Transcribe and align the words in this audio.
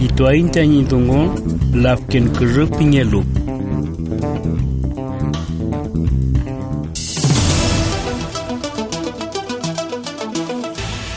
Ñitungo 0.00 1.34
lafken 1.74 2.28
kurupiñelu. 2.28 3.22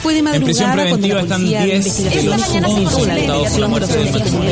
Fue 0.01 0.13
de 0.13 0.19
En 0.19 0.43
prisión 0.43 0.69
madrugada 0.69 0.73
preventiva 0.73 1.15
la 1.15 1.21
están 1.21 1.41
policía 1.41 1.59
de 1.59 1.65
10 1.65 1.75
investigación 1.77 2.63
de 2.63 2.81
los 2.81 2.93
11 2.93 3.11
imputados 3.11 3.49
por 3.51 3.59
la 3.59 3.67
muerte 3.67 3.97
del 3.97 4.11
matrimonio 4.11 4.51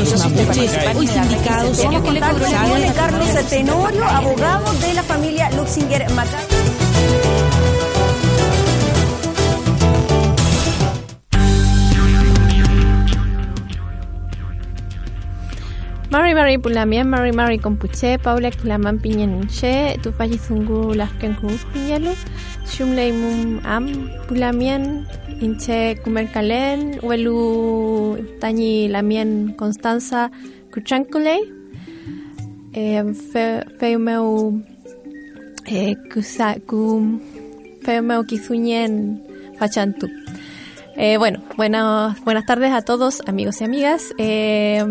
hoy 0.96 1.08
sindicados, 1.08 1.78
con 1.80 2.20
Carlos 2.96 3.50
Tenorio, 3.50 4.06
abogado 4.06 4.74
de 4.80 4.94
la 4.94 5.04
familia 5.04 5.52
Luxinger 5.52 6.10
Macay. 6.12 6.51
Mari 16.12 16.36
Mari 16.36 16.58
Pulamien, 16.60 17.08
Mari 17.08 17.32
Mari 17.32 17.58
Compuche, 17.58 18.20
Paula 18.20 18.52
Kilaman 18.52 19.00
Piñaninche, 19.00 19.96
Tufayi 20.04 20.38
Zungu 20.38 20.94
Lasken 20.94 21.40
Kung 21.40 21.56
Piñalu, 21.72 22.12
Shumlei 22.68 23.14
Mum 23.16 23.62
Am 23.64 23.88
Pulamien, 24.28 25.08
Inche 25.40 25.96
Kumerkalen, 26.04 27.00
Welu 27.02 28.20
Tañi 28.42 28.90
Lamien 28.90 29.56
Constanza 29.56 30.30
Kuchankule, 30.70 31.40
Feumeu 33.80 34.62
Feumeu 37.86 38.24
Kizuñen 38.28 39.24
Fachantu. 39.58 40.10
Eh, 40.98 41.16
bueno, 41.16 41.42
buenas, 41.56 42.20
buenas 42.26 42.46
tardes 42.46 42.74
a 42.74 42.82
todos, 42.82 43.22
amigos 43.28 43.62
y 43.62 43.64
amigas. 43.64 44.14
Eh, 44.18 44.84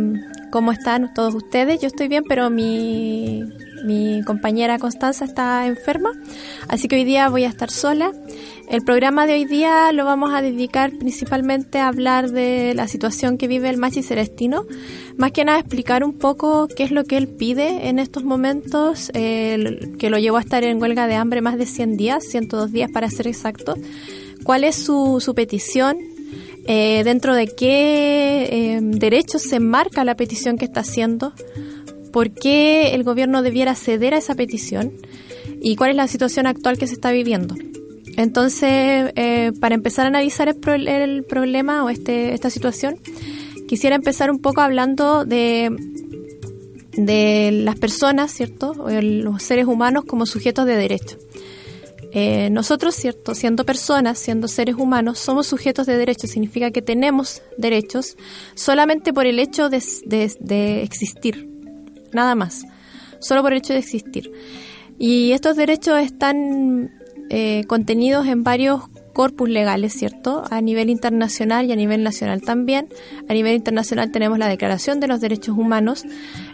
¿Cómo 0.51 0.73
están 0.73 1.15
todos 1.15 1.35
ustedes? 1.35 1.81
Yo 1.81 1.87
estoy 1.87 2.09
bien, 2.09 2.25
pero 2.29 2.51
mi, 2.51 3.45
mi 3.85 4.23
compañera 4.25 4.79
Constanza 4.79 5.25
está 5.25 5.67
enferma, 5.67 6.11
así 6.69 6.89
que 6.89 6.97
hoy 6.97 7.05
día 7.05 7.29
voy 7.29 7.45
a 7.45 7.49
estar 7.49 7.71
sola. 7.71 8.13
El 8.69 8.83
programa 8.83 9.27
de 9.27 9.35
hoy 9.35 9.45
día 9.45 9.93
lo 9.93 10.05
vamos 10.05 10.35
a 10.35 10.43
dedicar 10.43 10.91
principalmente 10.99 11.79
a 11.79 11.89
hablar 11.89 12.31
de 12.31 12.75
la 12.75 12.89
situación 12.89 13.39
que 13.39 13.47
vive 13.47 13.69
el 13.69 13.79
Machi 13.79 14.03
Celestino, 14.03 14.67
más 15.17 15.33
que 15.33 15.45
nada 15.45 15.61
explicar 15.61 16.03
un 16.03 16.19
poco 16.19 16.67
qué 16.67 16.83
es 16.83 16.91
lo 16.91 17.05
que 17.05 17.17
él 17.17 17.29
pide 17.29 17.89
en 17.89 17.99
estos 17.99 18.25
momentos, 18.25 19.11
eh, 19.15 19.93
que 19.99 20.11
lo 20.11 20.19
llevó 20.19 20.39
a 20.39 20.41
estar 20.41 20.65
en 20.65 20.81
huelga 20.83 21.07
de 21.07 21.15
hambre 21.15 21.43
más 21.43 21.59
de 21.59 21.67
100 21.67 21.97
días, 21.97 22.25
102 22.25 22.73
días 22.73 22.91
para 22.91 23.09
ser 23.09 23.29
exactos 23.29 23.79
cuál 24.45 24.65
es 24.65 24.77
su, 24.77 25.21
su 25.21 25.35
petición, 25.35 25.99
eh, 26.67 27.03
dentro 27.05 27.35
de 27.35 27.47
qué 27.49 28.49
eh, 28.51 28.79
derechos 28.83 29.43
se 29.43 29.57
enmarca 29.57 30.05
la 30.05 30.15
petición 30.17 30.57
que 30.59 30.65
está 30.67 30.81
haciendo, 30.81 31.33
por 32.13 32.31
qué 32.33 32.95
el 32.95 33.05
gobierno 33.05 33.43
debiera 33.43 33.75
ceder 33.75 34.15
a 34.15 34.19
esa 34.19 34.35
petición 34.35 34.93
y 35.63 35.77
cuál 35.77 35.91
es 35.91 35.97
la 35.97 36.09
situación 36.09 36.47
actual 36.47 36.79
que 36.79 36.87
se 36.87 36.95
está 36.95 37.13
viviendo. 37.13 37.55
Entonces, 38.17 39.13
eh, 39.17 39.53
para 39.61 39.75
empezar 39.75 40.05
a 40.05 40.09
analizar 40.09 40.49
el 40.49 41.25
problema 41.25 41.85
o 41.85 41.89
este, 41.91 42.35
esta 42.35 42.51
situación, 42.51 42.97
quisiera 43.69 43.95
empezar 43.97 44.31
un 44.31 44.41
poco 44.41 44.61
hablando 44.61 45.25
de, 45.25 45.71
de 46.93 47.51
las 47.53 47.77
personas, 47.79 48.33
¿cierto? 48.33 48.73
O 48.73 48.89
el- 48.91 49.21
Los 49.21 49.43
seres 49.45 49.67
humanos 49.67 50.05
como 50.05 50.27
sujetos 50.27 50.67
de 50.67 50.77
derecho. 50.77 51.17
Eh, 52.13 52.51
nosotros, 52.51 52.95
cierto, 52.97 53.35
siendo 53.35 53.65
personas, 53.65 54.19
siendo 54.19 54.49
seres 54.49 54.75
humanos, 54.77 55.19
somos 55.19 55.47
sujetos 55.47 55.87
de 55.87 55.97
derechos. 55.97 56.31
Significa 56.31 56.71
que 56.71 56.83
tenemos 56.83 57.41
derechos 57.57 58.17
solamente 58.55 59.13
por 59.13 59.27
el 59.27 59.39
hecho 59.39 59.69
de, 59.69 59.83
de- 60.41 60.83
existir, 60.83 61.49
nada 62.13 62.35
más, 62.35 62.65
solo 63.21 63.43
por 63.43 63.53
el 63.53 63.59
hecho 63.59 63.75
de 63.75 63.79
existir. 63.79 64.33
Y 64.99 65.33
estos 65.33 65.57
derechos 65.57 66.01
están 66.01 66.91
eh, 67.31 67.65
contenidos 67.69 68.27
en 68.27 68.43
varios 68.43 68.83
corpus 69.13 69.49
legales, 69.49 69.93
¿cierto? 69.93 70.45
A 70.51 70.61
nivel 70.61 70.91
internacional 70.91 71.67
y 71.67 71.73
a 71.73 71.77
nivel 71.77 72.03
nacional 72.03 72.43
también. 72.43 72.89
A 73.29 73.33
nivel 73.35 73.55
internacional 73.55 74.11
tenemos 74.13 74.39
la 74.39 74.49
Declaración 74.49 75.01
de 75.01 75.07
los 75.09 75.21
Derechos 75.21 75.57
Humanos 75.57 76.05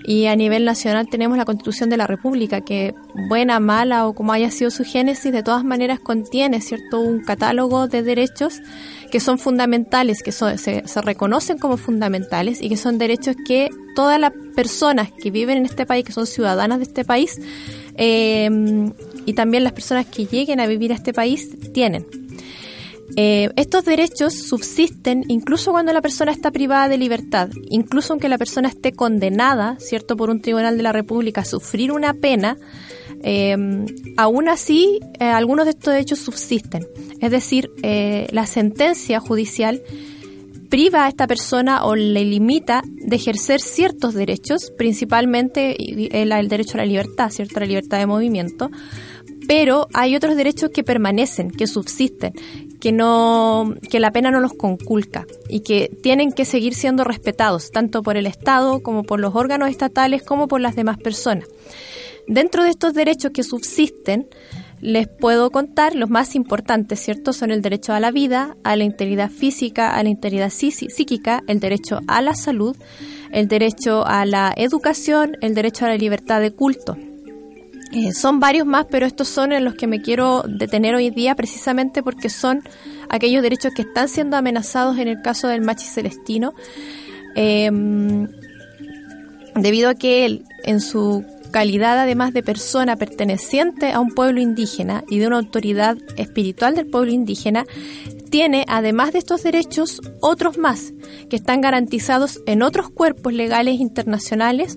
y 0.05 0.27
a 0.27 0.37
nivel 0.37 0.65
nacional 0.65 1.09
tenemos 1.09 1.37
la 1.37 1.45
Constitución 1.45 1.91
de 1.91 1.97
la 1.97 2.07
República, 2.07 2.61
que 2.61 2.95
buena, 3.29 3.61
mala 3.61 4.07
o 4.07 4.15
como 4.15 4.33
haya 4.33 4.51
sido 4.51 4.71
su 4.71 4.85
génesis, 4.85 5.33
de 5.33 5.43
todas 5.43 5.65
maneras 5.65 6.01
contiene, 6.01 6.61
¿cierto? 6.61 7.01
Un 7.01 7.21
catálogo 7.25 7.89
de 7.89 8.03
derechos 8.03 8.61
que 9.11 9.21
son 9.21 9.39
fundamentales, 9.39 10.23
que 10.23 10.33
son- 10.33 10.59
se, 10.59 10.87
se 10.87 11.03
reconocen 11.03 11.59
como 11.59 11.77
fundamentales 11.77 12.61
y 12.61 12.69
que 12.69 12.77
son 12.77 12.99
derechos 12.99 13.37
que 13.47 13.69
todas 13.95 14.19
las 14.21 14.33
personas 14.55 15.11
que 15.13 15.31
viven 15.31 15.59
en 15.59 15.65
este 15.65 15.87
país, 15.87 16.05
que 16.05 16.13
son 16.13 16.27
ciudadanas 16.27 16.79
de 16.79 16.85
este 16.85 17.05
país, 17.05 17.41
eh, 17.97 18.51
y 19.25 19.33
también 19.35 19.65
las 19.65 19.73
personas 19.73 20.07
que 20.07 20.27
lleguen 20.27 20.61
a 20.61 20.67
vivir 20.67 20.93
a 20.93 20.97
este 20.97 21.13
país 21.13 21.49
tienen. 21.73 22.05
Eh, 23.19 23.49
estos 23.57 23.85
derechos 23.87 24.35
subsisten 24.35 25.25
incluso 25.29 25.73
cuando 25.73 25.93
la 25.95 26.03
persona 26.03 26.33
está 26.33 26.51
privada 26.51 26.89
de 26.89 26.99
libertad, 26.99 27.49
incluso 27.71 28.13
aunque 28.13 28.29
la 28.29 28.37
persona 28.37 28.69
esté 28.69 28.93
condenada, 28.93 29.77
¿cierto?, 29.81 30.17
por 30.19 30.29
un 30.29 30.43
tribunal 30.43 30.77
de 30.77 30.83
la 30.83 30.93
República 30.93 31.41
a 31.41 31.45
sufrir 31.47 31.93
una 31.93 32.13
pena, 32.13 32.59
eh, 33.23 33.57
aún 34.19 34.49
así 34.51 35.01
eh, 35.19 35.25
algunos 35.25 35.65
de 35.65 35.71
estos 35.71 35.95
derechos 35.95 36.19
subsisten. 36.19 36.87
Es 37.21 37.31
decir, 37.31 37.71
eh, 37.83 38.27
la 38.33 38.47
sentencia 38.47 39.19
judicial 39.19 39.81
priva 40.69 41.07
a 41.07 41.09
esta 41.09 41.27
persona 41.27 41.85
o 41.85 41.97
le 41.97 42.25
limita 42.25 42.83
de 42.85 43.17
ejercer 43.17 43.61
ciertos 43.61 44.13
derechos, 44.13 44.73
principalmente 44.77 45.77
el, 46.21 46.33
el 46.33 46.49
derecho 46.49 46.75
a 46.75 46.79
la 46.79 46.87
libertad, 46.87 47.31
¿cierto?, 47.31 47.61
la 47.61 47.67
libertad 47.67 47.99
de 47.99 48.07
movimiento, 48.07 48.71
pero 49.47 49.89
hay 49.95 50.17
otros 50.17 50.37
derechos 50.37 50.71
que 50.71 50.83
permanecen, 50.85 51.51
que 51.51 51.67
subsisten, 51.67 52.33
que 52.81 52.93
no 52.93 53.75
que 53.91 54.01
la 54.01 54.11
pena 54.13 54.31
no 54.31 54.41
los 54.41 54.53
conculca 54.55 55.27
y 55.49 55.61
que 55.61 55.91
tienen 56.03 56.33
que 56.33 56.45
seguir 56.45 56.75
siendo 56.75 57.05
respetados 57.05 57.71
tanto 57.71 58.03
por 58.03 58.17
el 58.17 58.27
Estado 58.27 58.83
como 58.83 59.03
por 59.03 59.21
los 59.21 59.35
órganos 59.35 59.71
estatales 59.71 60.23
como 60.23 60.49
por 60.49 60.61
las 60.61 60.77
demás 60.77 60.99
personas. 60.99 61.49
Dentro 62.29 62.65
de 62.65 62.71
estos 62.71 62.93
derechos 62.93 63.31
que 63.33 63.45
subsisten, 63.45 64.29
les 64.81 65.09
puedo 65.09 65.51
contar 65.51 65.95
los 65.95 66.11
más 66.11 66.35
importantes, 66.35 67.01
¿cierto? 67.01 67.33
Son 67.33 67.51
el 67.51 67.63
derecho 67.63 67.95
a 67.95 68.01
la 68.01 68.11
vida, 68.11 68.57
a 68.63 68.77
la 68.77 68.85
integridad 68.85 69.31
física, 69.31 69.95
a 69.97 70.03
la 70.03 70.11
integridad 70.11 70.49
psí- 70.49 70.91
psíquica, 70.91 71.43
el 71.47 71.61
derecho 71.61 72.01
a 72.09 72.21
la 72.21 72.35
salud, 72.35 72.77
el 73.33 73.49
derecho 73.49 74.05
a 74.07 74.27
la 74.27 74.53
educación, 74.57 75.39
el 75.41 75.55
derecho 75.55 75.87
a 75.87 75.89
la 75.89 75.97
libertad 75.97 76.41
de 76.41 76.51
culto. 76.51 76.97
Eh, 77.93 78.13
son 78.13 78.41
varios 78.41 78.67
más, 78.67 78.87
pero 78.91 79.07
estos 79.07 79.29
son 79.29 79.53
en 79.53 79.65
los 79.65 79.75
que 79.75 79.87
me 79.87 80.03
quiero 80.03 80.43
detener 80.47 80.95
hoy 80.95 81.11
día 81.11 81.35
precisamente 81.35 82.03
porque 82.03 82.29
son 82.29 82.63
aquellos 83.09 83.43
derechos 83.43 83.73
que 83.75 83.83
están 83.83 84.09
siendo 84.09 84.37
amenazados 84.37 84.99
en 84.99 85.09
el 85.09 85.23
caso 85.23 85.49
del 85.49 85.61
Machi 85.61 85.87
Celestino, 85.87 86.53
eh, 87.37 87.71
debido 89.55 89.89
a 89.89 89.95
que 89.95 90.27
él, 90.27 90.45
en 90.65 90.81
su 90.81 91.25
calidad 91.51 91.99
además 91.99 92.35
de 92.35 92.43
persona 92.43 92.97
perteneciente 92.97 93.93
a 93.93 94.01
un 94.01 94.11
pueblo 94.11 94.41
indígena 94.41 95.05
y 95.09 95.19
de 95.19 95.29
una 95.29 95.39
autoridad 95.39 95.97
espiritual 96.17 96.75
del 96.75 96.87
pueblo 96.87 97.13
indígena, 97.13 97.65
tiene, 98.31 98.65
además 98.69 99.13
de 99.13 99.21
estos 99.21 99.43
derechos, 99.43 100.03
otros 100.21 100.59
más 100.59 100.93
que 101.31 101.37
están 101.37 101.61
garantizados 101.61 102.41
en 102.47 102.63
otros 102.63 102.91
cuerpos 102.91 103.33
legales 103.33 103.81
internacionales 103.81 104.77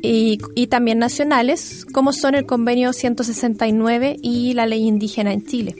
y, 0.00 0.66
también 0.68 0.98
nacionales, 0.98 1.84
como 1.92 2.12
son 2.12 2.34
el 2.34 2.46
Convenio 2.46 2.92
169 2.92 4.16
y 4.22 4.54
la 4.54 4.66
Ley 4.66 4.86
Indígena 4.86 5.32
en 5.32 5.44
Chile. 5.44 5.76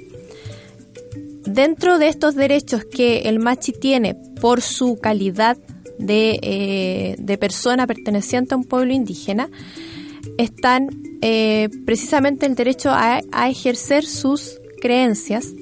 Dentro 1.45 1.99
de 1.99 2.09
estos 2.09 2.35
derechos 2.35 2.85
que 2.85 3.23
el 3.23 3.39
Machi 3.39 3.73
tiene 3.73 4.15
por 4.41 4.61
su 4.61 4.99
calidad 4.99 5.57
de, 5.99 6.39
eh, 6.43 7.17
de 7.19 7.39
persona 7.39 7.87
perteneciente 7.87 8.55
a 8.55 8.59
un 8.59 8.65
pueblo 8.65 8.93
indígena, 8.93 9.51
están 10.39 10.89
eh, 11.21 11.69
precisamente 11.85 12.47
el 12.47 12.55
derecho 12.55 12.91
a, 12.91 13.21
ejercer 13.49 14.05
sus 14.05 14.61
creencias 14.81 15.53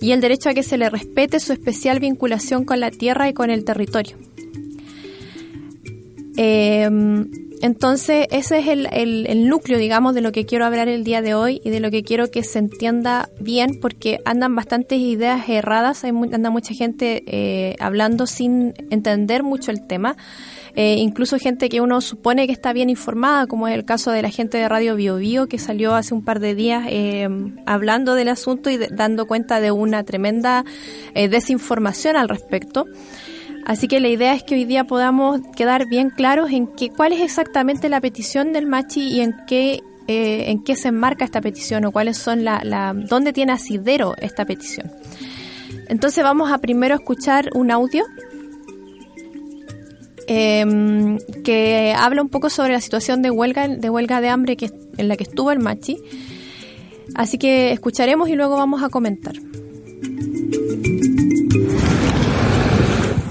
y 0.00 0.12
el 0.12 0.20
derecho 0.20 0.48
a 0.48 0.54
que 0.54 0.62
se 0.62 0.78
le 0.78 0.90
respete 0.90 1.40
su 1.40 1.52
especial 1.52 2.00
vinculación 2.00 2.64
con 2.64 2.80
la 2.80 2.90
tierra 2.90 3.28
y 3.28 3.32
con 3.32 3.50
el 3.50 3.64
territorio. 3.64 4.16
Eh, 6.36 6.88
entonces, 7.60 8.26
ese 8.30 8.58
es 8.58 8.68
el, 8.68 9.48
núcleo, 9.48 9.78
digamos, 9.78 10.14
de 10.14 10.20
lo 10.20 10.32
que 10.32 10.46
quiero 10.46 10.64
hablar 10.64 10.88
el 10.88 11.04
día 11.04 11.22
de 11.22 11.34
hoy 11.34 11.60
y 11.64 11.70
de 11.70 11.80
lo 11.80 11.90
que 11.90 12.02
quiero 12.02 12.30
que 12.30 12.42
se 12.42 12.58
entienda 12.58 13.28
bien, 13.40 13.80
porque 13.80 14.20
andan 14.24 14.54
bastantes 14.54 14.98
ideas 14.98 15.48
erradas, 15.48 16.04
hay 16.04 16.10
anda 16.10 16.50
mucha 16.50 16.74
gente 16.74 17.24
eh, 17.26 17.76
hablando 17.80 18.26
sin 18.26 18.74
entender 18.90 19.42
mucho 19.42 19.70
el 19.70 19.86
tema. 19.86 20.16
Eh, 20.76 20.96
incluso 20.98 21.38
gente 21.38 21.68
que 21.68 21.80
uno 21.80 22.00
supone 22.00 22.46
que 22.46 22.52
está 22.52 22.72
bien 22.72 22.90
informada, 22.90 23.46
como 23.46 23.66
es 23.66 23.74
el 23.74 23.84
caso 23.84 24.12
de 24.12 24.22
la 24.22 24.30
gente 24.30 24.58
de 24.58 24.68
Radio 24.68 24.94
Bio, 24.94 25.16
Bio 25.16 25.48
que 25.48 25.58
salió 25.58 25.94
hace 25.94 26.14
un 26.14 26.24
par 26.24 26.38
de 26.38 26.54
días 26.54 26.84
eh, 26.88 27.28
hablando 27.66 28.14
del 28.14 28.28
asunto 28.28 28.70
y 28.70 28.76
dando 28.76 29.26
cuenta 29.26 29.60
de 29.60 29.72
una 29.72 30.04
tremenda 30.04 30.64
desinformación 31.14 32.16
al 32.16 32.28
respecto. 32.28 32.86
Así 33.64 33.86
que 33.88 34.00
la 34.00 34.08
idea 34.08 34.34
es 34.34 34.42
que 34.42 34.54
hoy 34.54 34.64
día 34.64 34.84
podamos 34.84 35.40
quedar 35.54 35.86
bien 35.86 36.10
claros 36.10 36.50
en 36.50 36.66
que, 36.66 36.90
cuál 36.90 37.12
es 37.12 37.20
exactamente 37.20 37.88
la 37.88 38.00
petición 38.00 38.52
del 38.52 38.66
Machi 38.66 39.08
y 39.08 39.20
en 39.20 39.34
qué 39.46 39.82
eh, 40.10 40.50
en 40.50 40.64
qué 40.64 40.74
se 40.74 40.88
enmarca 40.88 41.22
esta 41.26 41.42
petición 41.42 41.84
o 41.84 41.92
cuáles 41.92 42.16
son 42.16 42.42
la, 42.42 42.62
la 42.64 42.94
dónde 42.94 43.34
tiene 43.34 43.52
asidero 43.52 44.14
esta 44.16 44.46
petición. 44.46 44.90
Entonces 45.86 46.24
vamos 46.24 46.50
a 46.50 46.56
primero 46.56 46.94
escuchar 46.94 47.50
un 47.54 47.70
audio 47.70 48.06
em, 50.26 51.18
que 51.44 51.94
habla 51.94 52.22
un 52.22 52.30
poco 52.30 52.48
sobre 52.48 52.72
la 52.72 52.80
situación 52.80 53.20
de 53.20 53.30
huelga 53.30 53.68
de 53.68 53.90
huelga 53.90 54.22
de 54.22 54.30
hambre 54.30 54.56
que, 54.56 54.70
en 54.96 55.08
la 55.08 55.16
que 55.18 55.24
estuvo 55.24 55.52
el 55.52 55.58
Machi. 55.58 55.98
Así 57.14 57.36
que 57.36 57.72
escucharemos 57.72 58.30
y 58.30 58.34
luego 58.34 58.56
vamos 58.56 58.82
a 58.82 58.88
comentar. 58.88 59.34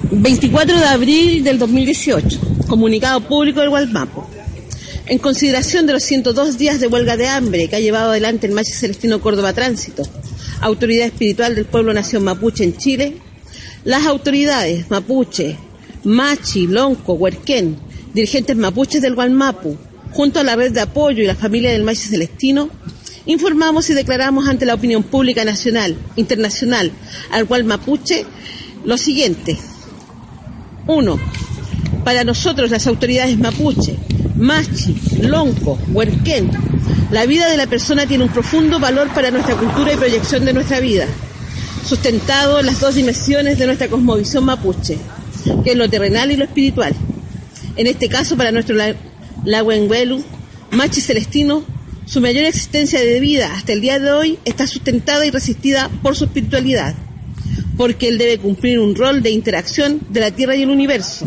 24 0.09 0.79
de 0.79 0.85
abril 0.85 1.43
del 1.43 1.59
2018, 1.59 2.39
comunicado 2.67 3.19
público 3.21 3.59
del 3.59 3.69
Gualmapo. 3.69 4.29
En 5.05 5.17
consideración 5.17 5.85
de 5.85 5.93
los 5.93 6.03
102 6.03 6.57
días 6.57 6.79
de 6.79 6.87
huelga 6.87 7.17
de 7.17 7.27
hambre 7.27 7.67
que 7.67 7.75
ha 7.75 7.81
llevado 7.81 8.11
adelante 8.11 8.47
el 8.47 8.53
Machi 8.53 8.71
Celestino 8.71 9.19
Córdoba 9.19 9.51
Tránsito, 9.51 10.03
autoridad 10.61 11.07
espiritual 11.07 11.55
del 11.55 11.65
pueblo 11.65 11.93
nación 11.93 12.23
mapuche 12.23 12.63
en 12.63 12.77
Chile, 12.77 13.17
las 13.83 14.05
autoridades 14.05 14.89
mapuche, 14.89 15.57
Machi, 16.05 16.67
Lonco, 16.67 17.13
Huerquén, 17.13 17.77
dirigentes 18.13 18.55
mapuches 18.55 19.01
del 19.01 19.15
Gualmapu, 19.15 19.77
junto 20.11 20.39
a 20.39 20.43
la 20.43 20.55
red 20.55 20.71
de 20.71 20.81
apoyo 20.81 21.21
y 21.21 21.27
la 21.27 21.35
familia 21.35 21.71
del 21.71 21.83
Machi 21.83 22.07
Celestino, 22.07 22.69
informamos 23.25 23.89
y 23.89 23.93
declaramos 23.93 24.47
ante 24.47 24.65
la 24.65 24.75
opinión 24.75 25.03
pública 25.03 25.43
nacional, 25.43 25.97
internacional, 26.15 26.93
al 27.29 27.43
Gualmapuche, 27.43 28.25
lo 28.85 28.95
siguiente. 28.95 29.57
Uno, 30.87 31.19
para 32.05 32.23
nosotros 32.23 32.71
las 32.71 32.87
autoridades 32.87 33.37
mapuche, 33.37 33.97
machi, 34.37 34.95
lonco, 35.21 35.77
huerquén, 35.91 36.49
la 37.11 37.25
vida 37.25 37.49
de 37.49 37.57
la 37.57 37.67
persona 37.67 38.05
tiene 38.05 38.23
un 38.23 38.29
profundo 38.29 38.79
valor 38.79 39.09
para 39.13 39.29
nuestra 39.29 39.55
cultura 39.55 39.91
y 39.91 39.97
proyección 39.97 40.45
de 40.45 40.53
nuestra 40.53 40.79
vida, 40.79 41.05
sustentado 41.85 42.61
en 42.61 42.67
las 42.67 42.79
dos 42.79 42.95
dimensiones 42.95 43.59
de 43.59 43.65
nuestra 43.65 43.89
cosmovisión 43.89 44.45
mapuche, 44.45 44.97
que 45.65 45.71
es 45.71 45.77
lo 45.77 45.89
terrenal 45.89 46.31
y 46.31 46.37
lo 46.37 46.45
espiritual. 46.45 46.95
En 47.75 47.87
este 47.87 48.07
caso, 48.07 48.37
para 48.37 48.53
nuestro 48.53 48.77
Lahuenguelu, 49.43 50.23
machi 50.71 51.01
celestino, 51.01 51.63
su 52.05 52.21
mayor 52.21 52.45
existencia 52.45 53.01
de 53.01 53.19
vida 53.19 53.53
hasta 53.53 53.73
el 53.73 53.81
día 53.81 53.99
de 53.99 54.11
hoy 54.11 54.39
está 54.45 54.65
sustentada 54.65 55.25
y 55.25 55.31
resistida 55.31 55.89
por 56.01 56.15
su 56.15 56.23
espiritualidad 56.23 56.95
porque 57.77 58.07
él 58.07 58.17
debe 58.17 58.39
cumplir 58.39 58.79
un 58.79 58.95
rol 58.95 59.21
de 59.21 59.29
interacción 59.29 60.01
de 60.09 60.19
la 60.19 60.31
Tierra 60.31 60.55
y 60.55 60.63
el 60.63 60.69
universo 60.69 61.25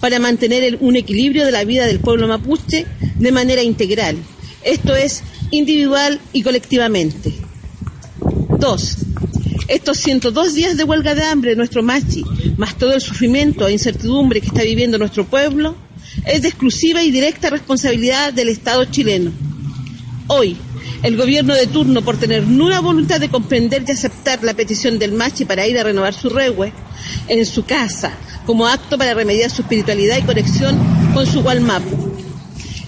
para 0.00 0.18
mantener 0.18 0.78
un 0.80 0.96
equilibrio 0.96 1.46
de 1.46 1.52
la 1.52 1.64
vida 1.64 1.86
del 1.86 2.00
pueblo 2.00 2.28
mapuche 2.28 2.86
de 3.16 3.32
manera 3.32 3.62
integral, 3.62 4.16
esto 4.62 4.94
es, 4.94 5.22
individual 5.50 6.20
y 6.32 6.42
colectivamente. 6.42 7.32
Dos, 8.58 8.98
estos 9.68 9.98
102 9.98 10.54
días 10.54 10.76
de 10.76 10.84
huelga 10.84 11.14
de 11.14 11.22
hambre 11.22 11.50
de 11.50 11.56
nuestro 11.56 11.82
machi, 11.82 12.24
más 12.56 12.76
todo 12.76 12.92
el 12.92 13.00
sufrimiento 13.00 13.66
e 13.66 13.72
incertidumbre 13.72 14.40
que 14.40 14.48
está 14.48 14.62
viviendo 14.62 14.98
nuestro 14.98 15.24
pueblo, 15.26 15.76
es 16.26 16.42
de 16.42 16.48
exclusiva 16.48 17.02
y 17.02 17.10
directa 17.10 17.50
responsabilidad 17.50 18.32
del 18.32 18.48
Estado 18.48 18.84
chileno. 18.86 19.32
Hoy, 20.26 20.56
el 21.04 21.18
gobierno 21.18 21.54
de 21.54 21.66
turno, 21.66 22.00
por 22.00 22.16
tener 22.16 22.44
nula 22.44 22.80
voluntad 22.80 23.20
de 23.20 23.28
comprender 23.28 23.84
y 23.86 23.90
aceptar 23.90 24.42
la 24.42 24.54
petición 24.54 24.98
del 24.98 25.12
Machi 25.12 25.44
para 25.44 25.66
ir 25.66 25.78
a 25.78 25.82
renovar 25.82 26.14
su 26.14 26.30
regue 26.30 26.72
en 27.28 27.44
su 27.44 27.66
casa, 27.66 28.16
como 28.46 28.66
acto 28.66 28.96
para 28.96 29.12
remediar 29.12 29.50
su 29.50 29.60
espiritualidad 29.60 30.16
y 30.16 30.22
conexión 30.22 30.78
con 31.12 31.26
su 31.26 31.42
Gualmapu. 31.42 32.10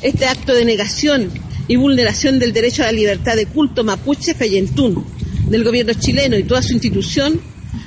Este 0.00 0.24
acto 0.24 0.54
de 0.54 0.64
negación 0.64 1.30
y 1.68 1.76
vulneración 1.76 2.38
del 2.38 2.54
derecho 2.54 2.82
a 2.82 2.86
la 2.86 2.92
libertad 2.92 3.36
de 3.36 3.44
culto 3.44 3.84
mapuche 3.84 4.32
Feyentún 4.32 5.04
del 5.50 5.62
gobierno 5.62 5.92
chileno 5.92 6.38
y 6.38 6.44
toda 6.44 6.62
su 6.62 6.72
institución 6.72 7.38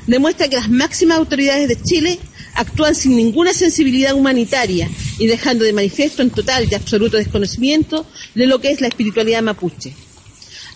demuestra 0.06 0.48
que 0.48 0.58
las 0.58 0.70
máximas 0.70 1.18
autoridades 1.18 1.68
de 1.70 1.82
Chile 1.82 2.20
actúan 2.54 2.94
sin 2.94 3.16
ninguna 3.16 3.52
sensibilidad 3.52 4.14
humanitaria 4.14 4.90
y 5.18 5.26
dejando 5.26 5.66
de 5.66 5.74
manifiesto 5.74 6.22
en 6.22 6.30
total 6.30 6.68
y 6.70 6.76
absoluto 6.76 7.18
desconocimiento 7.18 8.06
de 8.36 8.46
lo 8.46 8.62
que 8.62 8.70
es 8.70 8.80
la 8.80 8.90
espiritualidad 8.90 9.42
mapuche 9.42 9.96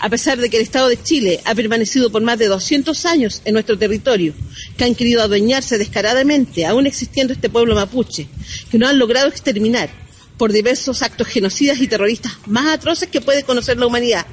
a 0.04 0.10
pesar 0.10 0.38
de 0.38 0.50
que 0.50 0.58
el 0.58 0.64
Estado 0.64 0.90
de 0.90 1.02
Chile 1.02 1.40
ha 1.46 1.56
permanecido 1.56 2.12
por 2.12 2.22
más 2.22 2.38
de 2.38 2.48
200 2.48 3.06
años 3.06 3.42
en 3.46 3.54
nuestro 3.54 3.78
territorio, 3.78 4.34
que 4.76 4.84
han 4.84 4.96
querido 4.96 5.22
adueñarse 5.22 5.78
descaradamente, 5.78 6.66
aún 6.66 6.86
existiendo 6.88 7.32
este 7.32 7.50
pueblo 7.50 7.74
mapuche, 7.74 8.28
que 8.70 8.78
no 8.78 8.86
han 8.86 9.00
logrado 9.00 9.30
exterminar 9.30 9.90
por 10.38 10.52
diversos 10.52 11.04
actos 11.04 11.28
genocidas 11.28 11.80
y 11.80 11.88
terroristas 11.88 12.34
más 12.48 12.68
atroces 12.68 13.08
que 13.08 13.22
puede 13.22 13.44
conocer 13.44 13.78
la 13.78 13.88
humanidad, 13.88 14.26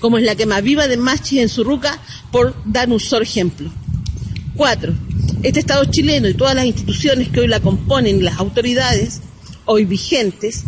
como 0.00 0.16
es 0.16 0.24
la 0.24 0.34
quema 0.34 0.62
viva 0.62 0.88
de 0.88 0.96
Machi 0.96 1.40
en 1.40 1.50
Surruca, 1.50 2.00
por 2.32 2.54
dar 2.64 2.88
un 2.88 2.98
solo 2.98 3.22
ejemplo. 3.22 3.70
Cuatro, 4.56 4.94
este 5.42 5.60
Estado 5.60 5.84
chileno 5.84 6.26
y 6.30 6.34
todas 6.34 6.54
las 6.54 6.64
instituciones 6.64 7.28
que 7.28 7.40
hoy 7.40 7.48
la 7.48 7.60
componen 7.60 8.24
las 8.24 8.38
autoridades 8.38 9.20
hoy 9.66 9.84
vigentes, 9.84 10.64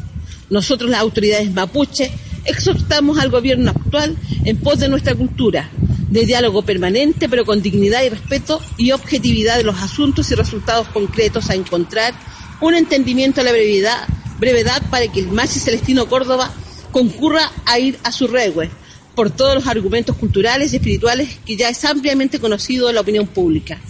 nosotros 0.50 0.90
las 0.90 1.00
autoridades 1.00 1.50
mapuche, 1.50 2.12
exhortamos 2.44 3.18
al 3.18 3.30
gobierno 3.30 3.70
actual 3.70 4.16
en 4.44 4.56
pos 4.56 4.78
de 4.78 4.88
nuestra 4.88 5.14
cultura, 5.14 5.70
de 6.08 6.26
diálogo 6.26 6.62
permanente, 6.62 7.28
pero 7.28 7.44
con 7.44 7.62
dignidad 7.62 8.02
y 8.02 8.08
respeto 8.08 8.60
y 8.76 8.92
objetividad 8.92 9.56
de 9.56 9.64
los 9.64 9.80
asuntos 9.80 10.30
y 10.30 10.34
resultados 10.34 10.88
concretos 10.88 11.50
a 11.50 11.54
encontrar 11.54 12.14
un 12.60 12.74
entendimiento 12.74 13.40
a 13.40 13.44
la 13.44 13.52
brevedad, 13.52 14.08
brevedad 14.38 14.82
para 14.90 15.08
que 15.08 15.20
el 15.20 15.28
Machi 15.28 15.60
Celestino 15.60 16.06
Córdoba 16.06 16.50
concurra 16.90 17.50
a 17.66 17.78
ir 17.78 17.98
a 18.02 18.12
su 18.12 18.26
regue 18.26 18.70
por 19.14 19.30
todos 19.30 19.54
los 19.54 19.66
argumentos 19.66 20.16
culturales 20.16 20.72
y 20.72 20.76
espirituales 20.76 21.38
que 21.44 21.56
ya 21.56 21.68
es 21.68 21.84
ampliamente 21.84 22.38
conocido 22.38 22.88
en 22.88 22.96
la 22.96 23.00
opinión 23.02 23.26
pública. 23.26 23.80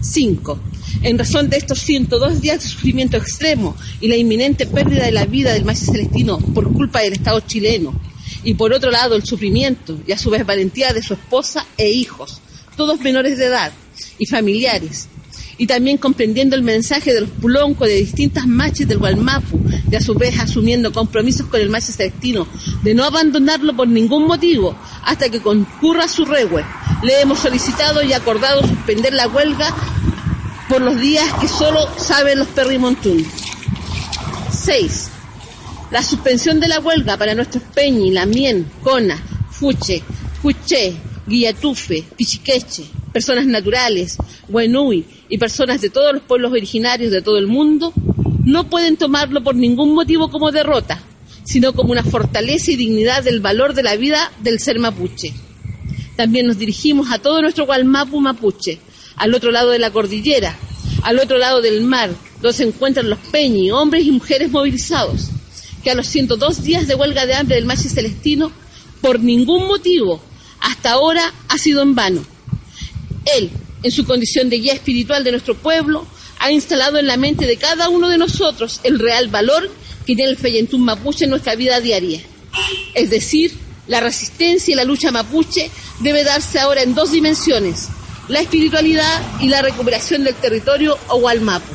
5 0.00 0.60
en 1.02 1.18
razón 1.18 1.48
de 1.48 1.56
estos 1.56 1.80
102 1.80 2.40
días 2.40 2.62
de 2.62 2.68
sufrimiento 2.68 3.16
extremo 3.16 3.76
y 4.00 4.08
la 4.08 4.16
inminente 4.16 4.66
pérdida 4.66 5.04
de 5.04 5.12
la 5.12 5.26
vida 5.26 5.52
del 5.52 5.64
maestro 5.64 5.92
celestino 5.92 6.38
por 6.38 6.72
culpa 6.72 7.00
del 7.00 7.14
Estado 7.14 7.40
chileno, 7.40 7.98
y 8.44 8.54
por 8.54 8.72
otro 8.72 8.90
lado 8.90 9.16
el 9.16 9.24
sufrimiento 9.24 9.98
y 10.06 10.12
a 10.12 10.18
su 10.18 10.30
vez 10.30 10.46
valentía 10.46 10.92
de 10.92 11.02
su 11.02 11.14
esposa 11.14 11.66
e 11.76 11.90
hijos, 11.90 12.40
todos 12.76 13.00
menores 13.00 13.38
de 13.38 13.46
edad 13.46 13.72
y 14.18 14.26
familiares, 14.26 15.08
y 15.58 15.66
también 15.66 15.96
comprendiendo 15.96 16.54
el 16.54 16.62
mensaje 16.62 17.14
de 17.14 17.22
los 17.22 17.30
puloncos 17.30 17.88
de 17.88 17.94
distintas 17.94 18.46
machis 18.46 18.86
del 18.86 18.98
Gualmapu, 18.98 19.58
y 19.90 19.94
a 19.94 20.00
su 20.00 20.14
vez 20.14 20.38
asumiendo 20.38 20.92
compromisos 20.92 21.46
con 21.46 21.60
el 21.60 21.70
macho 21.70 21.92
celestino 21.92 22.46
de 22.82 22.94
no 22.94 23.04
abandonarlo 23.04 23.74
por 23.76 23.88
ningún 23.88 24.26
motivo 24.26 24.76
hasta 25.04 25.28
que 25.28 25.40
concurra 25.40 26.08
su 26.08 26.24
regue. 26.24 26.64
Le 27.02 27.20
hemos 27.20 27.38
solicitado 27.38 28.02
y 28.02 28.12
acordado 28.12 28.66
suspender 28.66 29.12
la 29.12 29.28
huelga 29.28 29.74
por 30.68 30.80
los 30.80 31.00
días 31.00 31.32
que 31.40 31.48
solo 31.48 31.80
saben 31.96 32.38
los 32.38 32.48
perrimontún. 32.48 33.24
6. 34.50 35.10
La 35.90 36.02
suspensión 36.02 36.58
de 36.58 36.68
la 36.68 36.80
huelga 36.80 37.16
para 37.16 37.34
nuestros 37.34 37.62
Peñi, 37.74 38.10
Lamien, 38.10 38.70
Cona, 38.82 39.16
Fuche, 39.50 40.02
Fuché, 40.42 40.94
Guillatufe, 41.26 42.04
Pichiqueche, 42.16 42.84
personas 43.12 43.46
naturales, 43.46 44.18
Huenui 44.48 45.04
y 45.28 45.38
personas 45.38 45.80
de 45.80 45.90
todos 45.90 46.12
los 46.12 46.22
pueblos 46.22 46.52
originarios 46.52 47.12
de 47.12 47.22
todo 47.22 47.38
el 47.38 47.46
mundo, 47.46 47.92
no 48.44 48.68
pueden 48.68 48.96
tomarlo 48.96 49.42
por 49.42 49.54
ningún 49.54 49.94
motivo 49.94 50.30
como 50.30 50.52
derrota, 50.52 51.00
sino 51.44 51.72
como 51.72 51.92
una 51.92 52.04
fortaleza 52.04 52.72
y 52.72 52.76
dignidad 52.76 53.22
del 53.22 53.40
valor 53.40 53.74
de 53.74 53.82
la 53.82 53.96
vida 53.96 54.32
del 54.42 54.60
ser 54.60 54.78
mapuche. 54.78 55.32
También 56.16 56.46
nos 56.46 56.58
dirigimos 56.58 57.10
a 57.12 57.18
todo 57.18 57.42
nuestro 57.42 57.66
Gualmapu 57.66 58.20
mapuche, 58.20 58.80
al 59.16 59.34
otro 59.34 59.50
lado 59.50 59.70
de 59.70 59.78
la 59.78 59.90
cordillera, 59.90 60.56
al 61.02 61.18
otro 61.18 61.38
lado 61.38 61.60
del 61.60 61.82
mar, 61.82 62.10
donde 62.40 62.56
se 62.56 62.64
encuentran 62.64 63.10
los 63.10 63.18
peñi, 63.18 63.70
hombres 63.70 64.04
y 64.04 64.10
mujeres 64.10 64.50
movilizados, 64.50 65.28
que 65.82 65.90
a 65.90 65.94
los 65.94 66.06
102 66.06 66.62
días 66.62 66.86
de 66.86 66.94
huelga 66.94 67.26
de 67.26 67.34
hambre 67.34 67.56
del 67.56 67.64
Machi 67.64 67.88
Celestino, 67.88 68.52
por 69.00 69.20
ningún 69.20 69.66
motivo, 69.66 70.20
hasta 70.60 70.92
ahora 70.92 71.32
ha 71.48 71.58
sido 71.58 71.82
en 71.82 71.94
vano. 71.94 72.24
Él, 73.36 73.50
en 73.82 73.90
su 73.90 74.04
condición 74.04 74.50
de 74.50 74.58
guía 74.58 74.74
espiritual 74.74 75.24
de 75.24 75.32
nuestro 75.32 75.54
pueblo, 75.54 76.06
ha 76.38 76.50
instalado 76.52 76.98
en 76.98 77.06
la 77.06 77.16
mente 77.16 77.46
de 77.46 77.56
cada 77.56 77.88
uno 77.88 78.08
de 78.08 78.18
nosotros 78.18 78.80
el 78.84 78.98
real 78.98 79.28
valor 79.28 79.70
que 80.04 80.14
tiene 80.14 80.30
el 80.30 80.36
Feyentún 80.36 80.84
mapuche 80.84 81.24
en 81.24 81.30
nuestra 81.30 81.54
vida 81.54 81.80
diaria. 81.80 82.20
Es 82.94 83.10
decir, 83.10 83.52
la 83.86 84.00
resistencia 84.00 84.72
y 84.72 84.76
la 84.76 84.84
lucha 84.84 85.10
mapuche 85.10 85.70
debe 86.00 86.24
darse 86.24 86.58
ahora 86.58 86.82
en 86.82 86.94
dos 86.94 87.12
dimensiones, 87.12 87.88
la 88.28 88.40
espiritualidad 88.40 89.22
y 89.40 89.48
la 89.48 89.62
recuperación 89.62 90.24
del 90.24 90.34
territorio 90.34 90.98
Ohualmapu. 91.08 91.72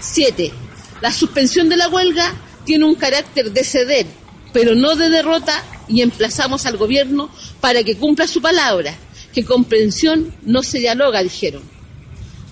7. 0.00 0.52
La 1.00 1.12
suspensión 1.12 1.68
de 1.68 1.76
la 1.76 1.88
huelga 1.88 2.34
tiene 2.64 2.84
un 2.84 2.94
carácter 2.94 3.52
de 3.52 3.64
ceder, 3.64 4.06
pero 4.52 4.74
no 4.74 4.96
de 4.96 5.08
derrota, 5.10 5.62
y 5.86 6.00
emplazamos 6.00 6.66
al 6.66 6.76
gobierno 6.76 7.30
para 7.60 7.82
que 7.84 7.96
cumpla 7.96 8.26
su 8.26 8.40
palabra, 8.40 8.96
que 9.32 9.44
comprensión 9.44 10.34
no 10.42 10.62
se 10.62 10.78
dialoga, 10.78 11.22
dijeron. 11.22 11.62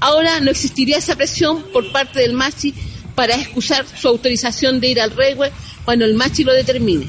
Ahora 0.00 0.40
no 0.40 0.50
existiría 0.50 0.98
esa 0.98 1.16
presión 1.16 1.62
por 1.72 1.90
parte 1.92 2.20
del 2.20 2.34
Machi 2.34 2.74
para 3.14 3.36
excusar 3.36 3.86
su 3.86 4.08
autorización 4.08 4.80
de 4.80 4.88
ir 4.88 5.00
al 5.00 5.12
Regue 5.12 5.52
cuando 5.84 6.04
el 6.04 6.14
Machi 6.14 6.44
lo 6.44 6.52
determine. 6.52 7.06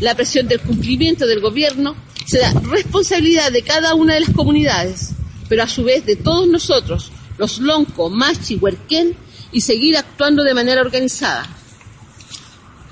La 0.00 0.14
presión 0.14 0.48
del 0.48 0.60
cumplimiento 0.60 1.26
del 1.26 1.40
gobierno 1.40 1.94
será 2.30 2.52
responsabilidad 2.52 3.50
de 3.50 3.62
cada 3.62 3.94
una 3.96 4.14
de 4.14 4.20
las 4.20 4.30
comunidades, 4.30 5.10
pero 5.48 5.64
a 5.64 5.68
su 5.68 5.82
vez 5.82 6.06
de 6.06 6.14
todos 6.14 6.46
nosotros, 6.46 7.10
los 7.38 7.58
Lonco, 7.58 8.08
Machi, 8.08 8.54
Huerquén, 8.54 9.16
y 9.50 9.62
seguir 9.62 9.96
actuando 9.96 10.44
de 10.44 10.54
manera 10.54 10.80
organizada. 10.80 11.44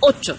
8. 0.01 0.37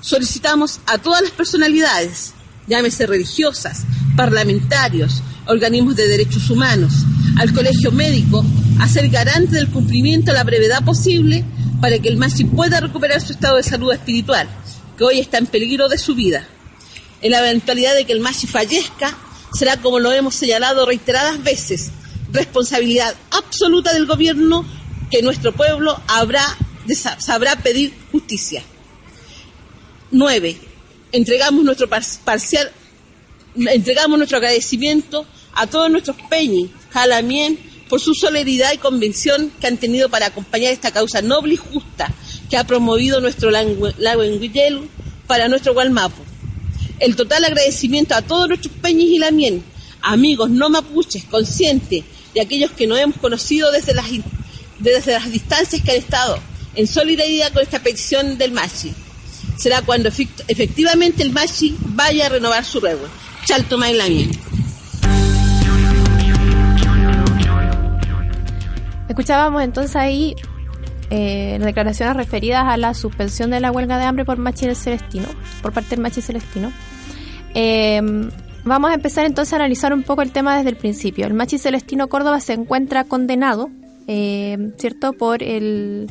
Solicitamos 0.00 0.80
a 0.86 0.96
todas 0.96 1.20
las 1.20 1.32
personalidades, 1.32 2.32
llámese 2.66 3.06
religiosas, 3.06 3.82
parlamentarios, 4.16 5.22
organismos 5.46 5.96
de 5.96 6.08
derechos 6.08 6.48
humanos, 6.48 6.94
al 7.36 7.52
colegio 7.52 7.92
médico, 7.92 8.42
a 8.80 8.88
ser 8.88 9.10
garante 9.10 9.56
del 9.56 9.68
cumplimiento 9.68 10.30
a 10.30 10.34
la 10.34 10.44
brevedad 10.44 10.82
posible 10.82 11.44
para 11.82 11.98
que 11.98 12.08
el 12.08 12.16
Machi 12.16 12.44
pueda 12.44 12.80
recuperar 12.80 13.20
su 13.20 13.34
estado 13.34 13.58
de 13.58 13.64
salud 13.64 13.92
espiritual, 13.92 14.48
que 14.96 15.04
hoy 15.04 15.20
está 15.20 15.36
en 15.36 15.46
peligro 15.46 15.90
de 15.90 15.98
su 15.98 16.14
vida. 16.14 16.48
En 17.22 17.32
la 17.32 17.40
eventualidad 17.40 17.94
de 17.94 18.04
que 18.04 18.12
el 18.12 18.20
Machi 18.20 18.46
fallezca, 18.46 19.16
será 19.52 19.76
como 19.76 19.98
lo 19.98 20.12
hemos 20.12 20.34
señalado 20.34 20.86
reiteradas 20.86 21.42
veces, 21.42 21.90
responsabilidad 22.32 23.14
absoluta 23.30 23.92
del 23.92 24.06
gobierno 24.06 24.64
que 25.10 25.22
nuestro 25.22 25.52
pueblo 25.52 26.00
sabrá 27.18 27.56
pedir 27.56 27.92
justicia. 28.12 28.62
9. 30.12 30.56
Entregamos 31.12 31.64
nuestro 31.64 31.88
parcial, 31.88 32.70
entregamos 33.56 34.16
nuestro 34.16 34.38
agradecimiento 34.38 35.26
a 35.54 35.66
todos 35.66 35.90
nuestros 35.90 36.16
peñis, 36.28 36.70
jalamien, 36.90 37.58
por 37.88 38.00
su 38.00 38.14
solidaridad 38.14 38.72
y 38.72 38.78
convicción 38.78 39.52
que 39.60 39.66
han 39.66 39.76
tenido 39.76 40.08
para 40.08 40.26
acompañar 40.26 40.72
esta 40.72 40.92
causa 40.92 41.22
noble 41.22 41.54
y 41.54 41.56
justa 41.56 42.12
que 42.48 42.56
ha 42.56 42.64
promovido 42.64 43.20
nuestro 43.20 43.50
lago 43.50 44.22
Enguillelu 44.22 44.86
para 45.26 45.48
nuestro 45.48 45.74
Gualmapo. 45.74 46.29
El 47.00 47.16
total 47.16 47.44
agradecimiento 47.44 48.14
a 48.14 48.20
todos 48.20 48.46
nuestros 48.46 48.74
peñis 48.74 49.10
y 49.10 49.18
lamien, 49.18 49.64
amigos 50.02 50.50
no 50.50 50.68
mapuches, 50.68 51.24
conscientes 51.24 52.04
de 52.34 52.40
aquellos 52.42 52.70
que 52.72 52.86
nos 52.86 52.98
hemos 52.98 53.16
conocido 53.16 53.72
desde 53.72 53.94
las, 53.94 54.06
desde 54.78 55.12
las 55.12 55.32
distancias 55.32 55.82
que 55.82 55.92
han 55.92 55.96
estado 55.96 56.38
en 56.74 56.86
solidaridad 56.86 57.52
con 57.54 57.62
esta 57.62 57.82
petición 57.82 58.36
del 58.36 58.52
Machi. 58.52 58.92
Será 59.56 59.80
cuando 59.80 60.10
efectivamente 60.10 61.22
el 61.22 61.32
Machi 61.32 61.74
vaya 61.80 62.26
a 62.26 62.28
renovar 62.28 62.64
su 62.66 62.80
ruego. 62.80 63.06
Chalto 63.46 63.78
Lamien. 63.78 64.30
Escuchábamos 69.08 69.62
entonces 69.62 69.96
ahí 69.96 70.36
eh, 71.10 71.58
declaraciones 71.60 72.14
referidas 72.14 72.64
a 72.66 72.76
la 72.76 72.94
suspensión 72.94 73.50
de 73.50 73.58
la 73.60 73.72
huelga 73.72 73.98
de 73.98 74.04
hambre 74.04 74.24
por 74.24 74.38
Machi 74.38 74.72
Celestino, 74.74 75.26
por 75.62 75.72
parte 75.72 75.90
del 75.90 76.00
Machi 76.00 76.22
Celestino. 76.22 76.72
Eh, 77.54 78.00
vamos 78.64 78.90
a 78.90 78.94
empezar 78.94 79.26
entonces 79.26 79.52
a 79.52 79.56
analizar 79.56 79.92
un 79.92 80.02
poco 80.02 80.22
el 80.22 80.32
tema 80.32 80.56
desde 80.56 80.70
el 80.70 80.76
principio. 80.76 81.26
El 81.26 81.34
Machi 81.34 81.58
Celestino 81.58 82.08
Córdoba 82.08 82.40
se 82.40 82.52
encuentra 82.52 83.04
condenado, 83.04 83.70
eh, 84.06 84.72
¿cierto?, 84.78 85.12
por 85.12 85.42
el, 85.42 86.08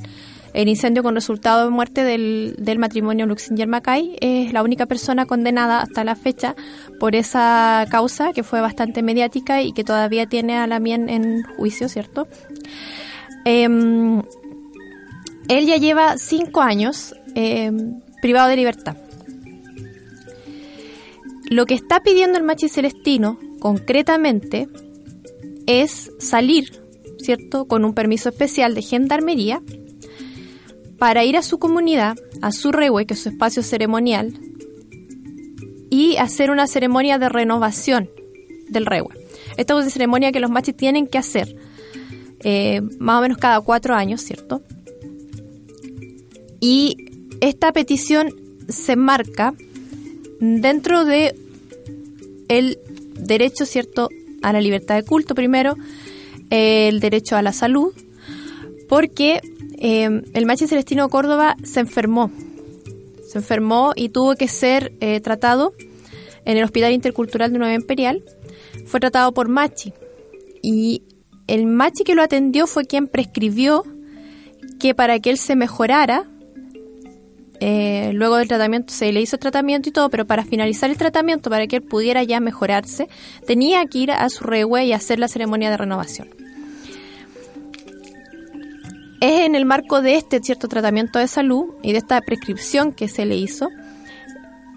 incendio 0.53 1.03
con 1.03 1.15
resultado 1.15 1.65
de 1.65 1.69
muerte 1.69 2.03
del, 2.03 2.79
matrimonio 2.79 3.25
Luxinger 3.25 3.67
Macay. 3.67 4.17
Es 4.19 4.51
la 4.51 4.63
única 4.63 4.85
persona 4.85 5.25
condenada 5.25 5.81
hasta 5.81 6.03
la 6.03 6.15
fecha 6.15 6.55
por 6.99 7.15
esa 7.15 7.85
causa 7.89 8.33
que 8.33 8.43
fue 8.43 8.59
bastante 8.61 9.03
mediática 9.03 9.61
y 9.61 9.71
que 9.71 9.83
todavía 9.83 10.25
tiene 10.25 10.57
a 10.57 10.67
la 10.67 10.79
mien 10.79 11.07
en 11.09 11.43
juicio, 11.43 11.87
¿cierto? 11.87 12.27
Em, 13.45 14.21
él 15.47 15.65
ya 15.65 15.77
lleva 15.77 16.17
cinco 16.17 16.61
años 16.61 17.15
em, 17.35 18.01
privado 18.21 18.49
de 18.49 18.55
libertad. 18.57 18.97
Lo 21.49 21.65
que 21.65 21.73
está 21.73 22.01
pidiendo 22.03 22.37
el 22.37 22.43
Machi 22.43 22.69
Celestino, 22.69 23.39
concretamente, 23.59 24.69
es 25.65 26.11
salir, 26.19 26.81
¿cierto?, 27.17 27.65
con 27.65 27.85
un 27.85 27.93
permiso 27.93 28.29
especial 28.29 28.75
de 28.75 28.81
gendarmería 28.81 29.61
para 30.99 31.23
ir 31.23 31.37
a 31.37 31.41
su 31.41 31.57
comunidad, 31.57 32.17
a 32.41 32.51
su 32.51 32.71
rehue, 32.71 33.05
que 33.05 33.15
es 33.15 33.21
su 33.21 33.29
espacio 33.29 33.63
ceremonial, 33.63 34.39
y 35.89 36.17
hacer 36.17 36.51
una 36.51 36.67
ceremonia 36.67 37.17
de 37.17 37.29
renovación 37.29 38.09
del 38.69 38.85
rehue. 38.85 39.09
Esta 39.57 39.73
es 39.73 39.79
una 39.79 39.89
ceremonia 39.89 40.31
que 40.31 40.39
los 40.39 40.51
machis 40.51 40.77
tienen 40.77 41.07
que 41.07 41.17
hacer 41.17 41.55
eh, 42.41 42.81
más 42.99 43.19
o 43.19 43.21
menos 43.21 43.37
cada 43.37 43.59
cuatro 43.61 43.95
años, 43.95 44.21
¿cierto? 44.21 44.61
Y 46.59 47.07
esta 47.41 47.71
petición 47.71 48.35
se 48.67 48.95
marca 48.95 49.53
dentro 50.39 51.05
de 51.05 51.35
el 52.49 52.79
derecho, 53.13 53.65
¿cierto?, 53.65 54.09
a 54.41 54.51
la 54.51 54.61
libertad 54.61 54.95
de 54.95 55.03
culto 55.03 55.35
primero, 55.35 55.75
el 56.49 56.99
derecho 56.99 57.37
a 57.37 57.41
la 57.41 57.53
salud, 57.53 57.93
porque 58.87 59.41
eh, 59.77 60.23
el 60.33 60.45
Machi 60.45 60.67
Celestino 60.67 61.09
Córdoba 61.09 61.55
se 61.63 61.79
enfermó, 61.79 62.31
se 63.25 63.37
enfermó 63.37 63.93
y 63.95 64.09
tuvo 64.09 64.35
que 64.35 64.47
ser 64.47 64.91
eh, 64.99 65.19
tratado 65.21 65.73
en 66.45 66.57
el 66.57 66.63
Hospital 66.63 66.93
Intercultural 66.93 67.51
de 67.51 67.59
Nueva 67.59 67.75
Imperial, 67.75 68.23
fue 68.85 68.99
tratado 68.99 69.33
por 69.33 69.47
Machi. 69.47 69.93
Y 70.61 71.03
el 71.47 71.65
Machi 71.65 72.03
que 72.03 72.15
lo 72.15 72.23
atendió 72.23 72.67
fue 72.67 72.85
quien 72.85 73.07
prescribió 73.07 73.85
que 74.79 74.95
para 74.95 75.19
que 75.19 75.29
él 75.29 75.37
se 75.37 75.55
mejorara, 75.55 76.29
eh, 77.59 78.11
luego 78.13 78.37
del 78.37 78.47
tratamiento 78.47 78.93
se 78.93 79.11
le 79.11 79.21
hizo 79.21 79.37
tratamiento 79.37 79.89
y 79.89 79.91
todo, 79.91 80.09
pero 80.09 80.25
para 80.25 80.45
finalizar 80.45 80.89
el 80.89 80.97
tratamiento, 80.97 81.49
para 81.49 81.67
que 81.67 81.77
él 81.77 81.81
pudiera 81.81 82.23
ya 82.23 82.39
mejorarse, 82.39 83.09
tenía 83.45 83.85
que 83.85 83.97
ir 83.97 84.11
a 84.11 84.29
su 84.29 84.43
rehue 84.43 84.85
y 84.85 84.93
hacer 84.93 85.19
la 85.19 85.27
ceremonia 85.27 85.69
de 85.69 85.77
renovación. 85.77 86.29
Es 89.21 89.41
en 89.41 89.55
el 89.55 89.65
marco 89.65 90.01
de 90.01 90.15
este 90.15 90.39
cierto 90.39 90.69
tratamiento 90.69 91.19
de 91.19 91.27
salud 91.27 91.73
y 91.83 91.91
de 91.91 91.97
esta 91.97 92.21
prescripción 92.21 92.93
que 92.93 93.09
se 93.09 93.25
le 93.25 93.35
hizo 93.35 93.69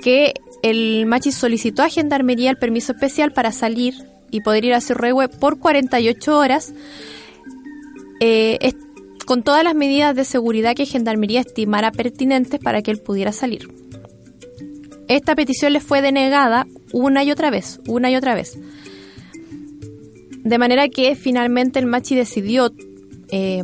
que 0.02 0.34
el 0.62 1.06
Machi 1.06 1.32
solicitó 1.32 1.82
a 1.82 1.88
Gendarmería 1.88 2.50
el 2.50 2.58
permiso 2.58 2.92
especial 2.92 3.32
para 3.32 3.52
salir 3.52 3.94
y 4.30 4.40
poder 4.40 4.64
ir 4.64 4.74
a 4.74 4.80
su 4.80 4.94
rehue 4.94 5.28
por 5.28 5.58
48 5.58 6.36
horas, 6.36 6.72
eh, 8.20 8.72
con 9.32 9.42
todas 9.42 9.64
las 9.64 9.74
medidas 9.74 10.14
de 10.14 10.26
seguridad 10.26 10.74
que 10.76 10.84
Gendarmería 10.84 11.40
estimara 11.40 11.90
pertinentes 11.90 12.60
para 12.60 12.82
que 12.82 12.90
él 12.90 12.98
pudiera 12.98 13.32
salir. 13.32 13.66
Esta 15.08 15.34
petición 15.34 15.72
le 15.72 15.80
fue 15.80 16.02
denegada 16.02 16.66
una 16.92 17.24
y 17.24 17.30
otra 17.30 17.48
vez, 17.48 17.80
una 17.86 18.10
y 18.10 18.16
otra 18.16 18.34
vez. 18.34 18.58
De 20.44 20.58
manera 20.58 20.90
que 20.90 21.16
finalmente 21.16 21.78
el 21.78 21.86
Machi 21.86 22.14
decidió 22.14 22.74
eh, 23.30 23.62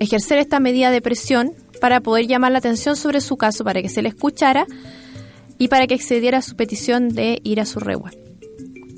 ejercer 0.00 0.38
esta 0.38 0.58
medida 0.58 0.90
de 0.90 1.02
presión 1.02 1.52
para 1.82 2.00
poder 2.00 2.26
llamar 2.26 2.52
la 2.52 2.58
atención 2.58 2.96
sobre 2.96 3.20
su 3.20 3.36
caso, 3.36 3.64
para 3.64 3.82
que 3.82 3.90
se 3.90 4.00
le 4.00 4.08
escuchara 4.08 4.66
y 5.58 5.68
para 5.68 5.86
que 5.86 5.96
accediera 5.96 6.38
a 6.38 6.42
su 6.42 6.56
petición 6.56 7.10
de 7.10 7.42
ir 7.44 7.60
a 7.60 7.66
su 7.66 7.78
rehue. 7.78 8.27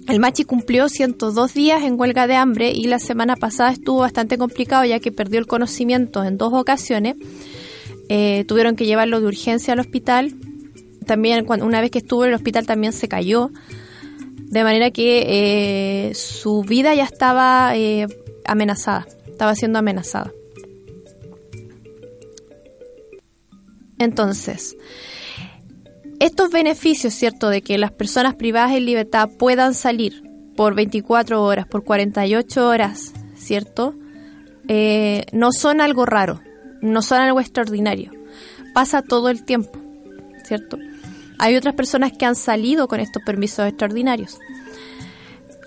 El 0.09 0.19
Machi 0.19 0.45
cumplió 0.45 0.89
102 0.89 1.55
días 1.55 1.83
en 1.83 1.99
huelga 1.99 2.27
de 2.27 2.35
hambre 2.35 2.73
y 2.73 2.85
la 2.85 2.99
semana 2.99 3.37
pasada 3.37 3.71
estuvo 3.71 4.01
bastante 4.01 4.39
complicado 4.39 4.85
ya 4.85 4.99
que 4.99 5.13
perdió 5.13 5.39
el 5.39 5.47
conocimiento 5.47 6.25
en 6.25 6.37
dos 6.37 6.53
ocasiones. 6.53 7.17
Eh, 8.09 8.45
tuvieron 8.49 8.75
que 8.75 8.87
llevarlo 8.87 9.21
de 9.21 9.27
urgencia 9.27 9.73
al 9.73 9.81
hospital. 9.81 10.35
También 11.07 11.45
cuando, 11.45 11.67
una 11.67 11.81
vez 11.81 11.91
que 11.91 11.99
estuvo 11.99 12.25
en 12.25 12.31
el 12.31 12.35
hospital 12.35 12.67
también 12.67 12.93
se 12.93 13.09
cayó. 13.09 13.51
De 14.37 14.65
manera 14.65 14.91
que 14.91 16.09
eh, 16.09 16.15
su 16.15 16.63
vida 16.63 16.93
ya 16.95 17.05
estaba 17.05 17.77
eh, 17.77 18.09
amenazada, 18.47 19.07
estaba 19.29 19.55
siendo 19.55 19.79
amenazada. 19.79 20.33
Entonces, 24.01 24.77
estos 26.21 26.51
beneficios, 26.51 27.15
¿cierto?, 27.15 27.49
de 27.49 27.63
que 27.63 27.79
las 27.79 27.91
personas 27.91 28.35
privadas 28.35 28.73
en 28.73 28.85
libertad 28.85 29.29
puedan 29.39 29.75
salir 29.75 30.23
por 30.55 30.75
24 30.75 31.43
horas, 31.43 31.67
por 31.67 31.83
48 31.83 32.69
horas, 32.69 33.13
¿cierto? 33.35 33.95
Eh, 34.69 35.25
no 35.33 35.51
son 35.53 35.81
algo 35.81 36.05
raro, 36.05 36.41
no 36.83 37.03
son 37.03 37.21
algo 37.21 37.41
extraordinario. 37.41 38.13
Pasa 38.75 39.03
todo 39.03 39.31
el 39.31 39.45
tiempo, 39.45 39.79
¿cierto? 40.45 40.79
Hay 41.39 41.57
otras 41.57 41.75
personas 41.75 42.13
que 42.13 42.27
han 42.27 42.37
salido 42.37 42.87
con 42.87 43.01
estos 43.01 43.23
permisos 43.25 43.67
extraordinarios. 43.67 44.39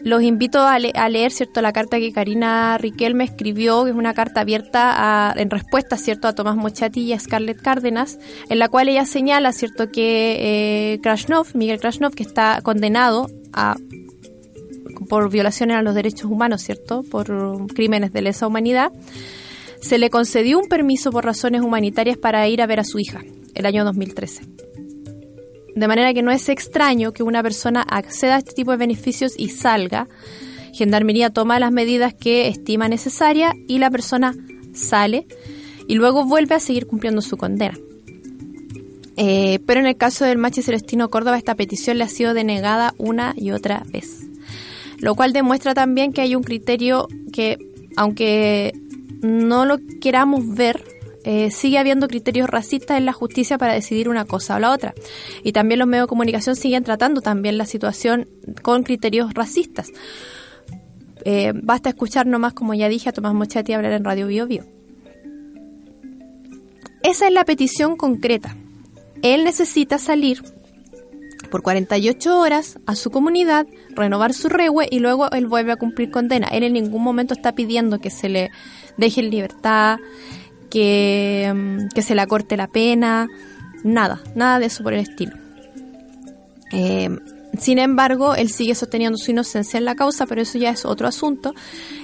Los 0.04 0.22
invito 0.22 0.60
a, 0.60 0.80
leer, 0.80 1.32
¿cierto?, 1.32 1.62
la 1.62 1.72
carta 1.72 1.98
que 1.98 2.12
Karina 2.12 2.78
Riquelme 2.78 3.24
escribió, 3.24 3.86
que 3.86 3.92
es 3.92 3.96
una 3.96 4.14
carta 4.14 4.42
abierta 4.42 5.34
en 5.38 5.50
respuesta, 5.50 5.96
¿cierto?, 5.96 6.28
a 6.28 6.36
Tomás 6.36 6.58
Mochati 6.58 7.02
y 7.02 7.14
a 7.14 7.20
Scarlett 7.20 7.62
Cárdenas, 7.62 8.20
en 8.50 8.60
la 8.60 8.68
cual 8.68 8.90
ella 8.90 9.06
señala, 9.06 9.54
¿cierto?, 9.54 9.92
que 9.92 10.94
eh, 10.94 11.00
Krasnov, 11.02 11.56
Miguel 11.56 11.80
Krasnov, 11.80 12.14
que 12.14 12.24
está 12.24 12.60
condenado 12.62 13.30
a 13.54 13.78
por 15.08 15.30
violaciones 15.30 15.78
a 15.78 15.82
los 15.82 15.96
derechos 15.96 16.30
humanos, 16.30 16.62
¿cierto?, 16.62 17.04
por 17.04 17.68
crímenes 17.68 18.12
de 18.12 18.22
lesa 18.24 18.46
humanidad, 18.46 18.92
se 19.80 19.98
le 19.98 20.10
concedió 20.10 20.60
un 20.60 20.68
permiso 20.68 21.12
por 21.12 21.24
razones 21.24 21.62
humanitarias 21.62 22.18
para 22.18 22.48
ir 22.48 22.62
a 22.62 22.68
ver 22.68 22.82
a 22.82 22.84
su 22.84 23.00
hija, 23.00 23.22
el 23.54 23.66
año 23.66 23.86
2013. 23.86 24.73
De 25.76 25.88
manera 25.88 26.14
que 26.14 26.22
no 26.22 26.32
es 26.32 26.50
extraño 26.50 27.14
que 27.14 27.24
una 27.24 27.42
persona 27.42 27.82
acceda 27.82 28.36
a 28.36 28.38
este 28.40 28.54
tipo 28.54 28.72
de 28.72 28.78
beneficios 28.78 29.34
y 29.38 29.50
salga. 29.50 30.08
Gendarmería 30.74 31.30
toma 31.30 31.60
las 31.60 31.72
medidas 31.72 32.14
que 32.14 32.48
estima 32.48 32.88
necesaria 32.88 33.54
y 33.68 33.80
la 33.80 33.90
persona 33.90 34.36
sale 34.74 35.28
y 35.88 35.96
luego 35.96 36.26
vuelve 36.26 36.56
a 36.56 36.60
seguir 36.60 36.88
cumpliendo 36.88 37.22
su 37.22 37.38
condena. 37.38 37.78
Eh, 39.16 39.60
pero 39.66 39.80
en 39.80 39.86
el 39.86 39.96
caso 39.96 40.26
del 40.26 40.40
Machi 40.40 40.64
Celestino 40.64 41.10
Córdoba 41.10 41.38
esta 41.38 41.56
petición 41.56 41.98
le 41.98 42.04
ha 42.04 42.10
sido 42.10 42.34
denegada 42.34 42.96
una 42.98 43.34
y 43.38 43.52
otra 43.52 43.84
vez. 43.92 44.28
Lo 44.98 45.16
cual 45.16 45.34
demuestra 45.34 45.74
también 45.74 46.14
que 46.14 46.22
hay 46.22 46.36
un 46.36 46.44
criterio 46.44 47.08
que, 47.32 47.58
aunque 47.96 48.74
no 49.22 49.66
lo 49.66 49.78
queramos 50.02 50.56
ver, 50.56 50.84
eh, 51.24 51.52
sigue 51.52 51.78
habiendo 51.78 52.08
criterios 52.08 52.50
racistas 52.50 52.98
en 52.98 53.06
la 53.06 53.14
justicia 53.14 53.58
para 53.58 53.74
decidir 53.74 54.10
una 54.10 54.26
cosa 54.26 54.56
o 54.56 54.60
la 54.60 54.72
otra. 54.72 54.94
Y 55.44 55.54
también 55.54 55.80
los 55.80 55.88
medios 55.88 56.06
de 56.06 56.10
comunicación 56.10 56.56
siguen 56.56 56.84
tratando 56.84 57.22
también 57.22 57.58
la 57.58 57.66
situación 57.66 58.28
con 58.62 58.84
criterios 58.84 59.34
racistas. 59.34 59.92
Eh, 61.26 61.54
basta 61.56 61.90
escuchar 61.90 62.28
nomás, 62.28 62.54
como 62.54 62.74
ya 62.74 62.90
dije, 62.90 63.10
a 63.10 63.14
Tomás 63.14 63.34
Mochetti 63.34 63.74
hablar 63.74 63.94
en 63.94 64.04
Radio 64.04 64.28
Bio 64.28 64.48
Bio. 64.48 64.66
Esa 67.02 67.28
es 67.28 67.34
la 67.34 67.46
petición 67.46 67.96
concreta. 67.96 68.56
Él 69.22 69.44
necesita 69.46 69.98
salir 69.98 70.42
por 71.50 71.62
48 71.62 72.40
horas 72.40 72.80
a 72.88 72.96
su 72.96 73.12
comunidad, 73.12 73.68
renovar 73.92 74.34
su 74.34 74.50
regue 74.50 74.88
y 74.90 75.00
luego 75.00 75.30
él 75.32 75.48
vuelve 75.48 75.72
a 75.72 75.76
cumplir 75.76 76.12
condena. 76.12 76.48
Él 76.48 76.64
en 76.64 76.74
ningún 76.74 77.04
momento 77.04 77.34
está 77.34 77.54
pidiendo 77.54 78.00
que 78.00 78.10
se 78.10 78.28
le 78.28 78.52
deje 78.98 79.22
en 79.22 79.30
libertad, 79.30 80.00
que, 80.74 81.88
que 81.94 82.02
se 82.02 82.16
le 82.16 82.22
acorte 82.22 82.58
la 82.58 82.66
pena, 82.66 83.28
nada, 83.84 84.24
nada 84.34 84.58
de 84.58 84.66
eso 84.66 84.82
por 84.82 84.94
el 84.94 85.02
estilo. 85.02 85.34
Eh, 86.72 87.16
sin 87.60 87.78
embargo, 87.78 88.34
él 88.34 88.50
sigue 88.50 88.74
sosteniendo 88.74 89.20
su 89.20 89.30
inocencia 89.30 89.78
en 89.78 89.86
la 89.86 89.94
causa, 89.94 90.26
pero 90.26 90.42
eso 90.42 90.58
ya 90.58 90.72
es 90.72 90.84
otro 90.84 91.08
asunto. 91.08 91.54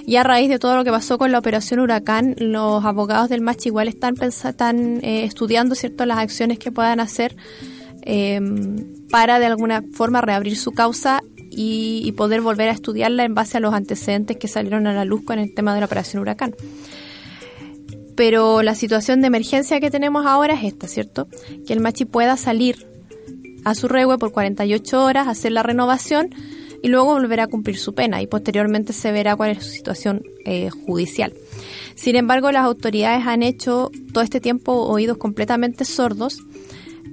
Y 0.06 0.14
a 0.14 0.22
raíz 0.22 0.48
de 0.48 0.60
todo 0.60 0.76
lo 0.76 0.84
que 0.84 0.92
pasó 0.92 1.18
con 1.18 1.32
la 1.32 1.40
operación 1.40 1.80
Huracán, 1.80 2.36
los 2.38 2.84
abogados 2.84 3.28
del 3.28 3.40
Machi 3.40 3.70
igual 3.70 3.88
están, 3.88 4.14
están 4.22 5.00
eh, 5.02 5.24
estudiando 5.24 5.74
cierto 5.74 6.06
las 6.06 6.18
acciones 6.18 6.60
que 6.60 6.70
puedan 6.70 7.00
hacer 7.00 7.34
eh, 8.02 8.40
para 9.10 9.40
de 9.40 9.46
alguna 9.46 9.82
forma 9.92 10.20
reabrir 10.20 10.56
su 10.56 10.70
causa 10.70 11.24
y, 11.50 12.02
y, 12.04 12.12
poder 12.12 12.40
volver 12.40 12.68
a 12.68 12.72
estudiarla 12.72 13.24
en 13.24 13.34
base 13.34 13.56
a 13.56 13.60
los 13.60 13.74
antecedentes 13.74 14.36
que 14.36 14.46
salieron 14.46 14.86
a 14.86 14.94
la 14.94 15.04
luz 15.04 15.24
con 15.24 15.40
el 15.40 15.52
tema 15.52 15.74
de 15.74 15.80
la 15.80 15.86
operación 15.86 16.22
Huracán 16.22 16.54
pero 18.20 18.62
la 18.62 18.74
situación 18.74 19.22
de 19.22 19.28
emergencia 19.28 19.80
que 19.80 19.90
tenemos 19.90 20.26
ahora 20.26 20.52
es 20.52 20.64
esta, 20.64 20.86
¿cierto? 20.88 21.26
Que 21.66 21.72
el 21.72 21.80
machi 21.80 22.04
pueda 22.04 22.36
salir 22.36 22.86
a 23.64 23.74
su 23.74 23.88
regue 23.88 24.18
por 24.18 24.30
48 24.30 25.02
horas, 25.02 25.26
hacer 25.26 25.52
la 25.52 25.62
renovación 25.62 26.28
y 26.82 26.88
luego 26.88 27.14
volver 27.14 27.40
a 27.40 27.46
cumplir 27.46 27.78
su 27.78 27.94
pena 27.94 28.20
y 28.20 28.26
posteriormente 28.26 28.92
se 28.92 29.10
verá 29.10 29.36
cuál 29.36 29.52
es 29.52 29.64
su 29.64 29.70
situación 29.70 30.22
eh, 30.44 30.68
judicial. 30.68 31.32
Sin 31.94 32.14
embargo, 32.14 32.52
las 32.52 32.66
autoridades 32.66 33.26
han 33.26 33.42
hecho 33.42 33.90
todo 34.12 34.22
este 34.22 34.38
tiempo 34.38 34.72
oídos 34.74 35.16
completamente 35.16 35.86
sordos, 35.86 36.42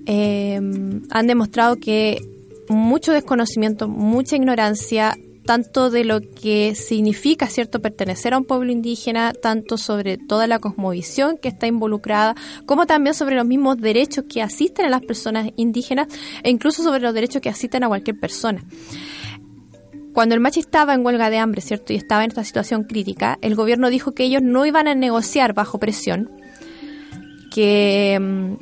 eh, 0.08 0.56
han 0.56 1.28
demostrado 1.28 1.78
que 1.78 2.22
mucho 2.68 3.14
desconocimiento, 3.14 3.88
mucha 3.88 4.36
ignorancia, 4.36 5.16
tanto 5.48 5.90
de 5.90 6.04
lo 6.04 6.20
que 6.20 6.76
significa 6.76 7.48
cierto 7.48 7.82
pertenecer 7.82 8.34
a 8.34 8.38
un 8.38 8.44
pueblo 8.44 8.70
indígena, 8.70 9.32
tanto 9.32 9.78
sobre 9.78 10.18
toda 10.18 10.46
la 10.46 10.60
cosmovisión 10.60 11.38
que 11.38 11.48
está 11.48 11.68
involucrada, 11.68 12.36
como 12.66 12.86
también 12.86 13.16
sobre 13.16 13.38
los 13.38 13.46
mismos 13.46 13.78
derechos 13.78 14.26
que 14.30 14.42
asisten 14.42 14.86
a 14.86 14.90
las 14.90 15.02
personas 15.02 15.50
indígenas 15.56 16.10
e 16.44 16.50
incluso 16.50 16.84
sobre 16.84 17.00
los 17.00 17.14
derechos 17.14 17.42
que 17.42 17.48
asisten 17.48 17.86
a 17.86 17.88
cualquier 17.88 18.20
persona. 18.20 18.62
Cuando 20.14 20.36
el 20.36 20.42
Machi 20.42 20.60
estaba 20.60 20.94
en 20.94 21.06
huelga 21.06 21.30
de 21.30 21.38
hambre, 21.38 21.62
¿cierto? 21.62 21.94
Y 21.94 21.96
estaba 21.96 22.26
en 22.26 22.32
esta 22.32 22.44
situación 22.44 22.84
crítica, 22.84 23.40
el 23.42 23.56
gobierno 23.56 23.90
dijo 23.90 24.14
que 24.14 24.26
ellos 24.26 24.42
no 24.42 24.66
iban 24.66 24.90
a 24.90 24.96
negociar 24.96 25.54
bajo 25.54 25.80
presión, 25.80 26.30
que 27.52 28.20
mm, 28.20 28.56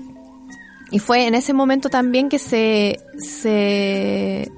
y 0.92 1.00
fue 1.00 1.26
en 1.26 1.34
ese 1.34 1.54
momento 1.54 1.90
también 1.90 2.30
que 2.30 2.38
se, 2.38 3.00
se 3.18 4.52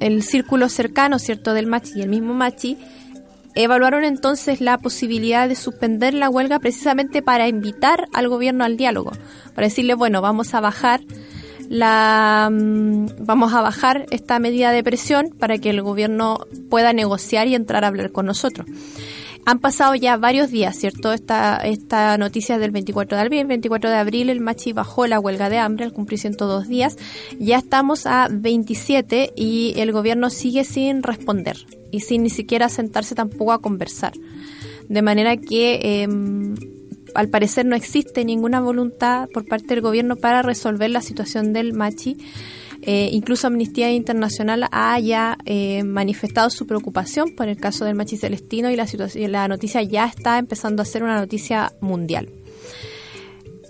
el 0.00 0.22
círculo 0.22 0.68
cercano, 0.68 1.18
¿cierto?, 1.18 1.54
del 1.54 1.66
Machi 1.66 1.92
y 1.96 2.02
el 2.02 2.08
mismo 2.08 2.34
Machi, 2.34 2.78
evaluaron 3.54 4.04
entonces 4.04 4.60
la 4.60 4.78
posibilidad 4.78 5.48
de 5.48 5.56
suspender 5.56 6.14
la 6.14 6.30
huelga 6.30 6.58
precisamente 6.58 7.22
para 7.22 7.48
invitar 7.48 8.08
al 8.12 8.28
gobierno 8.28 8.64
al 8.64 8.76
diálogo, 8.76 9.12
para 9.54 9.66
decirle, 9.66 9.94
bueno, 9.94 10.20
vamos 10.20 10.54
a 10.54 10.60
bajar 10.60 11.00
la 11.68 12.48
mm, 12.50 13.06
vamos 13.20 13.52
a 13.52 13.60
bajar 13.60 14.06
esta 14.10 14.38
medida 14.38 14.70
de 14.72 14.82
presión 14.82 15.30
para 15.38 15.58
que 15.58 15.70
el 15.70 15.82
gobierno 15.82 16.46
pueda 16.70 16.92
negociar 16.92 17.46
y 17.48 17.54
entrar 17.54 17.84
a 17.84 17.88
hablar 17.88 18.10
con 18.10 18.26
nosotros. 18.26 18.66
Han 19.48 19.60
pasado 19.60 19.94
ya 19.94 20.18
varios 20.18 20.50
días, 20.50 20.76
¿cierto? 20.76 21.10
Esta, 21.10 21.56
esta 21.56 22.18
noticia 22.18 22.58
del 22.58 22.70
24 22.70 23.16
de 23.16 23.22
abril. 23.22 23.40
El 23.40 23.46
24 23.46 23.88
de 23.88 23.96
abril 23.96 24.28
el 24.28 24.40
Machi 24.40 24.74
bajó 24.74 25.06
la 25.06 25.18
huelga 25.18 25.48
de 25.48 25.56
hambre 25.56 25.86
al 25.86 25.94
cumplir 25.94 26.20
102 26.20 26.68
días. 26.68 26.98
Ya 27.38 27.56
estamos 27.56 28.04
a 28.04 28.28
27 28.30 29.32
y 29.34 29.72
el 29.78 29.90
gobierno 29.90 30.28
sigue 30.28 30.64
sin 30.64 31.02
responder 31.02 31.56
y 31.90 32.00
sin 32.00 32.24
ni 32.24 32.28
siquiera 32.28 32.68
sentarse 32.68 33.14
tampoco 33.14 33.52
a 33.52 33.62
conversar. 33.62 34.12
De 34.86 35.00
manera 35.00 35.38
que 35.38 36.02
em, 36.02 36.54
al 37.14 37.28
parecer 37.28 37.64
no 37.64 37.74
existe 37.74 38.26
ninguna 38.26 38.60
voluntad 38.60 39.30
por 39.32 39.46
parte 39.46 39.68
del 39.68 39.80
gobierno 39.80 40.16
para 40.16 40.42
resolver 40.42 40.90
la 40.90 41.00
situación 41.00 41.54
del 41.54 41.72
Machi 41.72 42.18
eh, 42.82 43.08
incluso 43.12 43.46
Amnistía 43.46 43.90
Internacional 43.92 44.68
haya 44.70 45.36
eh, 45.44 45.82
manifestado 45.82 46.48
su 46.48 46.66
preocupación 46.66 47.34
por 47.34 47.48
el 47.48 47.56
caso 47.56 47.84
del 47.84 47.96
Machi 47.96 48.16
Celestino 48.16 48.70
y 48.70 48.76
la, 48.76 48.86
la 49.28 49.48
noticia 49.48 49.82
ya 49.82 50.06
está 50.06 50.38
empezando 50.38 50.82
a 50.82 50.84
ser 50.84 51.02
una 51.02 51.18
noticia 51.18 51.72
mundial. 51.80 52.28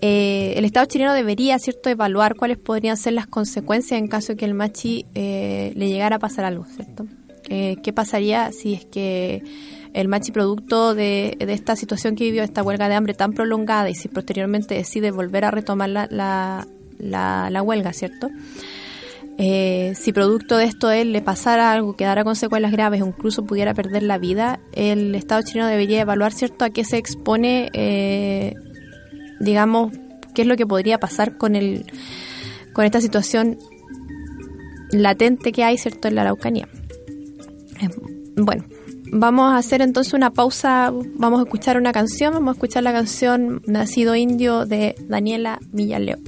Eh, 0.01 0.53
el 0.57 0.64
Estado 0.64 0.87
chileno 0.87 1.14
debería, 1.14 1.59
¿cierto?, 1.59 1.88
evaluar 1.88 2.37
cuáles 2.37 2.59
podrían 2.59 2.97
ser 2.97 3.14
las 3.14 3.27
consecuencias 3.27 3.99
en 3.99 4.09
caso 4.09 4.35
de 4.35 4.37
que 4.37 4.44
el 4.44 4.55
Machi 4.55 5.07
le 5.14 5.73
llegara 5.75 6.16
a 6.16 6.18
pasar 6.21 6.44
algo, 6.44 6.66
¿cierto? 6.66 7.07
¿Qué 7.49 7.92
pasaría 7.94 8.53
si 8.53 8.75
es 8.75 8.85
que 8.85 9.42
el 9.94 10.07
Machi, 10.07 10.33
producto 10.33 10.94
de, 10.94 11.37
esta 11.40 11.75
situación 11.75 12.14
que 12.14 12.25
vivió, 12.25 12.44
esta 12.44 12.62
huelga 12.62 12.88
de 12.88 12.94
hambre 12.94 13.14
tan 13.14 13.33
prolongada, 13.33 13.88
y 13.88 13.94
si 13.94 14.09
posteriormente 14.09 14.75
decide 14.75 15.11
volver 15.11 15.47
a 15.47 15.51
retomar 15.51 15.88
la, 15.88 16.07
la, 16.11 17.49
la 17.51 17.62
huelga, 17.62 17.92
¿cierto? 17.92 18.29
Eh, 19.40 19.92
si 19.94 20.12
producto 20.12 20.57
de 20.57 20.64
esto 20.64 20.90
él 20.90 21.12
le 21.12 21.22
pasara 21.22 21.70
algo, 21.70 21.94
quedara 21.94 22.24
con 22.24 22.35
secuelas 22.35 22.72
graves 22.72 23.03
o 23.03 23.07
incluso 23.07 23.44
pudiera 23.44 23.72
perder 23.72 24.03
la 24.03 24.18
vida, 24.18 24.59
el 24.72 25.14
Estado 25.14 25.42
chileno 25.42 25.68
debería 25.68 26.01
evaluar, 26.01 26.33
¿cierto?, 26.33 26.64
a 26.64 26.70
qué 26.70 26.85
se 26.85 26.96
expone, 26.96 27.70
eh, 27.72 28.55
digamos, 29.38 29.92
qué 30.35 30.42
es 30.42 30.48
lo 30.48 30.57
que 30.57 30.66
podría 30.66 30.98
pasar 30.98 31.38
con, 31.38 31.55
el, 31.55 31.85
con 32.72 32.85
esta 32.85 33.01
situación 33.01 33.59
latente 34.90 35.53
que 35.53 35.62
hay, 35.62 35.79
¿cierto?, 35.79 36.09
en 36.09 36.16
la 36.16 36.22
Araucanía. 36.22 36.68
Eh, 37.81 37.88
bueno, 38.37 38.64
vamos 39.12 39.53
a 39.53 39.59
hacer 39.59 39.83
entonces 39.83 40.14
una 40.14 40.33
pausa, 40.33 40.92
vamos 41.14 41.38
a 41.38 41.44
escuchar 41.44 41.77
una 41.77 41.92
canción, 41.92 42.35
vamos 42.35 42.48
a 42.48 42.53
escuchar 42.55 42.83
la 42.83 42.92
canción 42.92 43.62
Nacido 43.66 44.16
Indio 44.16 44.66
de 44.66 44.96
Daniela 45.07 45.61
Villaleo. 45.70 46.18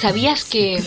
¿Sabías 0.00 0.44
que 0.44 0.80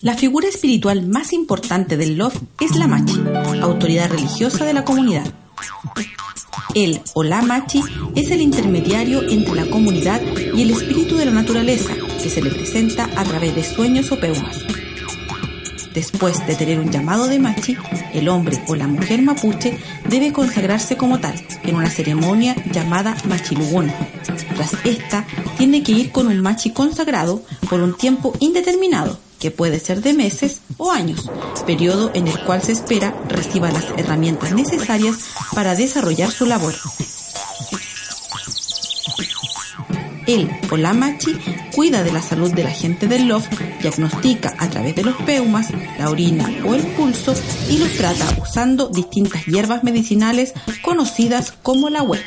la 0.00 0.14
figura 0.14 0.48
espiritual 0.48 1.06
más 1.06 1.32
importante 1.32 1.96
del 1.96 2.16
Love 2.16 2.40
es 2.58 2.74
la 2.74 2.88
Machi, 2.88 3.22
autoridad 3.62 4.10
religiosa 4.10 4.64
de 4.64 4.74
la 4.74 4.84
comunidad? 4.84 5.32
Él 6.74 7.00
o 7.14 7.22
la 7.22 7.42
Machi 7.42 7.80
es 8.14 8.30
el 8.30 8.40
intermediario 8.40 9.22
entre 9.28 9.54
la 9.54 9.66
comunidad 9.66 10.20
y 10.54 10.62
el 10.62 10.70
espíritu 10.70 11.16
de 11.16 11.26
la 11.26 11.32
naturaleza 11.32 11.94
que 12.22 12.30
se 12.30 12.42
le 12.42 12.50
presenta 12.50 13.08
a 13.16 13.24
través 13.24 13.54
de 13.54 13.62
sueños 13.62 14.10
o 14.12 14.18
peumas. 14.18 14.58
Después 15.94 16.44
de 16.46 16.56
tener 16.56 16.80
un 16.80 16.90
llamado 16.90 17.28
de 17.28 17.38
Machi, 17.38 17.76
el 18.12 18.28
hombre 18.28 18.60
o 18.66 18.74
la 18.74 18.88
mujer 18.88 19.22
mapuche 19.22 19.78
debe 20.08 20.32
consagrarse 20.32 20.96
como 20.96 21.20
tal 21.20 21.34
en 21.62 21.76
una 21.76 21.88
ceremonia 21.88 22.56
llamada 22.72 23.16
Machilugun. 23.28 23.92
Tras 24.56 24.72
esta, 24.84 25.24
tiene 25.56 25.84
que 25.84 25.92
ir 25.92 26.10
con 26.10 26.26
un 26.26 26.40
Machi 26.40 26.70
consagrado 26.70 27.42
por 27.68 27.80
un 27.80 27.96
tiempo 27.96 28.34
indeterminado 28.40 29.23
que 29.44 29.50
puede 29.50 29.78
ser 29.78 30.00
de 30.00 30.14
meses 30.14 30.62
o 30.78 30.90
años, 30.90 31.30
periodo 31.66 32.10
en 32.14 32.28
el 32.28 32.40
cual 32.44 32.62
se 32.62 32.72
espera 32.72 33.14
reciba 33.28 33.70
las 33.70 33.84
herramientas 33.98 34.54
necesarias 34.54 35.16
para 35.54 35.74
desarrollar 35.74 36.30
su 36.30 36.46
labor. 36.46 36.72
Él 40.26 40.50
o 40.70 40.78
la 40.78 40.94
machi 40.94 41.36
cuida 41.74 42.02
de 42.02 42.10
la 42.10 42.22
salud 42.22 42.54
de 42.54 42.64
la 42.64 42.70
gente 42.70 43.06
del 43.06 43.28
loft, 43.28 43.52
diagnostica 43.82 44.54
a 44.58 44.70
través 44.70 44.94
de 44.94 45.02
los 45.02 45.16
peumas, 45.16 45.68
la 45.98 46.08
orina 46.08 46.50
o 46.64 46.74
el 46.74 46.80
pulso 46.94 47.34
y 47.68 47.76
los 47.76 47.92
trata 47.98 48.24
usando 48.40 48.88
distintas 48.88 49.44
hierbas 49.44 49.84
medicinales 49.84 50.54
conocidas 50.82 51.52
como 51.62 51.90
la 51.90 52.02
web. 52.02 52.22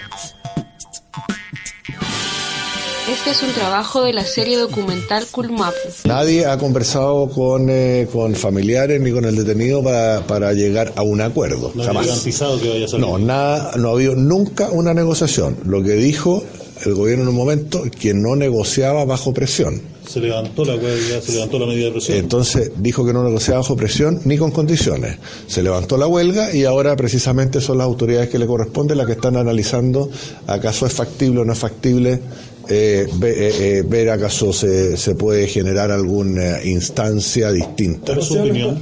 Este 3.27 3.43
es 3.45 3.49
un 3.49 3.55
trabajo 3.55 4.03
de 4.03 4.13
la 4.13 4.23
serie 4.23 4.55
documental 4.55 5.25
Culmapu. 5.29 5.75
Nadie 6.05 6.45
ha 6.45 6.57
conversado 6.57 7.27
con, 7.27 7.69
eh, 7.69 8.07
con 8.09 8.33
familiares 8.35 9.01
ni 9.01 9.11
con 9.11 9.25
el 9.25 9.35
detenido 9.35 9.83
para, 9.83 10.25
para 10.25 10.53
llegar 10.53 10.93
a 10.95 11.01
un 11.01 11.19
acuerdo. 11.19 11.73
No 11.75 11.83
jamás. 11.83 12.07
garantizado 12.07 12.57
que 12.57 12.69
vaya 12.69 12.85
a 12.85 12.87
salir. 12.87 13.05
No, 13.05 13.17
nada, 13.17 13.73
no 13.75 13.89
ha 13.89 13.91
habido 13.91 14.15
nunca 14.15 14.69
una 14.69 14.93
negociación. 14.93 15.57
Lo 15.65 15.83
que 15.83 15.95
dijo 15.95 16.41
el 16.85 16.93
gobierno 16.93 17.23
en 17.23 17.29
un 17.29 17.35
momento 17.35 17.83
que 17.99 18.13
no 18.13 18.37
negociaba 18.37 19.03
bajo 19.03 19.33
presión. 19.33 19.81
Se 20.07 20.21
levantó 20.21 20.63
la 20.63 20.75
huelga, 20.75 21.21
se 21.21 21.33
levantó 21.33 21.59
la 21.59 21.65
medida 21.65 21.87
de 21.87 21.91
presión. 21.91 22.17
Entonces 22.17 22.71
dijo 22.77 23.05
que 23.05 23.11
no 23.11 23.23
negociaba 23.23 23.59
bajo 23.59 23.75
presión 23.75 24.21
ni 24.23 24.37
con 24.37 24.51
condiciones. 24.51 25.17
Se 25.47 25.61
levantó 25.61 25.97
la 25.97 26.07
huelga 26.07 26.55
y 26.55 26.63
ahora 26.63 26.95
precisamente 26.95 27.59
son 27.59 27.79
las 27.79 27.85
autoridades 27.85 28.29
que 28.29 28.39
le 28.39 28.47
corresponden 28.47 28.97
las 28.97 29.05
que 29.05 29.13
están 29.13 29.35
analizando 29.35 30.09
acaso 30.45 30.85
es 30.85 30.93
factible 30.93 31.41
o 31.41 31.45
no 31.45 31.51
es 31.51 31.59
factible 31.59 32.21
eh, 32.69 33.07
ve- 33.15 33.47
eh, 33.47 33.77
eh, 33.79 33.83
ver 33.87 34.09
acaso 34.09 34.51
se, 34.53 34.97
se 34.97 35.15
puede 35.15 35.47
generar 35.47 35.91
alguna 35.91 36.63
instancia 36.63 37.51
distinta. 37.51 38.07
¿Cuál 38.13 38.19
es 38.19 38.25
su 38.25 38.39
opinión? 38.39 38.79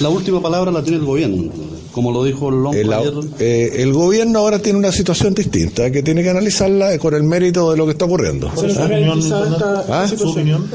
La 0.00 0.08
última 0.08 0.40
palabra 0.42 0.70
la 0.72 0.82
tiene 0.82 0.98
el 0.98 1.04
gobierno, 1.04 1.52
como 1.92 2.10
lo 2.12 2.24
dijo 2.24 2.48
el 2.48 2.76
El, 2.78 2.92
ayer. 2.92 3.12
eh, 3.38 3.70
el 3.76 3.92
gobierno 3.92 4.40
ahora 4.40 4.58
tiene 4.60 4.78
una 4.78 4.92
situación 4.92 5.34
distinta 5.34 5.90
que 5.90 6.02
tiene 6.02 6.22
que 6.22 6.30
analizarla 6.30 6.98
con 6.98 7.14
el 7.14 7.22
mérito 7.22 7.70
de 7.70 7.76
lo 7.76 7.84
que 7.86 7.92
está 7.92 8.04
ocurriendo. 8.06 8.50
¿Cuál 8.54 8.66
es 8.70 8.74
su 8.74 8.80
¿Ah? 8.80 8.86
opinión, 8.86 9.22
Fernando? 9.22 9.84
¿Ah? 9.88 10.08
¿Su 10.08 10.28
opinión? 10.30 10.70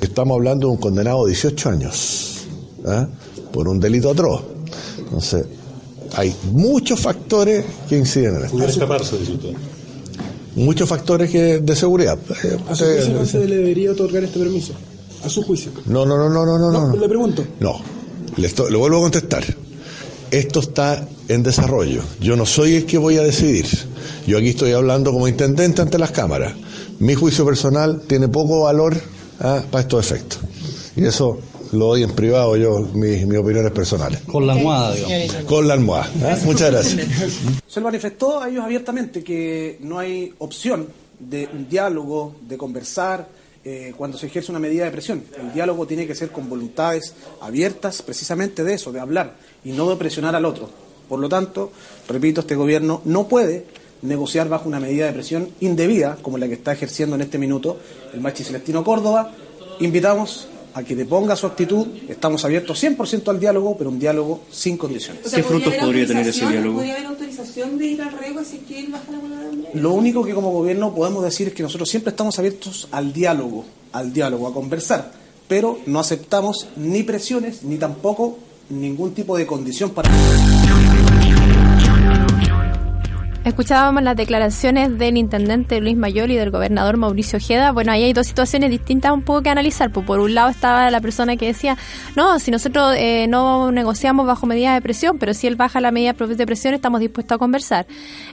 Estamos 0.00 0.34
hablando 0.36 0.66
de 0.68 0.72
un 0.72 0.78
condenado 0.78 1.24
de 1.26 1.32
18 1.32 1.68
años 1.70 2.44
¿ah? 2.86 3.08
por 3.52 3.68
un 3.68 3.80
delito 3.80 4.10
atroz. 4.10 4.42
Entonces, 4.98 5.44
hay 6.14 6.34
muchos 6.52 7.00
factores 7.00 7.64
que 7.88 7.96
inciden 7.98 8.36
en 8.36 8.40
esto. 8.44 8.50
Pudiera 8.52 8.72
escaparse, 8.72 9.18
dice 9.18 9.32
usted. 9.32 9.50
Muchos 10.56 10.88
factores 10.88 11.30
que, 11.30 11.58
de 11.58 11.76
seguridad. 11.76 12.18
Eh, 12.42 12.56
¿A 12.68 12.74
su 12.74 12.84
eh, 12.84 12.94
juicio 12.96 13.14
no 13.14 13.24
se 13.24 13.46
le 13.46 13.56
debería 13.56 13.92
otorgar 13.92 14.24
este 14.24 14.38
permiso? 14.38 14.72
A 15.24 15.28
su 15.28 15.42
juicio. 15.42 15.70
No, 15.86 16.04
no, 16.04 16.16
no, 16.16 16.28
no, 16.28 16.44
no, 16.44 16.58
no. 16.58 16.70
no, 16.72 16.88
no. 16.88 16.96
Le 16.96 17.08
pregunto. 17.08 17.44
No, 17.60 17.80
le, 18.36 18.46
estoy- 18.48 18.70
le 18.70 18.76
vuelvo 18.76 18.98
a 18.98 19.00
contestar. 19.02 19.44
Esto 20.30 20.60
está 20.60 21.06
en 21.28 21.42
desarrollo. 21.42 22.02
Yo 22.20 22.36
no 22.36 22.46
soy 22.46 22.74
el 22.74 22.86
que 22.86 22.98
voy 22.98 23.16
a 23.16 23.22
decidir. 23.22 23.66
Yo 24.26 24.38
aquí 24.38 24.48
estoy 24.48 24.72
hablando 24.72 25.12
como 25.12 25.28
intendente 25.28 25.82
ante 25.82 25.98
las 25.98 26.10
cámaras. 26.10 26.54
Mi 26.98 27.14
juicio 27.14 27.44
personal 27.44 28.02
tiene 28.06 28.28
poco 28.28 28.62
valor 28.62 28.96
ah, 29.40 29.62
para 29.70 29.82
estos 29.82 30.04
efectos. 30.04 30.38
Y 30.96 31.04
eso 31.04 31.38
lo 31.78 31.86
doy 31.86 32.02
en 32.02 32.12
privado 32.12 32.56
yo, 32.56 32.80
mis, 32.94 33.26
mis 33.26 33.38
opiniones 33.38 33.72
personales. 33.72 34.20
Con 34.22 34.46
la 34.46 34.54
almohada, 34.54 34.94
digamos. 34.94 35.44
Con 35.44 35.68
la 35.68 35.74
almohada. 35.74 36.10
¿ah? 36.24 36.38
Muchas 36.44 36.70
gracias. 36.70 37.40
Se 37.66 37.80
manifestó 37.80 38.40
a 38.40 38.48
ellos 38.48 38.64
abiertamente 38.64 39.22
que 39.22 39.78
no 39.80 39.98
hay 39.98 40.32
opción 40.38 40.88
de 41.18 41.48
un 41.52 41.68
diálogo, 41.68 42.36
de 42.46 42.56
conversar, 42.56 43.28
eh, 43.64 43.94
cuando 43.96 44.16
se 44.16 44.26
ejerce 44.26 44.52
una 44.52 44.60
medida 44.60 44.84
de 44.84 44.90
presión. 44.92 45.24
El 45.40 45.52
diálogo 45.52 45.86
tiene 45.86 46.06
que 46.06 46.14
ser 46.14 46.30
con 46.30 46.48
voluntades 46.48 47.14
abiertas, 47.40 48.02
precisamente 48.02 48.62
de 48.62 48.74
eso, 48.74 48.92
de 48.92 49.00
hablar 49.00 49.36
y 49.64 49.72
no 49.72 49.90
de 49.90 49.96
presionar 49.96 50.36
al 50.36 50.44
otro. 50.44 50.70
Por 51.08 51.18
lo 51.18 51.28
tanto, 51.28 51.72
repito, 52.08 52.42
este 52.42 52.54
gobierno 52.54 53.02
no 53.04 53.28
puede 53.28 53.64
negociar 54.02 54.48
bajo 54.48 54.68
una 54.68 54.80
medida 54.80 55.06
de 55.06 55.12
presión 55.12 55.50
indebida, 55.60 56.16
como 56.22 56.38
la 56.38 56.46
que 56.46 56.54
está 56.54 56.72
ejerciendo 56.72 57.16
en 57.16 57.22
este 57.22 57.38
minuto 57.38 57.78
el 58.12 58.20
Machi 58.20 58.44
Celestino 58.44 58.84
Córdoba. 58.84 59.32
Invitamos 59.80 60.48
a 60.76 60.84
que 60.84 60.94
deponga 60.94 61.34
su 61.36 61.46
actitud, 61.46 61.86
estamos 62.06 62.44
abiertos 62.44 62.84
100% 62.84 63.28
al 63.28 63.40
diálogo, 63.40 63.78
pero 63.78 63.88
un 63.88 63.98
diálogo 63.98 64.42
sin 64.50 64.76
condiciones. 64.76 65.22
¿Qué 65.32 65.42
frutos 65.42 65.72
podría 65.80 66.06
tener 66.06 66.28
ese 66.28 66.46
diálogo? 66.46 66.76
¿Podría 66.76 66.96
haber 66.96 67.06
autorización 67.06 67.78
de 67.78 67.86
ir 67.86 68.02
al 68.02 68.12
rego 68.12 68.44
si 68.44 68.58
que 68.58 68.80
él 68.80 68.88
baja 68.92 69.10
la 69.10 69.18
huelga 69.18 69.38
de 69.38 69.46
hambre? 69.46 69.70
Lo 69.72 69.94
único 69.94 70.22
que 70.22 70.34
como 70.34 70.50
gobierno 70.52 70.94
podemos 70.94 71.24
decir 71.24 71.48
es 71.48 71.54
que 71.54 71.62
nosotros 71.62 71.88
siempre 71.88 72.10
estamos 72.10 72.38
abiertos 72.38 72.88
al 72.90 73.14
diálogo, 73.14 73.64
al 73.92 74.12
diálogo, 74.12 74.48
a 74.48 74.52
conversar, 74.52 75.12
pero 75.48 75.78
no 75.86 75.98
aceptamos 75.98 76.68
ni 76.76 77.02
presiones 77.04 77.62
ni 77.62 77.78
tampoco 77.78 78.36
ningún 78.68 79.14
tipo 79.14 79.34
de 79.38 79.46
condición 79.46 79.92
para... 79.92 80.10
Escuchábamos 83.46 84.02
las 84.02 84.16
declaraciones 84.16 84.98
del 84.98 85.16
intendente 85.16 85.80
Luis 85.80 85.96
Mayol 85.96 86.32
y 86.32 86.34
del 86.34 86.50
gobernador 86.50 86.96
Mauricio 86.96 87.36
Ojeda. 87.36 87.70
Bueno, 87.70 87.92
ahí 87.92 88.02
hay 88.02 88.12
dos 88.12 88.26
situaciones 88.26 88.70
distintas 88.70 89.12
un 89.12 89.22
poco 89.22 89.42
que 89.42 89.50
analizar. 89.50 89.92
Pues 89.92 90.04
por 90.04 90.18
un 90.18 90.34
lado 90.34 90.48
estaba 90.50 90.90
la 90.90 91.00
persona 91.00 91.36
que 91.36 91.46
decía, 91.46 91.78
no, 92.16 92.40
si 92.40 92.50
nosotros 92.50 92.96
eh, 92.98 93.28
no 93.28 93.70
negociamos 93.70 94.26
bajo 94.26 94.46
medidas 94.46 94.74
de 94.74 94.82
presión, 94.82 95.20
pero 95.20 95.32
si 95.32 95.46
él 95.46 95.54
baja 95.54 95.80
la 95.80 95.92
medida 95.92 96.12
de 96.12 96.44
presión 96.44 96.74
estamos 96.74 96.98
dispuestos 96.98 97.36
a 97.36 97.38
conversar. 97.38 97.86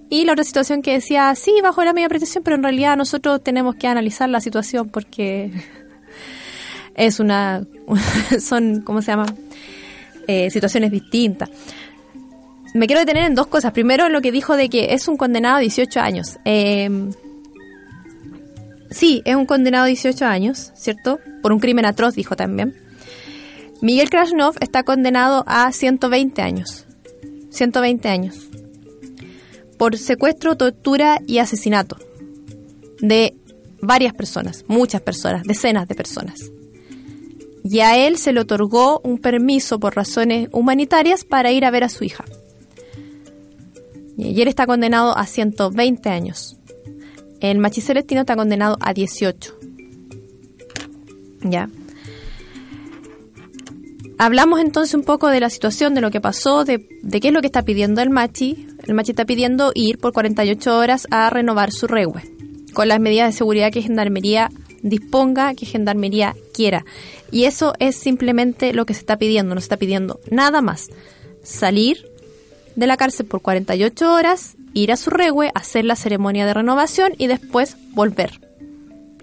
Y 0.09 0.25
la 0.25 0.31
otra 0.31 0.43
situación 0.43 0.81
que 0.81 0.93
decía, 0.93 1.35
sí, 1.35 1.59
bajo 1.61 1.83
la 1.83 1.93
medida 1.93 2.07
de 2.07 2.17
presión, 2.17 2.43
pero 2.43 2.55
en 2.55 2.63
realidad 2.63 2.97
nosotros 2.97 3.43
tenemos 3.43 3.75
que 3.75 3.85
analizar 3.85 4.27
la 4.29 4.41
situación 4.41 4.89
porque 4.89 5.51
es 6.95 7.19
una, 7.19 7.61
son, 8.39 8.81
¿cómo 8.81 9.03
se 9.03 9.11
llama? 9.11 9.27
Eh, 10.25 10.49
situaciones 10.49 10.89
distintas 10.89 11.51
me 12.73 12.87
quiero 12.87 12.99
detener 13.01 13.25
en 13.25 13.35
dos 13.35 13.47
cosas. 13.47 13.71
Primero, 13.71 14.09
lo 14.09 14.21
que 14.21 14.31
dijo 14.31 14.55
de 14.55 14.69
que 14.69 14.93
es 14.93 15.07
un 15.07 15.17
condenado 15.17 15.57
a 15.57 15.59
18 15.59 15.99
años. 15.99 16.39
Eh, 16.45 16.89
sí, 18.89 19.21
es 19.25 19.35
un 19.35 19.45
condenado 19.45 19.85
a 19.85 19.87
18 19.87 20.25
años, 20.25 20.71
¿cierto? 20.75 21.19
Por 21.41 21.51
un 21.51 21.59
crimen 21.59 21.85
atroz, 21.85 22.15
dijo 22.15 22.35
también. 22.35 22.75
Miguel 23.81 24.09
Krasnov 24.09 24.55
está 24.61 24.83
condenado 24.83 25.43
a 25.45 25.71
120 25.71 26.41
años. 26.41 26.85
120 27.51 28.07
años. 28.07 28.47
Por 29.77 29.97
secuestro, 29.97 30.55
tortura 30.55 31.19
y 31.27 31.39
asesinato. 31.39 31.97
De 32.99 33.35
varias 33.81 34.13
personas, 34.13 34.63
muchas 34.67 35.01
personas, 35.01 35.43
decenas 35.43 35.87
de 35.87 35.95
personas. 35.95 36.51
Y 37.63 37.81
a 37.81 37.97
él 37.97 38.17
se 38.17 38.33
le 38.33 38.39
otorgó 38.39 38.99
un 39.03 39.19
permiso 39.19 39.79
por 39.79 39.95
razones 39.95 40.49
humanitarias 40.51 41.23
para 41.23 41.51
ir 41.51 41.65
a 41.65 41.71
ver 41.71 41.83
a 41.83 41.89
su 41.89 42.03
hija. 42.03 42.25
Y 44.17 44.41
está 44.41 44.65
condenado 44.65 45.17
a 45.17 45.25
120 45.25 46.09
años. 46.09 46.57
El 47.39 47.57
Machi 47.57 47.81
Celestino 47.81 48.21
está 48.21 48.35
condenado 48.35 48.77
a 48.79 48.93
18. 48.93 49.53
Ya. 51.41 51.69
Hablamos 54.17 54.61
entonces 54.61 54.93
un 54.93 55.03
poco 55.03 55.27
de 55.27 55.39
la 55.39 55.49
situación, 55.49 55.95
de 55.95 56.01
lo 56.01 56.11
que 56.11 56.21
pasó, 56.21 56.63
de, 56.63 56.87
de 57.01 57.19
qué 57.19 57.29
es 57.29 57.33
lo 57.33 57.41
que 57.41 57.47
está 57.47 57.63
pidiendo 57.63 58.01
el 58.01 58.09
Machi. 58.09 58.67
El 58.85 58.93
Machi 58.93 59.11
está 59.11 59.25
pidiendo 59.25 59.71
ir 59.73 59.97
por 59.97 60.13
48 60.13 60.77
horas 60.77 61.07
a 61.11 61.29
renovar 61.29 61.71
su 61.71 61.87
regue, 61.87 62.23
con 62.73 62.87
las 62.87 62.99
medidas 62.99 63.33
de 63.33 63.37
seguridad 63.37 63.71
que 63.71 63.81
Gendarmería 63.81 64.49
disponga, 64.83 65.55
que 65.55 65.65
Gendarmería 65.65 66.35
quiera. 66.53 66.85
Y 67.31 67.45
eso 67.45 67.73
es 67.79 67.95
simplemente 67.95 68.73
lo 68.73 68.85
que 68.85 68.93
se 68.93 68.99
está 68.99 69.17
pidiendo, 69.17 69.55
no 69.55 69.61
se 69.61 69.65
está 69.65 69.77
pidiendo 69.77 70.19
nada 70.29 70.61
más. 70.61 70.89
Salir 71.41 72.12
de 72.75 72.87
la 72.87 72.97
cárcel 72.97 73.25
por 73.25 73.41
48 73.41 74.13
horas, 74.13 74.55
ir 74.73 74.91
a 74.91 74.97
su 74.97 75.09
regue, 75.09 75.51
hacer 75.53 75.85
la 75.85 75.95
ceremonia 75.95 76.45
de 76.45 76.53
renovación 76.53 77.13
y 77.17 77.27
después 77.27 77.77
volver. 77.91 78.39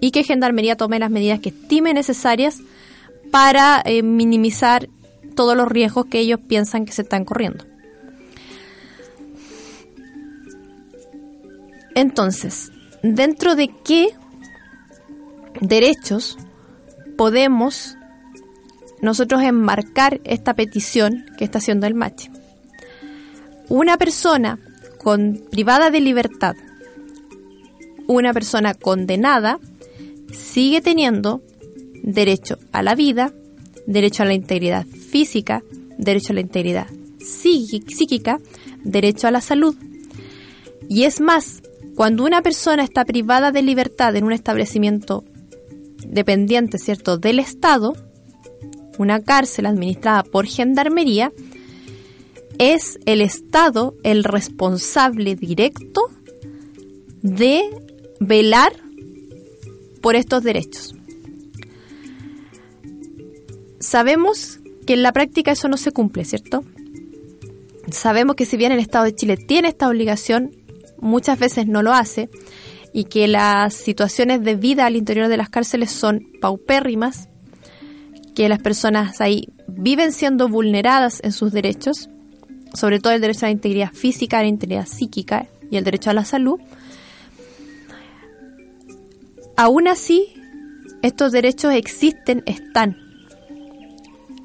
y 0.03 0.09
que 0.09 0.23
Gendarmería 0.23 0.75
tome 0.75 0.97
las 0.97 1.11
medidas 1.11 1.39
que 1.41 1.49
estime 1.49 1.93
necesarias 1.93 2.57
para 3.29 3.83
eh, 3.85 4.01
minimizar 4.01 4.89
todos 5.35 5.55
los 5.55 5.67
riesgos 5.67 6.07
que 6.07 6.19
ellos 6.19 6.39
piensan 6.39 6.85
que 6.85 6.91
se 6.91 7.03
están 7.03 7.23
corriendo. 7.23 7.65
Entonces, 11.93 12.71
¿dentro 13.03 13.55
de 13.55 13.69
qué 13.83 14.09
derechos 15.59 16.37
podemos 17.15 17.95
nosotros 19.01 19.43
enmarcar 19.43 20.19
esta 20.23 20.55
petición 20.55 21.25
que 21.37 21.43
está 21.43 21.59
haciendo 21.59 21.85
el 21.85 21.93
MACHE? 21.93 22.40
Una 23.71 23.95
persona 23.95 24.59
con 24.97 25.45
privada 25.49 25.91
de 25.91 26.01
libertad, 26.01 26.57
una 28.05 28.33
persona 28.33 28.73
condenada, 28.73 29.61
sigue 30.33 30.81
teniendo 30.81 31.41
derecho 32.03 32.57
a 32.73 32.83
la 32.83 32.95
vida, 32.95 33.33
derecho 33.87 34.23
a 34.23 34.25
la 34.25 34.33
integridad 34.33 34.85
física, 34.85 35.63
derecho 35.97 36.33
a 36.33 36.35
la 36.35 36.41
integridad 36.41 36.87
psíquica, 37.17 38.41
derecho 38.83 39.29
a 39.29 39.31
la 39.31 39.39
salud. 39.39 39.73
Y 40.89 41.03
es 41.03 41.21
más, 41.21 41.61
cuando 41.95 42.25
una 42.25 42.41
persona 42.41 42.83
está 42.83 43.05
privada 43.05 43.53
de 43.53 43.61
libertad 43.61 44.13
en 44.17 44.25
un 44.25 44.33
establecimiento 44.33 45.23
dependiente, 46.05 46.77
¿cierto?, 46.77 47.17
del 47.17 47.39
Estado, 47.39 47.95
una 48.97 49.21
cárcel 49.21 49.65
administrada 49.65 50.23
por 50.23 50.45
gendarmería, 50.45 51.31
es 52.61 52.99
el 53.07 53.21
Estado 53.21 53.95
el 54.03 54.23
responsable 54.23 55.35
directo 55.35 56.11
de 57.23 57.63
velar 58.19 58.71
por 59.99 60.15
estos 60.15 60.43
derechos. 60.43 60.93
Sabemos 63.79 64.59
que 64.85 64.93
en 64.93 65.01
la 65.01 65.11
práctica 65.11 65.53
eso 65.53 65.69
no 65.69 65.77
se 65.77 65.91
cumple, 65.91 66.23
¿cierto? 66.23 66.63
Sabemos 67.89 68.35
que 68.35 68.45
si 68.45 68.57
bien 68.57 68.71
el 68.71 68.79
Estado 68.79 69.05
de 69.05 69.15
Chile 69.15 69.37
tiene 69.37 69.69
esta 69.69 69.89
obligación, 69.89 70.51
muchas 70.99 71.39
veces 71.39 71.65
no 71.65 71.81
lo 71.81 71.93
hace 71.93 72.29
y 72.93 73.05
que 73.05 73.27
las 73.27 73.73
situaciones 73.73 74.43
de 74.43 74.55
vida 74.55 74.85
al 74.85 74.95
interior 74.95 75.29
de 75.29 75.37
las 75.37 75.49
cárceles 75.49 75.89
son 75.89 76.27
paupérrimas, 76.39 77.27
que 78.35 78.49
las 78.49 78.59
personas 78.59 79.19
ahí 79.19 79.47
viven 79.67 80.11
siendo 80.11 80.47
vulneradas 80.47 81.21
en 81.23 81.31
sus 81.31 81.51
derechos, 81.51 82.07
sobre 82.73 82.99
todo 82.99 83.13
el 83.13 83.21
derecho 83.21 83.45
a 83.45 83.49
la 83.49 83.53
integridad 83.53 83.91
física, 83.91 84.39
a 84.39 84.41
la 84.41 84.47
integridad 84.47 84.87
psíquica 84.87 85.47
y 85.69 85.77
el 85.77 85.83
derecho 85.83 86.09
a 86.09 86.13
la 86.13 86.25
salud. 86.25 86.59
Aún 89.57 89.87
así, 89.87 90.33
estos 91.01 91.31
derechos 91.31 91.73
existen, 91.73 92.43
están, 92.45 92.97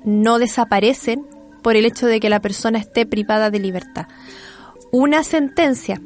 no 0.04 0.38
desaparecen 0.38 1.26
por 1.62 1.76
el 1.76 1.84
hecho 1.84 2.06
de 2.06 2.20
que 2.20 2.30
la 2.30 2.40
persona 2.40 2.78
esté 2.78 3.06
privada 3.06 3.50
de 3.50 3.58
libertad. 3.58 4.06
Una 4.92 5.24
sentencia 5.24 6.00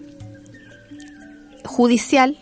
judicial 1.64 2.38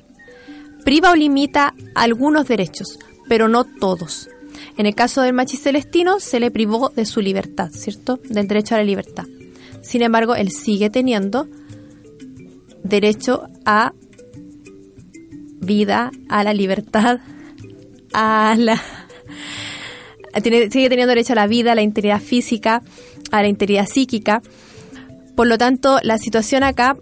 priva 0.85 1.11
o 1.11 1.17
limita 1.17 1.75
algunos 1.95 2.47
derechos, 2.49 2.99
pero 3.29 3.49
no 3.49 3.64
todos. 3.64 4.29
En 4.77 4.87
el 4.87 4.95
caso 4.95 5.23
del 5.23 5.33
Machi 5.33 5.57
Celestino 5.57 6.21
se 6.21 6.41
le 6.41 6.51
privó 6.51 6.91
de 6.91 7.05
su 7.05 7.21
libertad, 7.21 7.71
¿cierto? 7.73 8.21
Del 8.29 8.47
derecho 8.47 8.75
a 8.75 8.79
la 8.79 8.85
libertad. 8.85 9.27
Sin 9.83 10.03
embargo, 10.03 10.35
él 10.35 10.51
sigue 10.51 10.91
teniendo 10.91 11.49
derecho 12.83 13.49
a 13.64 13.93
vida, 15.61 16.11
a 16.29 16.45
la 16.45 16.53
libertad, 16.55 17.21
a 18.12 18.57
la 18.59 18.81
sigue 20.43 20.88
teniendo 20.88 21.09
derecho 21.09 21.33
a 21.33 21.37
la 21.37 21.47
vida, 21.47 21.73
a 21.73 21.75
la 21.75 21.83
integridad 21.83 22.21
física, 22.21 22.83
a 23.31 23.43
la 23.43 23.49
integridad 23.49 23.87
psíquica. 23.87 24.43
Por 25.37 25.47
lo 25.47 25.59
tanto, 25.59 25.99
la 26.03 26.19
situación 26.19 26.62
acá 26.62 26.97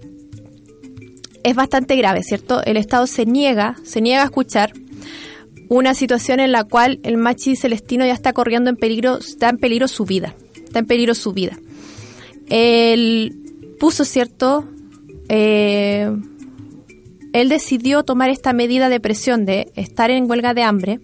es 1.43 1.55
bastante 1.55 1.97
grave, 1.97 2.23
¿cierto? 2.23 2.63
El 2.65 2.77
Estado 2.77 3.07
se 3.07 3.25
niega, 3.25 3.77
se 3.85 4.01
niega 4.01 4.23
a 4.23 4.27
escuchar 4.27 4.73
una 5.69 5.95
situación 5.95 6.41
en 6.41 6.53
la 6.53 6.65
cual 6.65 7.01
el 7.03 7.17
machi 7.17 7.57
celestino 7.57 8.07
ya 8.07 8.13
está 8.13 8.33
corriendo 8.33 8.71
en 8.71 8.77
peligro, 8.77 9.19
está 9.19 9.49
en 9.49 9.59
peligro 9.59 9.89
su 9.89 10.05
vida, 10.05 10.35
está 10.65 10.81
en 10.81 10.87
peligro 10.87 11.15
su 11.15 11.33
vida. 11.33 11.59
Él 12.49 13.75
puso, 13.79 14.05
¿cierto? 14.05 14.65
Eh, 15.29 16.11
él 17.33 17.49
decidió 17.49 18.03
tomar 18.03 18.31
esta 18.31 18.53
medida 18.53 18.89
de 18.89 19.01
presión 19.01 19.45
de 19.45 19.71
estar 19.77 20.11
en 20.11 20.29
huelga 20.31 20.55
de 20.55 20.63
hambre 20.63 21.01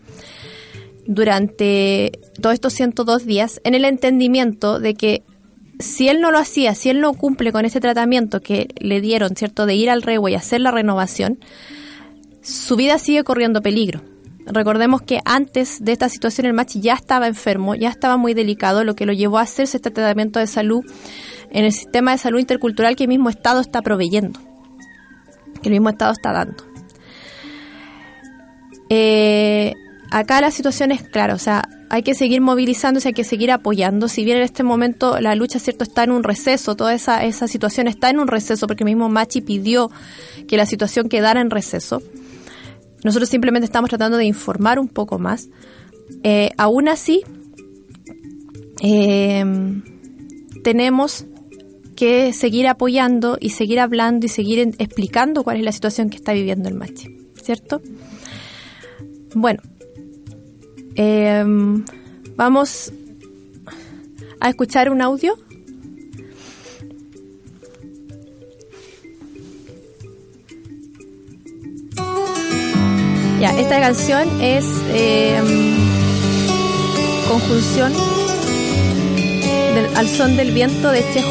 durante 1.07 2.21
todos 2.41 2.55
estos 2.55 2.73
102 2.75 3.27
días 3.27 3.61
en 3.65 3.75
el 3.75 3.85
entendimiento 3.85 4.79
de 4.79 4.95
que 4.95 5.23
si 5.79 6.09
él 6.09 6.21
no 6.21 6.31
lo 6.31 6.39
hacía, 6.39 6.75
si 6.75 6.91
él 6.91 7.01
no 7.01 7.13
cumple 7.15 7.53
con 7.53 7.65
ese 7.65 7.81
tratamiento 7.81 8.41
que 8.41 8.69
le 8.79 9.01
dieron, 9.01 9.37
¿cierto?, 9.37 9.67
de 9.67 9.75
ir 9.75 9.91
al 9.91 10.03
rego 10.03 10.29
y 10.29 10.35
hacer 10.35 10.61
la 10.61 10.71
renovación, 10.71 11.39
su 12.41 12.77
vida 12.77 12.99
sigue 12.99 13.25
corriendo 13.25 13.63
peligro. 13.63 14.03
Recordemos 14.47 15.03
que 15.03 15.21
antes 15.25 15.85
de 15.85 15.93
esta 15.93 16.09
situación 16.09 16.47
el 16.47 16.53
machi 16.53 16.81
ya 16.81 16.95
estaba 16.95 17.29
enfermo, 17.29 17.75
ya 17.75 17.89
estaba 17.89 18.17
muy 18.17 18.35
delicado, 18.35 18.85
lo 18.85 18.95
que 18.95 19.07
lo 19.07 19.13
llevó 19.13 19.39
a 19.39 19.43
hacerse 19.43 19.77
este 19.77 19.91
tratamiento 19.91 20.39
de 20.39 20.47
salud 20.47 20.85
en 21.51 21.65
el 21.65 21.73
sistema 21.73 22.13
de 22.13 22.19
salud 22.19 22.41
intercultural 22.41 22.97
que 22.97 23.05
el 23.05 23.09
mismo 23.09 23.31
Estado 23.31 23.61
está 23.61 23.83
proveyendo, 23.83 24.41
que 25.63 25.69
el 25.69 25.73
mismo 25.73 25.91
Estado 25.91 26.13
está 26.13 26.33
dando. 26.33 26.65
Eh, 28.89 29.75
acá 30.11 30.41
la 30.41 30.51
situación 30.51 30.93
es 30.93 31.03
clara, 31.03 31.35
o 31.35 31.39
sea, 31.39 31.69
hay 31.89 32.03
que 32.03 32.15
seguir 32.15 32.41
movilizándose, 32.41 33.09
hay 33.09 33.15
que 33.15 33.23
seguir 33.23 33.51
apoyando. 33.51 34.09
Si 34.09 34.25
bien 34.25 34.39
en 34.39 34.43
este 34.43 34.63
momento 34.63 35.21
la 35.21 35.35
lucha, 35.35 35.59
cierto, 35.59 35.85
está 35.85 36.05
en 36.05 36.11
un 36.11 36.25
receso, 36.25 36.75
toda 36.75 36.95
esa, 36.95 37.23
esa 37.23 37.47
situación 37.47 37.87
está 37.87 38.09
en 38.09 38.19
un 38.19 38.29
receso, 38.29 38.67
porque 38.67 38.83
el 38.83 38.87
mismo 38.87 39.09
Machi 39.11 39.43
pidió 39.43 39.91
que 40.49 40.57
la 40.57 40.67
situación 40.67 41.09
quedara 41.11 41.41
en 41.43 41.51
receso. 41.51 42.03
Nosotros 43.05 43.29
simplemente 43.29 43.65
estamos 43.65 43.91
tratando 43.91 44.17
de 44.17 44.25
informar 44.25 44.79
un 44.79 44.89
poco 44.89 45.19
más. 45.19 45.49
Eh, 46.23 46.51
aún 46.57 46.89
así, 46.89 47.23
eh, 48.81 49.45
tenemos 50.63 51.27
que 51.97 52.33
seguir 52.33 52.67
apoyando 52.69 53.39
y 53.41 53.51
seguir 53.51 53.81
hablando 53.81 54.27
y 54.27 54.29
seguir 54.29 54.59
explicando 54.79 55.45
cuál 55.45 55.59
es 55.59 55.65
la 55.65 55.73
situación 55.73 56.11
que 56.11 56.17
está 56.17 56.33
viviendo 56.33 56.69
el 56.69 56.75
Machi, 56.75 57.17
¿cierto? 57.41 57.81
Bueno, 59.35 59.63
eh, 60.97 61.45
vamos 62.37 62.93
a 64.41 64.49
escuchar 64.49 64.91
un 64.91 65.01
audio. 65.01 65.35
Esta 73.51 73.81
canción 73.81 74.41
es 74.41 74.65
eh, 74.91 75.41
conjunción 77.29 77.93
al 79.97 80.09
son 80.09 80.37
del 80.37 80.53
viento 80.53 80.91
de 80.93 81.01
Che 81.13 81.23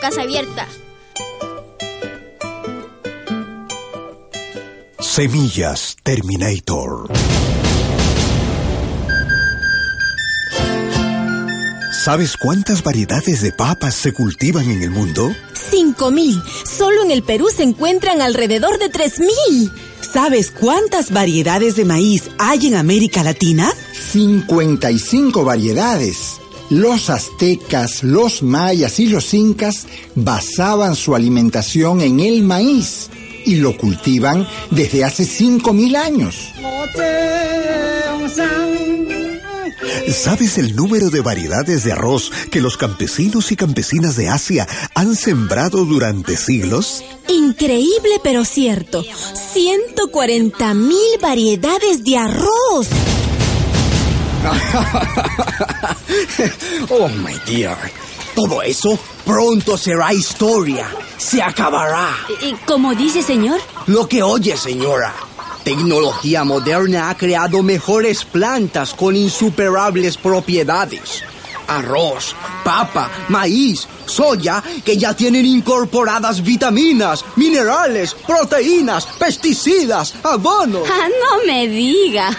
Casa 0.00 0.22
Abierta. 0.22 0.66
Semillas 4.98 5.96
Terminator. 6.02 7.10
¿Sabes 12.04 12.36
cuántas 12.36 12.82
variedades 12.84 13.40
de 13.40 13.50
papas 13.52 13.94
se 13.94 14.12
cultivan 14.12 14.70
en 14.70 14.82
el 14.82 14.90
mundo? 14.90 15.34
5.000. 15.72 16.42
Solo 16.64 17.02
en 17.02 17.10
el 17.10 17.22
Perú 17.22 17.48
se 17.54 17.64
encuentran 17.64 18.20
alrededor 18.20 18.78
de 18.78 18.92
3.000. 18.92 19.72
¿Sabes 20.12 20.52
cuántas 20.52 21.10
variedades 21.10 21.74
de 21.74 21.84
maíz 21.84 22.30
hay 22.38 22.68
en 22.68 22.76
América 22.76 23.22
Latina? 23.24 23.72
55 24.12 25.44
variedades. 25.44 26.25
Los 26.70 27.10
aztecas, 27.10 28.02
los 28.02 28.42
mayas 28.42 28.98
y 28.98 29.06
los 29.06 29.32
incas 29.34 29.86
basaban 30.14 30.96
su 30.96 31.14
alimentación 31.14 32.00
en 32.00 32.18
el 32.18 32.42
maíz 32.42 33.08
y 33.44 33.56
lo 33.56 33.76
cultivan 33.76 34.46
desde 34.70 35.04
hace 35.04 35.24
5.000 35.24 35.96
años. 35.96 36.52
¿Sabes 40.12 40.58
el 40.58 40.74
número 40.74 41.10
de 41.10 41.20
variedades 41.20 41.84
de 41.84 41.92
arroz 41.92 42.32
que 42.50 42.60
los 42.60 42.76
campesinos 42.76 43.52
y 43.52 43.56
campesinas 43.56 44.16
de 44.16 44.28
Asia 44.28 44.66
han 44.94 45.14
sembrado 45.14 45.84
durante 45.84 46.36
siglos? 46.36 47.04
Increíble 47.28 48.20
pero 48.22 48.44
cierto. 48.44 49.04
140.000 49.54 51.20
variedades 51.20 52.02
de 52.02 52.16
arroz. 52.16 52.88
oh, 56.90 57.08
my 57.08 57.34
dear. 57.46 57.76
Todo 58.34 58.62
eso 58.62 58.98
pronto 59.24 59.78
será 59.78 60.12
historia. 60.12 60.86
Se 61.16 61.42
acabará. 61.42 62.10
¿Y 62.42 62.52
cómo 62.66 62.94
dice, 62.94 63.22
señor? 63.22 63.60
Lo 63.86 64.08
que 64.08 64.22
oye, 64.22 64.56
señora. 64.56 65.14
Tecnología 65.64 66.44
moderna 66.44 67.10
ha 67.10 67.16
creado 67.16 67.62
mejores 67.62 68.24
plantas 68.24 68.94
con 68.94 69.16
insuperables 69.16 70.16
propiedades. 70.16 71.24
Arroz, 71.66 72.34
papa, 72.64 73.10
maíz, 73.28 73.86
soya, 74.06 74.62
que 74.84 74.96
ya 74.96 75.14
tienen 75.14 75.44
incorporadas 75.44 76.42
vitaminas, 76.42 77.24
minerales, 77.36 78.14
proteínas, 78.26 79.06
pesticidas, 79.18 80.14
abonos. 80.22 80.88
Ah, 80.90 81.08
no 81.08 81.46
me 81.46 81.68
diga. 81.68 82.30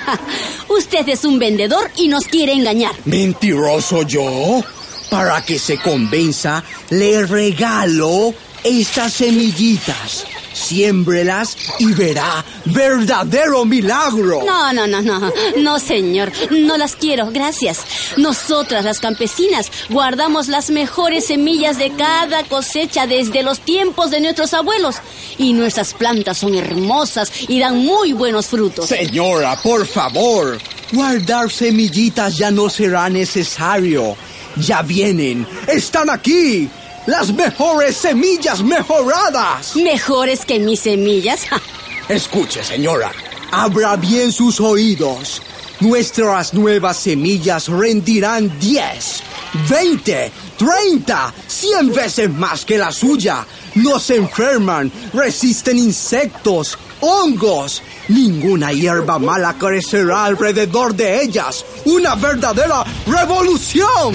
Usted 0.69 1.07
es 1.09 1.25
un 1.25 1.39
vendedor 1.39 1.91
y 1.97 2.07
nos 2.07 2.25
quiere 2.25 2.53
engañar. 2.53 2.93
¿Mentiroso 3.05 4.03
yo? 4.03 4.63
Para 5.09 5.41
que 5.43 5.57
se 5.57 5.77
convenza, 5.77 6.63
le 6.89 7.25
regalo 7.25 8.33
estas 8.63 9.13
semillitas. 9.13 10.25
Siémbrelas 10.57 11.55
y 11.79 11.93
verá 11.93 12.43
verdadero 12.65 13.63
milagro. 13.65 14.41
No, 14.45 14.73
no, 14.73 14.87
no, 14.87 15.01
no. 15.01 15.31
No, 15.57 15.79
señor. 15.79 16.31
No 16.51 16.77
las 16.77 16.95
quiero. 16.95 17.29
Gracias. 17.31 17.79
Nosotras, 18.17 18.83
las 18.83 18.99
campesinas, 18.99 19.71
guardamos 19.89 20.47
las 20.47 20.69
mejores 20.69 21.27
semillas 21.27 21.77
de 21.77 21.91
cada 21.91 22.43
cosecha 22.43 23.07
desde 23.07 23.43
los 23.43 23.59
tiempos 23.59 24.11
de 24.11 24.19
nuestros 24.19 24.53
abuelos. 24.53 24.97
Y 25.37 25.53
nuestras 25.53 25.93
plantas 25.93 26.39
son 26.39 26.55
hermosas 26.55 27.31
y 27.47 27.59
dan 27.59 27.77
muy 27.77 28.13
buenos 28.13 28.47
frutos. 28.47 28.87
Señora, 28.87 29.59
por 29.61 29.85
favor. 29.85 30.57
Guardar 30.91 31.51
semillitas 31.51 32.37
ya 32.37 32.49
no 32.49 32.69
será 32.69 33.09
necesario. 33.09 34.15
Ya 34.55 34.81
vienen. 34.81 35.45
Están 35.67 36.09
aquí. 36.09 36.69
Las 37.07 37.33
mejores 37.33 37.95
semillas 37.95 38.61
mejoradas. 38.61 39.77
¿Mejores 39.77 40.45
que 40.45 40.59
mis 40.59 40.81
semillas? 40.81 41.47
Escuche, 42.09 42.61
señora. 42.61 43.13
Abra 43.49 43.95
bien 43.95 44.33
sus 44.33 44.59
oídos. 44.59 45.41
Nuestras 45.79 46.53
nuevas 46.53 46.97
semillas 46.97 47.69
rendirán 47.69 48.59
10, 48.59 49.23
20, 49.69 50.31
30, 50.57 51.33
100 51.47 51.93
veces 51.93 52.29
más 52.29 52.65
que 52.65 52.77
la 52.77 52.91
suya. 52.91 53.47
No 53.75 54.01
se 54.01 54.17
enferman, 54.17 54.91
resisten 55.13 55.77
insectos, 55.77 56.77
hongos. 56.99 57.83
Ninguna 58.09 58.73
hierba 58.73 59.17
mala 59.17 59.57
crecerá 59.57 60.25
alrededor 60.25 60.93
de 60.93 61.21
ellas. 61.21 61.63
Una 61.85 62.15
verdadera 62.15 62.83
revolución. 63.05 64.13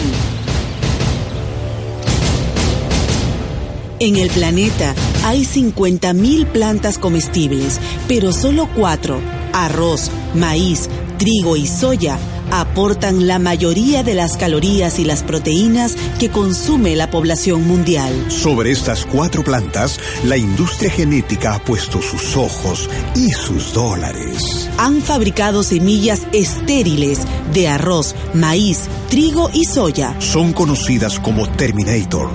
En 4.03 4.17
el 4.17 4.31
planeta 4.31 4.97
hay 5.25 5.45
50.000 5.45 6.47
plantas 6.47 6.99
comestibles, 6.99 7.79
pero 8.09 8.33
solo 8.33 8.69
cuatro, 8.75 9.21
arroz, 9.53 10.11
maíz, 10.35 10.89
trigo 11.21 11.57
y 11.57 11.69
soya, 11.69 12.19
aportan 12.53 13.27
la 13.27 13.39
mayoría 13.39 14.03
de 14.03 14.13
las 14.13 14.37
calorías 14.37 14.99
y 14.99 15.05
las 15.05 15.23
proteínas 15.23 15.97
que 16.21 16.29
consume 16.29 16.95
la 16.97 17.11
población 17.11 17.67
mundial. 17.67 18.13
Sobre 18.29 18.71
estas 18.71 19.07
cuatro 19.07 19.43
plantas, 19.43 19.99
la 20.25 20.37
industria 20.37 20.91
genética 20.91 21.55
ha 21.55 21.65
puesto 21.65 22.03
sus 22.03 22.37
ojos 22.37 22.91
y 23.17 23.31
sus 23.31 23.73
dólares. 23.73 24.69
Han 24.77 25.01
fabricado 25.01 25.63
semillas 25.63 26.27
estériles 26.33 27.21
de 27.55 27.69
arroz, 27.69 28.15
maíz, 28.35 28.83
trigo 29.09 29.49
y 29.55 29.65
soya. 29.65 30.15
Son 30.21 30.53
conocidas 30.53 31.19
como 31.19 31.49
Terminator, 31.49 32.29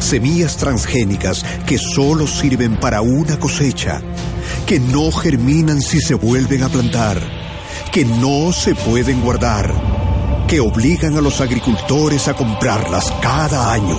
semillas 0.00 0.56
transgénicas 0.56 1.44
que 1.66 1.78
solo 1.78 2.26
sirven 2.26 2.76
para 2.76 3.02
una 3.02 3.38
cosecha, 3.38 4.02
que 4.66 4.80
no 4.80 5.12
germinan 5.12 5.80
si 5.80 6.00
se 6.00 6.14
vuelven 6.14 6.64
a 6.64 6.68
plantar, 6.68 7.39
que 7.90 8.04
no 8.04 8.52
se 8.52 8.74
pueden 8.74 9.20
guardar, 9.20 9.72
que 10.46 10.60
obligan 10.60 11.16
a 11.16 11.20
los 11.20 11.40
agricultores 11.40 12.28
a 12.28 12.34
comprarlas 12.34 13.12
cada 13.20 13.72
año. 13.72 13.98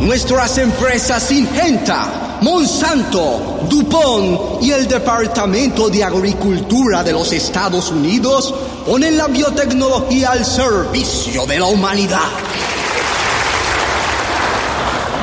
Nuestras 0.00 0.56
empresas 0.58 1.30
Ingenta, 1.30 2.38
Monsanto, 2.40 3.66
DuPont 3.68 4.62
y 4.62 4.70
el 4.70 4.88
Departamento 4.88 5.90
de 5.90 6.02
Agricultura 6.02 7.04
de 7.04 7.12
los 7.12 7.32
Estados 7.32 7.90
Unidos 7.90 8.54
ponen 8.86 9.16
la 9.16 9.28
biotecnología 9.28 10.32
al 10.32 10.44
servicio 10.44 11.44
de 11.46 11.58
la 11.58 11.66
humanidad. 11.66 12.30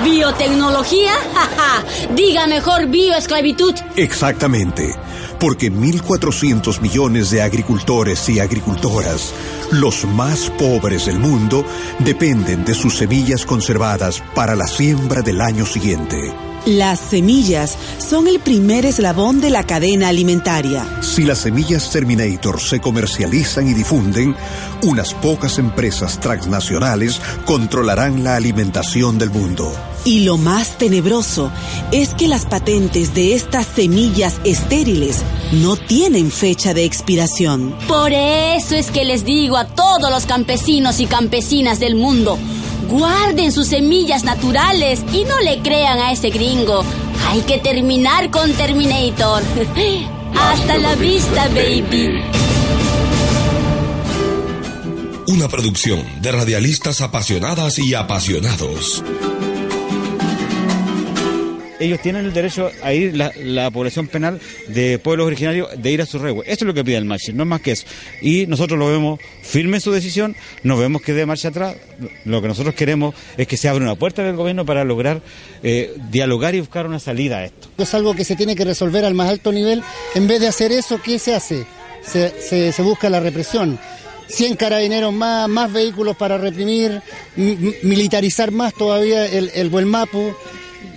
¿Biotecnología? 0.04 1.12
¡Ja, 1.34 1.84
Diga 2.14 2.48
mejor 2.48 2.86
bioesclavitud. 2.88 3.74
Exactamente, 3.96 4.96
porque 5.40 5.72
1.400 5.72 6.82
millones 6.82 7.32
de 7.32 7.42
agricultores 7.42 8.28
y 8.30 8.40
agricultoras, 8.40 9.34
los 9.72 10.06
más 10.06 10.50
pobres 10.58 11.06
del 11.06 11.20
mundo, 11.20 11.66
dependen 12.00 12.66
de 12.66 12.74
sus 12.74 12.98
semillas 12.98 13.46
conservadas 13.46 14.22
para 14.36 14.56
la 14.56 14.68
siembra 14.68 15.22
del 15.22 15.42
año 15.42 15.66
siguiente. 15.66 16.34
Las 16.66 17.00
semillas 17.00 17.78
son 17.98 18.28
el 18.28 18.40
primer 18.40 18.86
eslabón 18.86 19.40
de 19.40 19.50
la 19.50 19.64
cadena 19.64 20.10
alimentaria. 20.10 21.02
Si 21.02 21.24
las 21.24 21.40
semillas 21.40 21.90
Terminator 21.90 22.60
se 22.60 22.82
comercializan 22.82 23.68
y 23.68 23.74
difunden, 23.74 24.36
unas 24.84 25.14
pocas 25.14 25.58
empresas 25.58 26.20
transnacionales 26.20 27.22
controlarán 27.46 28.24
la 28.24 28.36
alimentación 28.36 29.18
del 29.18 29.30
mundo. 29.30 29.74
Y 30.06 30.22
lo 30.22 30.38
más 30.38 30.78
tenebroso 30.78 31.52
es 31.92 32.14
que 32.14 32.28
las 32.28 32.46
patentes 32.46 33.14
de 33.14 33.36
estas 33.36 33.66
semillas 33.66 34.40
estériles 34.44 35.24
no 35.52 35.76
tienen 35.76 36.32
fecha 36.32 36.74
de 36.74 36.86
expiración. 36.86 37.76
Por 37.88 38.14
eso 38.14 38.76
es 38.76 38.92
que 38.92 39.06
les 39.06 39.26
digo 39.26 39.58
a 39.58 39.66
todos 39.66 40.10
los 40.10 40.26
campesinos 40.26 41.00
y 41.00 41.06
campesinas 41.06 41.80
del 41.80 41.96
mundo, 41.96 42.38
guarden 42.88 43.52
sus 43.52 43.68
semillas 43.68 44.24
naturales 44.24 45.02
y 45.14 45.24
no 45.24 45.40
le 45.40 45.60
crean 45.60 46.00
a 46.00 46.12
ese 46.12 46.30
gringo. 46.30 46.84
Hay 47.28 47.42
que 47.42 47.58
terminar 47.58 48.32
con 48.32 48.52
Terminator. 48.54 49.44
Hasta 50.36 50.78
la 50.78 50.96
vista, 50.96 51.48
baby. 51.50 52.22
Una 55.28 55.48
producción 55.48 56.04
de 56.22 56.32
radialistas 56.32 57.02
apasionadas 57.02 57.78
y 57.78 57.94
apasionados. 57.94 59.04
Ellos 61.80 62.02
tienen 62.02 62.26
el 62.26 62.34
derecho 62.34 62.72
a 62.84 62.94
ir, 62.94 63.16
la, 63.16 63.32
la 63.38 63.72
población 63.72 64.08
penal 64.08 64.40
de 64.68 65.00
pueblos 65.00 65.28
originarios, 65.28 65.70
de 65.82 65.92
ir 65.92 66.02
a 66.02 66.06
su 66.06 66.20
regue. 66.20 66.40
Esto 66.46 66.66
es 66.66 66.68
lo 66.68 66.74
que 66.74 66.84
pide 66.84 66.98
el 66.98 67.06
Machi, 67.06 67.34
no 67.34 67.44
es 67.44 67.50
más 67.50 67.62
que 67.62 67.72
eso. 67.72 67.86
Y 68.22 68.46
nosotros 68.48 68.78
lo 68.78 68.88
vemos 68.88 69.20
firme 69.42 69.78
en 69.78 69.82
su 69.82 69.92
decisión, 69.92 70.36
no 70.64 70.78
vemos 70.78 71.02
que 71.02 71.14
dé 71.14 71.26
marcha 71.26 71.48
atrás. 71.50 71.76
Lo 72.26 72.42
que 72.42 72.48
nosotros 72.48 72.76
queremos 72.76 73.16
es 73.38 73.48
que 73.48 73.58
se 73.58 73.70
abra 73.70 73.84
una 73.84 73.96
puerta 73.96 74.24
del 74.24 74.36
gobierno 74.36 74.66
para 74.66 74.84
lograr 74.84 75.22
eh, 75.64 75.94
dialogar 76.12 76.56
y 76.56 76.60
buscar 76.60 76.86
una 76.86 77.00
salida 77.00 77.38
a 77.40 77.46
esto. 77.46 77.70
Es 77.78 77.94
algo 77.94 78.14
que 78.16 78.24
se 78.26 78.36
tiene 78.36 78.56
que 78.56 78.66
resolver 78.66 79.06
al 79.06 79.14
más 79.14 79.30
alto 79.30 79.52
nivel. 79.52 79.82
En 80.16 80.28
vez 80.28 80.40
de 80.40 80.48
hacer 80.48 80.72
eso, 80.72 81.02
¿qué 81.02 81.18
se 81.20 81.34
hace? 81.36 81.66
Se, 82.02 82.74
busca 82.82 83.10
la 83.10 83.20
represión. 83.20 83.80
100 84.28 84.56
carabineros 84.58 85.12
más, 85.12 85.50
más 85.50 85.74
vehículos 85.74 86.16
para 86.16 86.38
reprimir, 86.38 87.02
mi- 87.36 87.74
militarizar 87.84 88.52
más 88.52 88.74
todavía 88.76 89.26
el, 89.26 89.52
el 89.56 89.70
buen 89.70 89.88
Mapu, 89.88 90.34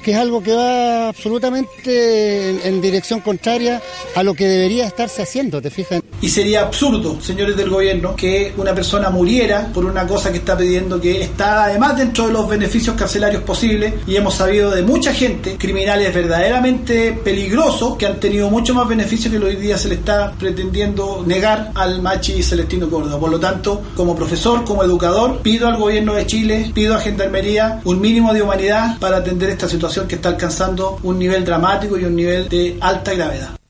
que 0.03 0.12
es 0.12 0.16
algo 0.16 0.43
que 0.43 0.53
va 0.53 1.09
absolutamente 1.09 2.68
en, 2.68 2.80
dirección 2.80 3.20
contraria 3.20 3.80
a 4.14 4.22
lo 4.22 4.35
que 4.35 4.47
debería 4.47 4.87
estarse 4.87 5.22
haciendo, 5.22 5.62
¿te 5.62 5.70
fijas? 5.70 6.03
Y 6.23 6.29
sería 6.29 6.62
absurdo, 6.62 7.20
señores 7.20 7.57
del 7.57 7.68
gobierno, 7.68 8.14
que 8.14 8.55
una 8.57 8.73
persona 8.73 9.11
muriera 9.11 9.68
por 9.75 9.85
una 9.85 10.07
cosa 10.07 10.31
que 10.31 10.39
está 10.39 10.57
pidiendo 10.57 11.01
que 11.01 11.20
está 11.20 11.64
además 11.64 11.99
dentro 11.99 12.29
de 12.29 12.33
los 12.33 12.49
beneficios 12.49 12.97
carcelarios 12.97 13.43
posibles 13.43 13.95
y 14.07 14.14
hemos 14.14 14.35
sabido 14.35 14.70
de 14.70 14.83
mucha 14.83 15.12
gente, 15.12 15.57
criminales 15.59 16.14
verdaderamente 16.14 17.12
peligrosos, 17.25 17.97
que 17.97 18.07
han 18.07 18.20
tenido 18.20 18.49
mucho 18.49 18.73
más 18.73 18.89
beneficios 18.89 19.35
que 19.35 19.39
hoy 19.39 19.57
día 19.57 19.77
se 19.77 19.89
le 19.89 19.97
está 19.97 20.33
pretendiendo 20.39 21.25
negar 21.27 21.73
al 21.75 22.01
Machi 22.01 22.41
Celestino 22.41 22.89
Córdoba. 22.89 23.18
Por 23.18 23.31
lo 23.31 23.41
tanto, 23.41 23.83
como 23.97 24.14
profesor, 24.14 24.64
como 24.64 24.85
educador, 24.85 25.41
pido 25.43 25.66
al 25.66 25.77
gobierno 25.77 26.14
de 26.14 26.27
Chile, 26.27 26.70
pido 26.73 26.95
a 26.95 27.01
Gendarmería 27.01 27.81
un 27.85 28.01
mínimo 28.01 28.33
de 28.33 28.43
humanidad 28.43 28.99
para 29.01 29.16
atender 29.16 29.51
esta 29.51 29.68
situación 29.68 30.07
que 30.07 30.14
está 30.14 30.29
alcanzando 30.29 31.01
un 31.03 31.18
nivel 31.18 31.45
dramático 31.45 31.99
y 31.99 32.05
un 32.05 32.14
nivel 32.14 32.49
de 32.49 32.79
alta 32.81 33.12
gravedad. 33.14 33.61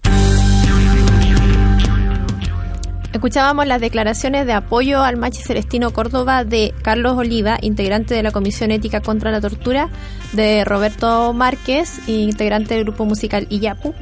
Escuchábamos 3.13 3.67
las 3.67 3.81
declaraciones 3.81 4.47
de 4.47 4.55
apoyo 4.55 5.03
al 5.03 5.19
Machi 5.19 5.43
Celestino 5.43 5.93
Córdoba 5.93 6.45
de 6.45 6.73
Carlos 6.83 7.19
Oliva, 7.19 7.59
integrante 7.61 8.15
de 8.15 8.23
la 8.23 8.31
Comisión 8.31 8.71
Ética 8.71 9.03
contra 9.03 9.31
la 9.31 9.41
Tortura, 9.41 9.91
de 10.33 10.65
Roberto 10.65 11.35
Márquez, 11.35 12.09
integrante 12.09 12.75
del 12.75 12.85
grupo 12.85 13.05
musical 13.05 13.47
Iyapu, 13.51 13.93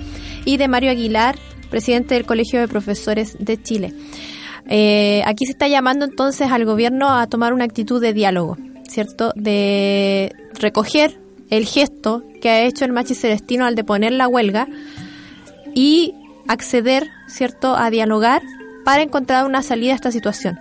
y 0.45 0.59
de 0.59 0.69
Mario 0.69 0.93
Aguilar, 0.93 1.35
presidente 1.71 2.15
del 2.15 2.25
Colegio 2.25 2.61
de 2.61 2.69
Profesores 2.69 3.37
de 3.41 3.61
Chile. 3.61 3.93
Eh, 4.69 5.23
aquí 5.27 5.45
se 5.45 5.53
está 5.53 5.67
llamando 5.67 6.05
entonces 6.05 6.53
al 6.53 6.65
gobierno 6.65 7.13
a 7.13 7.27
tomar 7.27 7.53
una 7.53 7.65
actitud 7.65 8.01
de 8.01 8.13
diálogo, 8.13 8.59
¿cierto? 8.89 9.33
De 9.35 10.33
recoger 10.55 11.19
el 11.51 11.67
gesto 11.67 12.23
que 12.41 12.49
ha 12.49 12.63
hecho 12.63 12.85
el 12.85 12.93
Machi 12.93 13.17
Celestino 13.17 13.67
al 13.67 13.75
deponer 13.75 14.13
la 14.13 14.29
huelga 14.29 14.69
y 15.75 16.15
acceder, 16.47 17.09
¿cierto?, 17.27 17.75
a 17.77 17.91
dialogar 17.91 18.43
para 18.91 19.05
encontrar 19.05 19.47
una 19.47 19.63
salida 19.63 19.93
a 19.93 19.95
esta 19.95 20.11
situación. 20.11 20.59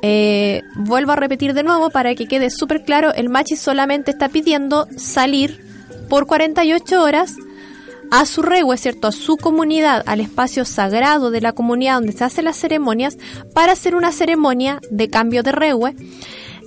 Eh, 0.00 0.62
vuelvo 0.76 1.10
a 1.10 1.16
repetir 1.16 1.54
de 1.54 1.64
nuevo 1.64 1.90
para 1.90 2.14
que 2.14 2.28
quede 2.28 2.50
súper 2.50 2.84
claro, 2.84 3.12
el 3.12 3.30
Machi 3.30 3.56
solamente 3.56 4.12
está 4.12 4.28
pidiendo 4.28 4.86
salir 4.96 5.60
por 6.08 6.28
48 6.28 7.02
horas 7.02 7.34
a 8.12 8.26
su 8.26 8.42
regue, 8.42 8.76
¿cierto? 8.76 9.08
A 9.08 9.12
su 9.12 9.38
comunidad, 9.38 10.04
al 10.06 10.20
espacio 10.20 10.64
sagrado 10.64 11.32
de 11.32 11.40
la 11.40 11.52
comunidad 11.52 11.94
donde 11.94 12.12
se 12.12 12.22
hacen 12.22 12.44
las 12.44 12.58
ceremonias, 12.58 13.18
para 13.52 13.72
hacer 13.72 13.96
una 13.96 14.12
ceremonia 14.12 14.80
de 14.92 15.10
cambio 15.10 15.42
de 15.42 15.50
regue. 15.50 15.96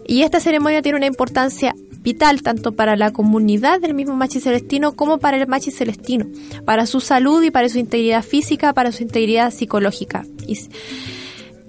Y 0.06 0.24
esta 0.24 0.42
ceremonia 0.42 0.82
tiene 0.82 0.98
una 0.98 1.08
importancia 1.08 1.74
vital 2.06 2.44
tanto 2.44 2.74
para 2.74 2.96
la 2.96 3.12
comunidad 3.12 3.82
del 3.82 3.96
mismo 3.96 4.16
Machi 4.16 4.40
Celestino 4.40 4.96
como 4.96 5.18
para 5.18 5.38
el 5.38 5.48
Machi 5.48 5.72
Celestino, 5.72 6.28
para 6.64 6.86
su 6.86 7.02
salud 7.02 7.42
y 7.44 7.50
para 7.50 7.68
su 7.68 7.80
integridad 7.80 8.24
física, 8.24 8.74
para 8.74 8.92
su 8.92 9.02
integridad 9.02 9.52
psicológica. 9.52 10.24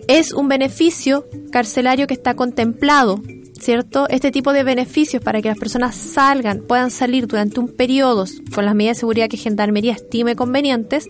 Es 0.07 0.32
un 0.32 0.49
beneficio 0.49 1.26
carcelario 1.51 2.07
que 2.07 2.14
está 2.14 2.34
contemplado, 2.34 3.22
¿cierto? 3.59 4.09
Este 4.11 4.30
tipo 4.30 4.53
de 4.53 4.62
beneficios 4.62 5.22
para 5.22 5.41
que 5.41 5.49
las 5.49 5.59
personas 5.59 5.97
salgan, 5.97 6.61
puedan 6.68 6.91
salir 6.91 7.26
durante 7.26 7.59
un 7.59 7.74
periodo 7.74 8.26
con 8.55 8.66
las 8.66 8.74
medidas 8.74 8.99
de 8.99 9.01
seguridad 9.01 9.28
que 9.28 9.39
Gendarmería 9.39 9.95
estime 9.95 10.37
convenientes, 10.37 11.09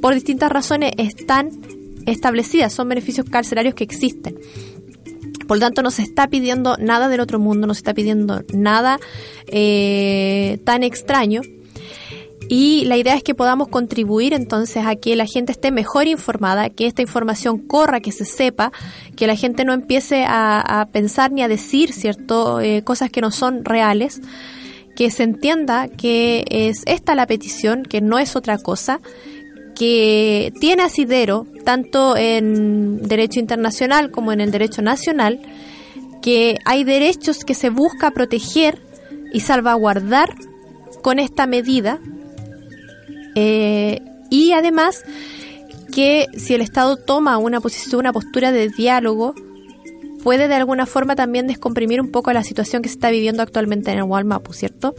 por 0.00 0.14
distintas 0.14 0.50
razones 0.50 0.92
están 0.96 1.50
establecidas, 2.06 2.72
son 2.72 2.88
beneficios 2.88 3.26
carcelarios 3.28 3.74
que 3.74 3.84
existen. 3.84 4.36
Por 5.46 5.58
lo 5.58 5.60
tanto, 5.60 5.82
no 5.82 5.90
se 5.90 6.02
está 6.02 6.28
pidiendo 6.28 6.76
nada 6.78 7.08
del 7.08 7.20
otro 7.20 7.38
mundo, 7.38 7.66
no 7.66 7.74
se 7.74 7.80
está 7.80 7.94
pidiendo 7.94 8.42
nada 8.52 8.98
eh, 9.46 10.58
tan 10.64 10.82
extraño. 10.82 11.42
Y 12.48 12.84
la 12.84 12.96
idea 12.96 13.14
es 13.14 13.22
que 13.22 13.34
podamos 13.34 13.68
contribuir 13.68 14.34
entonces 14.34 14.84
a 14.84 14.96
que 14.96 15.16
la 15.16 15.26
gente 15.26 15.52
esté 15.52 15.70
mejor 15.70 16.06
informada, 16.06 16.68
que 16.70 16.86
esta 16.86 17.00
información 17.00 17.58
corra, 17.58 18.00
que 18.00 18.12
se 18.12 18.24
sepa, 18.24 18.72
que 19.16 19.26
la 19.26 19.36
gente 19.36 19.64
no 19.64 19.72
empiece 19.72 20.24
a, 20.28 20.88
pensar 20.92 21.32
ni 21.32 21.42
a 21.42 21.48
decir 21.48 21.92
cierto 21.92 22.60
Eh, 22.60 22.82
cosas 22.82 23.10
que 23.10 23.20
no 23.20 23.30
son 23.30 23.64
reales, 23.64 24.20
que 24.96 25.10
se 25.10 25.22
entienda 25.22 25.88
que 25.88 26.44
es 26.50 26.82
esta 26.86 27.14
la 27.14 27.26
petición, 27.26 27.84
que 27.84 28.00
no 28.00 28.18
es 28.18 28.36
otra 28.36 28.58
cosa, 28.58 29.00
que 29.74 30.52
tiene 30.60 30.82
asidero 30.82 31.46
tanto 31.64 32.16
en 32.16 33.02
derecho 33.02 33.40
internacional 33.40 34.10
como 34.10 34.32
en 34.32 34.40
el 34.40 34.50
derecho 34.50 34.82
nacional, 34.82 35.40
que 36.20 36.58
hay 36.64 36.84
derechos 36.84 37.44
que 37.44 37.54
se 37.54 37.70
busca 37.70 38.10
proteger 38.10 38.80
y 39.32 39.40
salvaguardar 39.40 40.34
con 41.02 41.18
esta 41.18 41.46
medida 41.46 41.98
eh, 43.34 44.00
y 44.30 44.52
además 44.52 45.02
que 45.92 46.26
si 46.36 46.54
el 46.54 46.60
Estado 46.60 46.96
toma 46.96 47.38
una 47.38 47.60
posición, 47.60 48.00
una 48.00 48.12
postura 48.12 48.52
de 48.52 48.68
diálogo, 48.68 49.34
puede 50.22 50.48
de 50.48 50.54
alguna 50.54 50.86
forma 50.86 51.16
también 51.16 51.46
descomprimir 51.46 52.00
un 52.00 52.10
poco 52.10 52.32
la 52.32 52.44
situación 52.44 52.82
que 52.82 52.88
se 52.88 52.94
está 52.94 53.10
viviendo 53.10 53.42
actualmente 53.42 53.90
en 53.90 53.98
el 53.98 54.04
Walmapu, 54.04 54.52
¿cierto? 54.52 54.94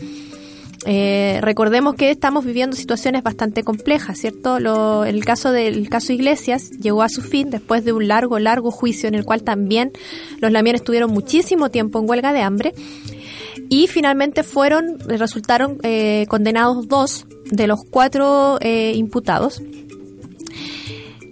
Eh, 0.86 1.39
recordemos 1.41 1.95
que 1.95 2.11
estamos 2.11 2.43
viviendo 2.43 2.75
situaciones 2.75 3.23
bastante 3.23 3.63
complejas, 3.63 4.19
¿cierto? 4.19 4.57
El 5.05 5.23
caso 5.23 5.51
del 5.51 5.88
caso 5.89 6.11
Iglesias 6.11 6.71
llegó 6.71 7.03
a 7.03 7.09
su 7.09 7.21
fin 7.21 7.49
después 7.49 7.86
de 7.86 7.93
un 7.93 8.07
largo, 8.07 8.38
largo 8.39 8.69
juicio 8.69 9.07
en 9.07 9.15
el 9.15 9.23
cual 9.23 9.43
también 9.43 9.91
los 10.39 10.51
lamienes 10.51 10.81
estuvieron 10.81 11.11
muchísimo 11.11 11.69
tiempo 11.69 11.99
en 11.99 12.09
huelga 12.09 12.34
de 12.34 12.41
hambre 12.41 12.73
y 13.69 13.88
finalmente 13.88 14.43
fueron, 14.43 14.99
resultaron 15.07 15.77
eh, 15.84 16.25
condenados 16.27 16.88
dos 16.88 17.25
de 17.45 17.67
los 17.67 17.79
cuatro 17.89 18.57
eh, 18.61 18.93
imputados. 18.95 19.61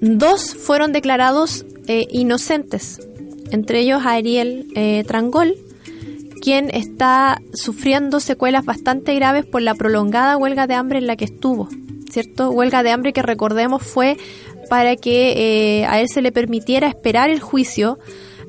Dos 0.02 0.56
fueron 0.56 0.94
declarados 0.94 1.66
eh, 1.88 2.08
inocentes, 2.12 3.00
entre 3.52 3.82
ellos 3.82 4.02
Ariel 4.06 4.68
eh, 4.76 5.04
Trangol, 5.06 5.56
quien 6.42 6.70
está 6.74 7.42
sufriendo 7.54 8.20
secuelas 8.20 8.66
bastante 8.66 9.16
graves 9.16 9.46
por 9.46 9.62
la 9.62 9.76
prolongada 9.76 10.38
huelga 10.38 10.68
de 10.68 10.74
hambre 10.74 10.98
en 10.98 11.08
la 11.08 11.16
que 11.16 11.26
estuvo, 11.26 11.70
¿cierto? 12.10 12.50
Huelga 12.50 12.84
de 12.84 12.92
hambre 12.92 13.14
que 13.14 13.22
recordemos 13.22 13.84
fue 13.84 14.18
para 14.70 14.96
que 14.96 15.80
eh, 15.82 15.86
a 15.86 16.02
él 16.02 16.10
se 16.10 16.22
le 16.22 16.32
permitiera 16.32 16.88
esperar 16.88 17.30
el 17.30 17.40
juicio 17.40 18.00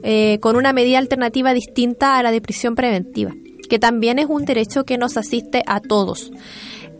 eh, 0.03 0.39
con 0.41 0.57
una 0.57 0.73
medida 0.73 0.99
alternativa 0.99 1.55
distinta 1.55 2.17
a 2.17 2.23
la 2.23 2.33
de 2.33 2.41
prisión 2.41 2.75
preventiva, 2.75 3.35
que 3.69 3.79
también 3.79 4.19
es 4.19 4.27
un 4.27 4.45
derecho 4.45 4.85
que 4.85 4.99
nos 4.99 5.17
asiste 5.17 5.63
a 5.67 5.81
todos. 5.81 6.33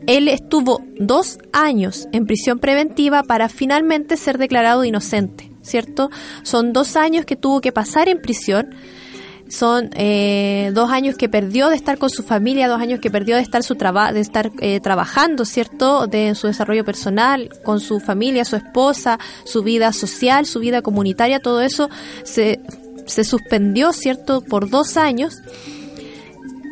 Él 0.07 0.29
estuvo 0.29 0.83
dos 0.99 1.39
años 1.53 2.09
en 2.13 2.27
prisión 2.27 2.59
preventiva 2.59 3.23
para 3.23 3.49
finalmente 3.49 4.17
ser 4.17 4.39
declarado 4.39 4.85
inocente, 4.85 5.51
¿cierto? 5.63 6.11
Son 6.43 6.73
dos 6.73 6.97
años 6.97 7.25
que 7.25 7.37
tuvo 7.37 7.61
que 7.61 7.73
pasar 7.73 8.09
en 8.09 8.21
prisión 8.21 8.75
son 9.53 9.91
eh, 9.97 10.71
dos 10.73 10.91
años 10.91 11.17
que 11.19 11.29
perdió 11.29 11.69
de 11.69 11.77
estar 11.77 11.99
con 11.99 12.09
su 12.09 12.23
familia, 12.23 12.69
dos 12.69 12.81
años 12.81 13.01
que 13.01 13.11
perdió 13.11 13.37
de 13.37 13.43
estar 13.43 13.63
su 13.63 13.75
traba 13.75 14.11
de 14.11 14.21
estar 14.21 14.51
eh, 14.61 14.81
trabajando, 14.81 15.45
cierto, 15.45 16.07
de 16.07 16.35
su 16.35 16.47
desarrollo 16.47 16.87
personal, 16.87 17.51
con 17.63 17.79
su 17.79 18.01
familia, 18.01 18.47
su 18.47 18.57
esposa, 18.57 19.19
su 19.45 19.63
vida 19.63 19.93
social, 19.93 20.47
su 20.47 20.59
vida 20.61 20.81
comunitaria, 20.81 21.39
todo 21.39 21.61
eso 21.61 21.91
se, 22.25 22.61
se 23.05 23.25
suspendió, 23.25 23.93
cierto, 23.93 24.41
por 24.41 24.71
dos 24.71 24.97
años. 24.97 25.43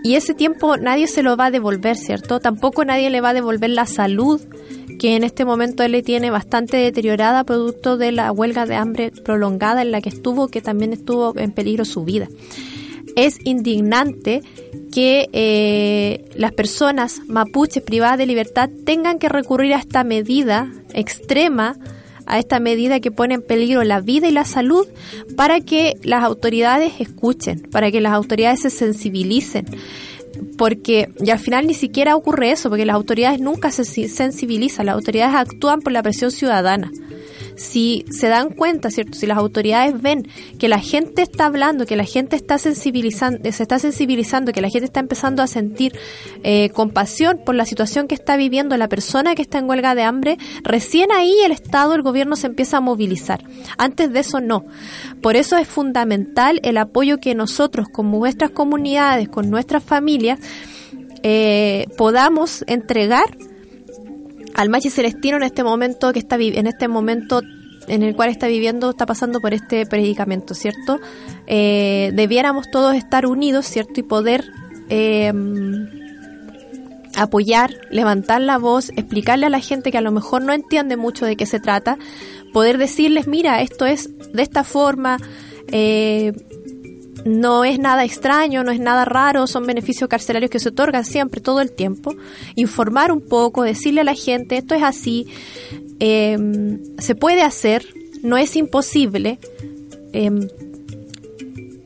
Y 0.02 0.14
ese 0.14 0.32
tiempo 0.32 0.78
nadie 0.78 1.06
se 1.06 1.22
lo 1.22 1.36
va 1.36 1.46
a 1.46 1.50
devolver, 1.50 1.98
¿cierto? 1.98 2.40
Tampoco 2.40 2.86
nadie 2.86 3.10
le 3.10 3.20
va 3.20 3.28
a 3.28 3.34
devolver 3.34 3.68
la 3.68 3.84
salud 3.84 4.40
que 4.98 5.16
en 5.16 5.24
este 5.24 5.44
momento 5.44 5.82
él 5.82 5.92
le 5.92 6.02
tiene 6.02 6.30
bastante 6.30 6.78
deteriorada 6.78 7.44
producto 7.44 7.98
de 7.98 8.12
la 8.12 8.32
huelga 8.32 8.64
de 8.64 8.76
hambre 8.76 9.12
prolongada 9.24 9.82
en 9.82 9.92
la 9.92 10.00
que 10.00 10.08
estuvo, 10.08 10.48
que 10.48 10.62
también 10.62 10.94
estuvo 10.94 11.38
en 11.38 11.52
peligro 11.52 11.84
su 11.84 12.04
vida. 12.04 12.28
Es 13.16 13.38
indignante 13.44 14.42
que 14.92 15.28
eh, 15.32 16.24
las 16.34 16.52
personas 16.52 17.20
mapuches 17.26 17.82
privadas 17.82 18.18
de 18.18 18.26
libertad 18.26 18.70
tengan 18.84 19.18
que 19.18 19.28
recurrir 19.28 19.74
a 19.74 19.78
esta 19.78 20.04
medida 20.04 20.72
extrema, 20.92 21.76
a 22.26 22.38
esta 22.38 22.60
medida 22.60 23.00
que 23.00 23.10
pone 23.10 23.34
en 23.34 23.42
peligro 23.42 23.82
la 23.84 24.00
vida 24.00 24.28
y 24.28 24.32
la 24.32 24.44
salud, 24.44 24.86
para 25.36 25.60
que 25.60 25.96
las 26.02 26.24
autoridades 26.24 26.92
escuchen, 26.98 27.60
para 27.70 27.90
que 27.90 28.00
las 28.00 28.12
autoridades 28.12 28.62
se 28.62 28.70
sensibilicen 28.70 29.66
porque 30.56 31.08
y 31.18 31.30
al 31.30 31.38
final 31.38 31.66
ni 31.66 31.74
siquiera 31.74 32.16
ocurre 32.16 32.50
eso, 32.50 32.68
porque 32.68 32.86
las 32.86 32.96
autoridades 32.96 33.40
nunca 33.40 33.70
se 33.70 33.84
sensibilizan, 33.84 34.86
las 34.86 34.94
autoridades 34.94 35.34
actúan 35.34 35.80
por 35.80 35.92
la 35.92 36.02
presión 36.02 36.30
ciudadana. 36.30 36.90
Si 37.60 38.06
se 38.10 38.28
dan 38.28 38.54
cuenta, 38.54 38.90
¿cierto? 38.90 39.18
Si 39.18 39.26
las 39.26 39.36
autoridades 39.36 40.00
ven 40.00 40.26
que 40.58 40.66
la 40.66 40.78
gente 40.78 41.20
está 41.20 41.44
hablando, 41.44 41.84
que 41.84 41.94
la 41.94 42.04
gente 42.04 42.34
está 42.34 42.56
sensibilizando, 42.56 43.38
se 43.52 43.62
está 43.62 43.78
sensibilizando, 43.78 44.52
que 44.52 44.62
la 44.62 44.70
gente 44.70 44.86
está 44.86 45.00
empezando 45.00 45.42
a 45.42 45.46
sentir 45.46 45.92
eh, 46.42 46.70
compasión 46.70 47.38
por 47.44 47.54
la 47.54 47.66
situación 47.66 48.08
que 48.08 48.14
está 48.14 48.38
viviendo 48.38 48.78
la 48.78 48.88
persona 48.88 49.34
que 49.34 49.42
está 49.42 49.58
en 49.58 49.68
huelga 49.68 49.94
de 49.94 50.04
hambre, 50.04 50.38
recién 50.62 51.12
ahí 51.12 51.34
el 51.44 51.52
Estado, 51.52 51.94
el 51.94 52.00
gobierno 52.00 52.34
se 52.34 52.46
empieza 52.46 52.78
a 52.78 52.80
movilizar. 52.80 53.44
Antes 53.76 54.10
de 54.10 54.20
eso 54.20 54.40
no. 54.40 54.64
Por 55.20 55.36
eso 55.36 55.58
es 55.58 55.68
fundamental 55.68 56.60
el 56.62 56.78
apoyo 56.78 57.18
que 57.18 57.34
nosotros, 57.34 57.90
con 57.90 58.10
nuestras 58.10 58.52
comunidades, 58.52 59.28
con 59.28 59.50
nuestras 59.50 59.84
familias, 59.84 60.38
eh, 61.22 61.88
podamos 61.98 62.64
entregar 62.66 63.26
al 64.54 64.68
Machi 64.68 64.90
Celestino 64.90 65.36
en 65.36 65.42
este 65.44 65.64
momento 65.64 66.12
que 66.12 66.18
está 66.18 66.36
en 66.36 66.66
este 66.66 66.88
momento 66.88 67.42
en 67.88 68.02
el 68.02 68.14
cual 68.14 68.28
está 68.28 68.46
viviendo, 68.46 68.90
está 68.90 69.06
pasando 69.06 69.40
por 69.40 69.52
este 69.52 69.84
predicamento, 69.86 70.54
¿cierto? 70.54 71.00
Eh, 71.46 72.12
debiéramos 72.14 72.70
todos 72.70 72.94
estar 72.94 73.26
unidos, 73.26 73.66
¿cierto? 73.66 74.00
Y 74.00 74.02
poder 74.04 74.44
eh, 74.88 75.32
apoyar, 77.16 77.72
levantar 77.90 78.40
la 78.40 78.58
voz, 78.58 78.90
explicarle 78.90 79.46
a 79.46 79.50
la 79.50 79.60
gente 79.60 79.90
que 79.90 79.98
a 79.98 80.02
lo 80.02 80.12
mejor 80.12 80.42
no 80.42 80.52
entiende 80.52 80.96
mucho 80.96 81.26
de 81.26 81.36
qué 81.36 81.46
se 81.46 81.60
trata, 81.60 81.98
poder 82.52 82.78
decirles, 82.78 83.26
mira, 83.26 83.60
esto 83.60 83.86
es 83.86 84.10
de 84.32 84.42
esta 84.42 84.64
forma, 84.64 85.18
eh, 85.72 86.32
no 87.24 87.64
es 87.64 87.78
nada 87.78 88.04
extraño, 88.04 88.64
no 88.64 88.72
es 88.72 88.80
nada 88.80 89.04
raro, 89.04 89.46
son 89.46 89.66
beneficios 89.66 90.08
carcelarios 90.08 90.50
que 90.50 90.58
se 90.58 90.70
otorgan 90.70 91.04
siempre, 91.04 91.40
todo 91.40 91.60
el 91.60 91.72
tiempo. 91.72 92.14
Informar 92.54 93.12
un 93.12 93.20
poco, 93.20 93.62
decirle 93.62 94.02
a 94.02 94.04
la 94.04 94.14
gente, 94.14 94.56
esto 94.56 94.74
es 94.74 94.82
así, 94.82 95.26
eh, 95.98 96.78
se 96.98 97.14
puede 97.14 97.42
hacer, 97.42 97.86
no 98.22 98.36
es 98.36 98.56
imposible. 98.56 99.38
Eh, 100.12 100.48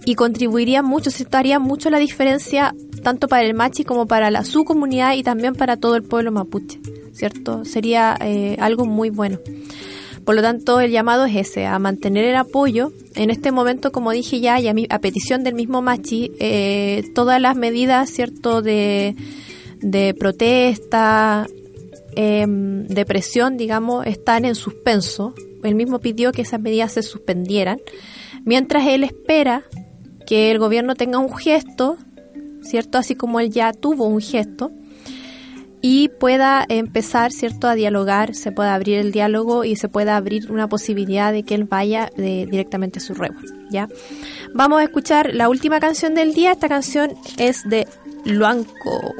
y 0.07 0.15
contribuiría 0.17 0.83
mucho, 0.83 1.11
se 1.11 1.27
haría 1.33 1.59
mucho 1.59 1.91
la 1.91 1.99
diferencia 1.99 2.75
tanto 3.03 3.29
para 3.29 3.43
el 3.43 3.55
machi 3.55 3.85
como 3.85 4.07
para 4.07 4.31
la, 4.31 4.45
su 4.45 4.65
comunidad 4.65 5.15
y 5.15 5.23
también 5.23 5.55
para 5.55 5.77
todo 5.77 5.97
el 5.97 6.03
pueblo 6.03 6.33
mapuche, 6.33 6.81
¿cierto? 7.13 7.65
Sería 7.65 8.17
eh, 8.21 8.57
algo 8.61 8.85
muy 8.85 9.11
bueno. 9.11 9.39
Por 10.25 10.35
lo 10.35 10.43
tanto, 10.43 10.81
el 10.81 10.91
llamado 10.91 11.27
es 11.27 11.37
ese, 11.37 11.67
a 11.67 11.79
mantener 11.79 12.25
el 12.25 12.37
apoyo. 12.37 12.93
En 13.15 13.31
este 13.31 13.53
momento, 13.53 13.93
como 13.93 14.11
dije 14.11 14.41
ya, 14.41 14.59
y 14.59 14.69
a, 14.69 14.75
mi, 14.75 14.87
a 14.89 14.99
petición 14.99 15.45
del 15.45 15.55
mismo 15.55 15.83
Machi, 15.83 16.33
eh, 16.39 17.03
todas 17.15 17.41
las 17.41 17.57
medidas, 17.57 18.09
¿cierto?, 18.09 18.63
de, 18.63 19.17
de 19.81 20.15
protesta, 20.15 21.47
eh, 22.17 22.47
de 22.49 23.05
presión, 23.05 23.57
digamos, 23.57 24.07
están 24.07 24.45
en 24.45 24.55
suspenso. 24.55 25.35
Él 25.63 25.75
mismo 25.75 25.99
pidió 25.99 26.33
que 26.33 26.43
esas 26.43 26.61
medidas 26.61 26.93
se 26.93 27.03
suspendieran, 27.03 27.81
mientras 28.45 28.87
él 28.87 29.05
espera 29.05 29.63
que 30.27 30.51
el 30.51 30.59
gobierno 30.59 30.95
tenga 30.95 31.19
un 31.19 31.35
gesto, 31.37 31.99
¿cierto? 32.63 32.99
Así 32.99 33.15
como 33.15 33.41
él 33.41 33.51
ya 33.51 33.73
tuvo 33.73 34.07
un 34.07 34.21
gesto, 34.21 34.73
y 35.87 36.09
pueda 36.09 36.65
empezar, 36.71 37.31
¿cierto?, 37.31 37.69
a 37.69 37.75
dialogar, 37.75 38.35
se 38.35 38.53
pueda 38.53 38.75
abrir 38.75 38.97
el 38.97 39.13
diálogo 39.13 39.65
y 39.65 39.77
se 39.77 39.91
pueda 39.91 40.17
abrir 40.17 40.51
una 40.51 40.67
posibilidad 40.67 41.31
de 41.31 41.43
que 41.43 41.55
él 41.55 41.65
vaya 41.65 42.09
de, 42.17 42.47
directamente 42.51 43.01
a 43.01 43.03
su 43.03 43.13
rebo, 43.13 43.39
¿ya? 43.69 43.87
Vamos 44.55 44.81
a 44.81 44.85
escuchar 44.85 45.35
la 45.35 45.51
última 45.51 45.81
canción 45.81 46.15
del 46.15 46.33
día. 46.33 46.53
Esta 46.53 46.71
canción 46.71 47.13
es 47.37 47.69
de 47.69 47.87
Luanco 48.25 49.15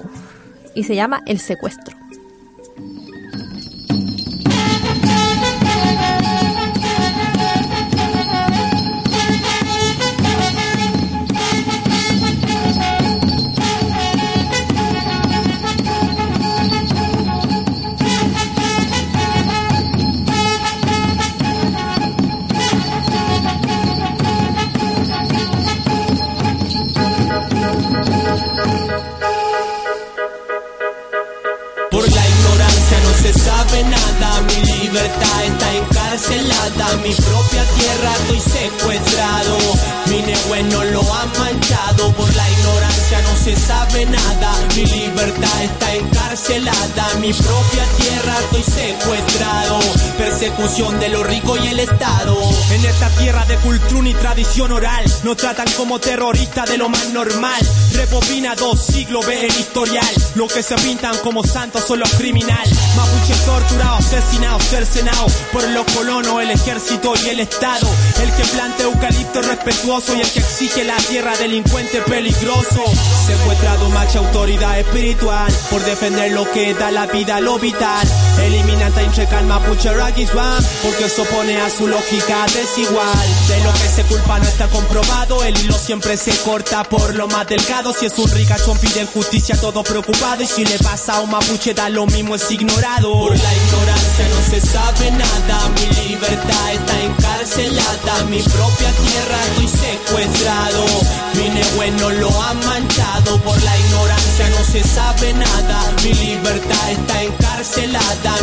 y 0.75 0.85
se 0.85 0.95
llama 0.95 1.21
El 1.27 1.39
secuestro. 1.39 2.04
Mi 47.25 47.33
propia 47.33 47.85
tierra 47.97 48.35
estoy 48.39 48.63
secuestrado, 48.63 49.79
persecución 50.19 51.01
de 51.01 51.09
los 51.09 51.27
ricos 51.27 51.59
y 51.65 51.69
el 51.69 51.81
Estado. 51.81 52.37
En 52.71 52.85
esta 52.85 53.09
tierra 53.17 53.47
de 53.47 53.57
cultura 53.57 54.09
y 54.11 54.13
tradición 54.13 54.73
oral, 54.73 55.05
nos 55.23 55.39
tratan 55.39 55.67
como 55.75 55.99
terroristas 55.99 56.69
de 56.69 56.77
lo 56.77 56.91
más 56.91 57.09
normal, 57.15 57.63
Rebobina 57.95 58.55
dos 58.57 58.81
siglos, 58.85 59.25
ve 59.27 59.47
el 59.47 59.53
historial. 59.53 60.07
Lo 60.35 60.49
que 60.49 60.63
se 60.63 60.75
pintan 60.77 61.17
como 61.19 61.45
santos 61.45 61.85
son 61.87 62.01
los 62.01 62.11
criminales. 62.15 62.77
Mapuche 62.97 63.35
torturado, 63.47 63.97
asesinado, 63.97 64.59
cercenado 64.61 65.27
por 65.53 65.67
los 65.69 65.85
colonos, 65.93 66.43
el 66.43 66.51
ejército 66.51 67.15
y 67.25 67.29
el 67.29 67.41
Estado. 67.41 67.89
El 68.21 68.33
que 68.33 68.45
plantea 68.45 68.87
eucalipto 68.87 69.43
respetuoso 69.43 70.15
y 70.15 70.21
el 70.21 70.31
que 70.31 70.41
exige 70.41 70.85
la 70.85 70.97
tierra 70.97 71.37
delincuente 71.37 72.01
peligroso. 72.03 72.83
Secuestrado 73.27 73.89
macha 73.91 74.19
autoridad 74.19 74.79
espiritual 74.79 75.53
por 75.71 75.83
defender 75.85 76.33
lo 76.33 76.51
que 76.51 76.75
da 76.75 76.91
la 76.91 77.07
vida, 77.07 77.41
lo 77.41 77.59
vital. 77.59 78.07
Eliminan 78.43 78.93
Tainchecan 78.93 79.47
Mapuche 79.47 79.93
Ragiswan 79.93 80.65
porque 80.83 81.09
se 81.09 81.21
opone 81.23 81.61
a 81.61 81.71
su 81.71 81.87
lógica 81.87 82.45
desigual. 82.47 83.29
De 83.49 83.65
lo 83.65 83.73
que 83.73 83.89
se 83.89 84.03
culpa 84.05 84.39
no 84.39 84.45
está 84.45 84.69
comprobado, 84.69 85.45
el 85.45 85.57
hilo 85.59 85.79
siempre 85.79 86.17
se 86.17 86.37
corta 86.39 86.85
por 86.85 87.15
lo 87.15 87.29
más 87.29 87.47
delgado. 87.47 87.84
Si 87.93 88.07
es 88.07 88.19
un 88.19 88.31
ricachón 88.31 88.79
piden 88.79 89.07
justicia 89.09 89.61
todo 89.61 89.83
preocupado. 89.85 90.43
Y 90.43 90.47
si 90.47 90.65
le 90.65 90.79
pasa 90.79 91.17
a 91.17 91.21
un 91.21 91.31
mapuche 91.31 91.75
da 91.75 91.91
lo 91.91 92.07
mismo 92.07 92.35
es 92.35 92.51
ignorado. 92.51 93.13
Por 93.13 93.37
la 93.37 93.55
ignorancia 93.55 94.29
no 94.31 94.51
se 94.51 94.61
sabe 94.61 95.11
nada, 95.11 95.69
mi 95.69 96.09
libertad 96.09 96.73
está 96.73 97.03
encarcelada, 97.03 98.25
mi 98.31 98.41
propia 98.43 98.91
tierra 98.91 99.39
estoy 99.51 99.69
secuestrado. 99.69 100.85
Mi 101.35 101.91
no 101.91 102.11
lo 102.11 102.43
ha 102.43 102.55
manchado, 102.55 103.39
por 103.43 103.63
la 103.63 103.79
ignorancia 103.79 104.49
no 104.51 104.65
se 104.65 104.83
sabe 104.83 105.35
nada, 105.35 105.93
mi 106.03 106.15
libertad 106.15 106.91
está 106.91 107.23
encarcelada, 107.23 107.54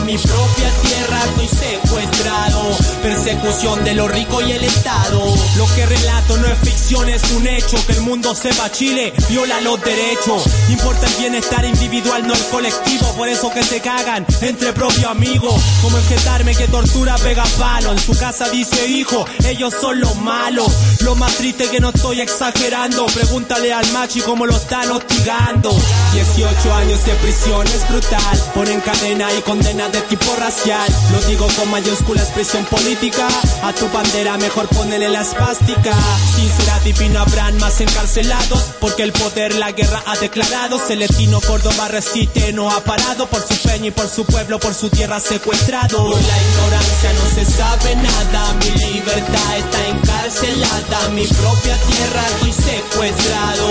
mi 0.04 0.18
propia 0.18 0.72
tierra 0.82 1.20
estoy 1.26 1.48
secuestrado. 1.48 2.78
Persecución 3.04 3.84
de 3.84 3.94
lo 3.94 4.08
rico 4.08 4.42
y 4.42 4.52
el 4.52 4.64
Estado. 4.64 5.22
Lo 5.58 5.68
que 5.76 5.86
relato 5.86 6.38
no 6.38 6.48
es 6.48 6.58
ficción, 6.60 7.08
es 7.08 7.22
un 7.32 7.46
hecho. 7.48 7.78
Que 7.86 7.94
el 7.94 8.02
mundo 8.02 8.34
sepa 8.34 8.72
Chile, 8.72 9.14
viola 9.30 9.62
los 9.62 9.80
derechos. 9.84 10.44
Importa 10.70 11.06
el 11.06 11.14
bienestar 11.16 11.66
individual, 11.66 12.28
no 12.28 12.34
el 12.34 12.44
colectivo. 12.46 13.14
Por 13.16 13.30
eso 13.30 13.52
que 13.52 13.64
se 13.64 13.80
cagan 13.80 14.26
entre 14.42 14.74
propios 14.74 15.06
amigos. 15.06 15.62
Como 15.84 15.98
enjetarme 15.98 16.56
que 16.56 16.68
tortura 16.68 17.16
pega 17.18 17.44
palo. 17.60 17.92
En 17.92 18.00
su 18.00 18.18
casa 18.18 18.50
dice 18.50 18.88
hijo, 18.88 19.26
ellos 19.46 19.74
son 19.80 20.00
los 20.00 20.16
malos. 20.18 20.72
Lo 21.02 21.16
más 21.16 21.36
triste 21.36 21.68
que 21.68 21.80
no 21.80 21.90
estoy 21.90 22.22
exagerando. 22.22 23.06
Pregúntale 23.06 23.72
al 23.72 23.90
machi 23.92 24.22
cómo 24.22 24.48
lo 24.48 24.56
están 24.56 24.90
hostigando. 24.90 25.76
18 26.14 26.74
años 26.74 27.06
de 27.06 27.14
prisión 27.16 27.68
es 27.68 27.88
brutal. 27.88 28.40
Ponen 28.56 28.82
cadena 28.82 29.11
y 29.12 29.42
condena 29.42 29.90
de 29.90 30.00
tipo 30.04 30.34
racial. 30.38 30.88
Lo 31.12 31.20
digo 31.28 31.46
con 31.58 31.70
mayúsculas, 31.70 32.30
prisión 32.30 32.64
política. 32.64 33.28
A 33.62 33.74
tu 33.74 33.90
bandera 33.90 34.38
mejor 34.38 34.70
ponele 34.70 35.10
la 35.10 35.22
espástica. 35.22 35.94
Sincera 36.34 36.80
divina 36.80 37.22
habrán 37.24 37.58
más 37.58 37.82
encarcelados. 37.82 38.72
Porque 38.80 39.04
el 39.04 39.12
poder 39.12 39.56
la 39.56 39.74
guerra 39.74 40.02
ha 40.06 40.16
declarado. 40.16 40.80
Celestino 40.80 41.42
Córdoba 41.42 41.90
resiste, 41.90 42.54
no 42.54 42.72
ha 42.72 42.80
parado. 42.86 43.28
Por 43.28 43.46
su 43.46 43.62
peña 43.68 43.88
y 43.88 43.92
por 43.92 44.08
su 44.08 44.24
pueblo, 44.26 44.60
por 44.60 44.74
su 44.74 44.90
tierra 44.90 45.20
secuestrado. 45.20 46.06
Por 46.06 46.22
la 46.22 46.38
ignorancia 46.42 47.14
no 47.14 47.36
se 47.36 47.52
sabe 47.52 47.96
nada. 47.98 48.54
Mi 48.54 48.94
libertad 48.94 49.58
está 49.58 49.88
encarcelada. 49.88 51.10
Mi 51.10 51.28
propia 51.28 51.76
tierra 51.76 52.24
estoy 52.36 52.54
secuestrado. 52.54 53.68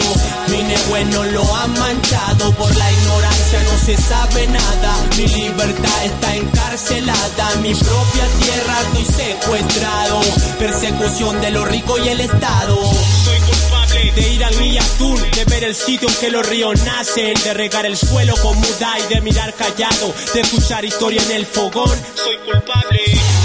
Mi 0.49 0.61
bueno 0.91 1.25
lo 1.25 1.57
ha 1.57 1.67
manchado. 1.67 2.53
Por 2.57 2.77
la 2.77 2.93
ignorancia 2.93 3.63
no 3.63 3.87
se 3.87 3.97
sabe 3.97 4.47
nada. 4.49 4.95
Libertad 5.37 6.05
está 6.05 6.37
encarcelada. 6.37 7.57
Mi 7.63 7.75
propia 7.75 8.27
tierra 8.41 8.81
estoy 8.83 9.05
secuestrado. 9.05 10.21
Persecución 10.59 11.41
de 11.41 11.51
lo 11.51 11.65
rico 11.65 11.99
y 11.99 12.09
el 12.09 12.21
Estado. 12.21 12.77
Soy 13.25 13.39
culpable 13.41 14.13
de 14.15 14.29
ir 14.35 14.45
al 14.45 14.57
Millatún, 14.57 15.31
de 15.31 15.45
ver 15.45 15.65
el 15.65 15.75
sitio 15.75 16.09
en 16.09 16.15
que 16.17 16.31
los 16.31 16.47
ríos 16.47 16.83
nacen, 16.85 17.35
de 17.43 17.55
regar 17.55 17.87
el 17.87 17.97
suelo 17.97 18.35
con 18.43 18.57
muda 18.59 18.97
y 18.99 19.15
de 19.15 19.21
mirar 19.21 19.55
callado, 19.55 20.15
de 20.35 20.41
escuchar 20.41 20.85
historia 20.85 21.23
en 21.23 21.33
el 21.33 21.47
fogón. 21.47 21.99
Soy 22.15 22.37
culpable 22.39 23.01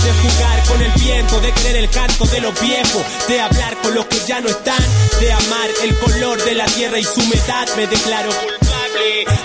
de 0.06 0.12
jugar 0.12 0.64
con 0.68 0.82
el 0.82 0.92
viento, 0.92 1.40
de 1.42 1.52
querer 1.52 1.76
el 1.78 1.90
canto 1.90 2.26
de 2.26 2.42
los 2.42 2.62
viejos, 2.62 3.04
de 3.28 3.42
hablar 3.42 3.76
con 3.82 3.96
los 3.96 4.06
que 4.06 4.20
ya 4.28 4.40
no 4.40 4.50
están, 4.50 4.84
de 5.20 5.32
amar 5.32 5.70
el 5.84 5.98
color 5.98 6.44
de 6.44 6.54
la 6.54 6.66
tierra 6.66 7.00
y 7.00 7.04
su 7.04 7.22
humedad. 7.22 7.68
Me 7.76 7.88
declaro 7.88 8.30
culpable 8.30 8.65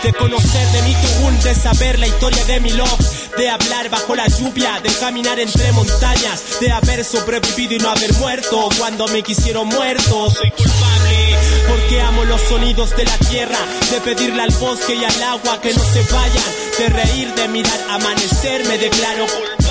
de 0.02 0.12
conocer 0.12 0.68
de 0.68 0.82
mi 0.82 0.94
tugún, 0.94 1.40
de 1.40 1.54
saber 1.54 1.98
la 1.98 2.06
historia 2.06 2.44
de 2.44 2.60
mi 2.60 2.70
love, 2.70 3.36
de 3.36 3.50
hablar 3.50 3.88
bajo 3.90 4.14
la 4.14 4.26
lluvia, 4.28 4.80
de 4.80 4.90
caminar 4.94 5.38
entre 5.40 5.72
montañas, 5.72 6.60
de 6.60 6.70
haber 6.70 7.04
sobrevivido 7.04 7.74
y 7.74 7.78
no 7.78 7.90
haber 7.90 8.12
muerto 8.14 8.68
cuando 8.78 9.08
me 9.08 9.22
quisieron 9.22 9.68
muerto. 9.68 10.30
Soy 10.30 10.50
culpable 10.50 11.36
porque 11.68 12.00
amo 12.00 12.24
los 12.24 12.40
sonidos 12.42 12.96
de 12.96 13.04
la 13.04 13.16
tierra, 13.18 13.58
de 13.90 14.00
pedirle 14.00 14.42
al 14.42 14.52
bosque 14.52 14.94
y 14.94 15.04
al 15.04 15.22
agua 15.22 15.60
que 15.60 15.72
no 15.74 15.82
se 15.82 16.02
vayan, 16.12 16.44
de 16.78 16.88
reír, 16.88 17.34
de 17.34 17.48
mirar 17.48 17.80
amanecer. 17.90 18.64
Me 18.66 18.78
declaro 18.78 19.26
culpable 19.26 19.69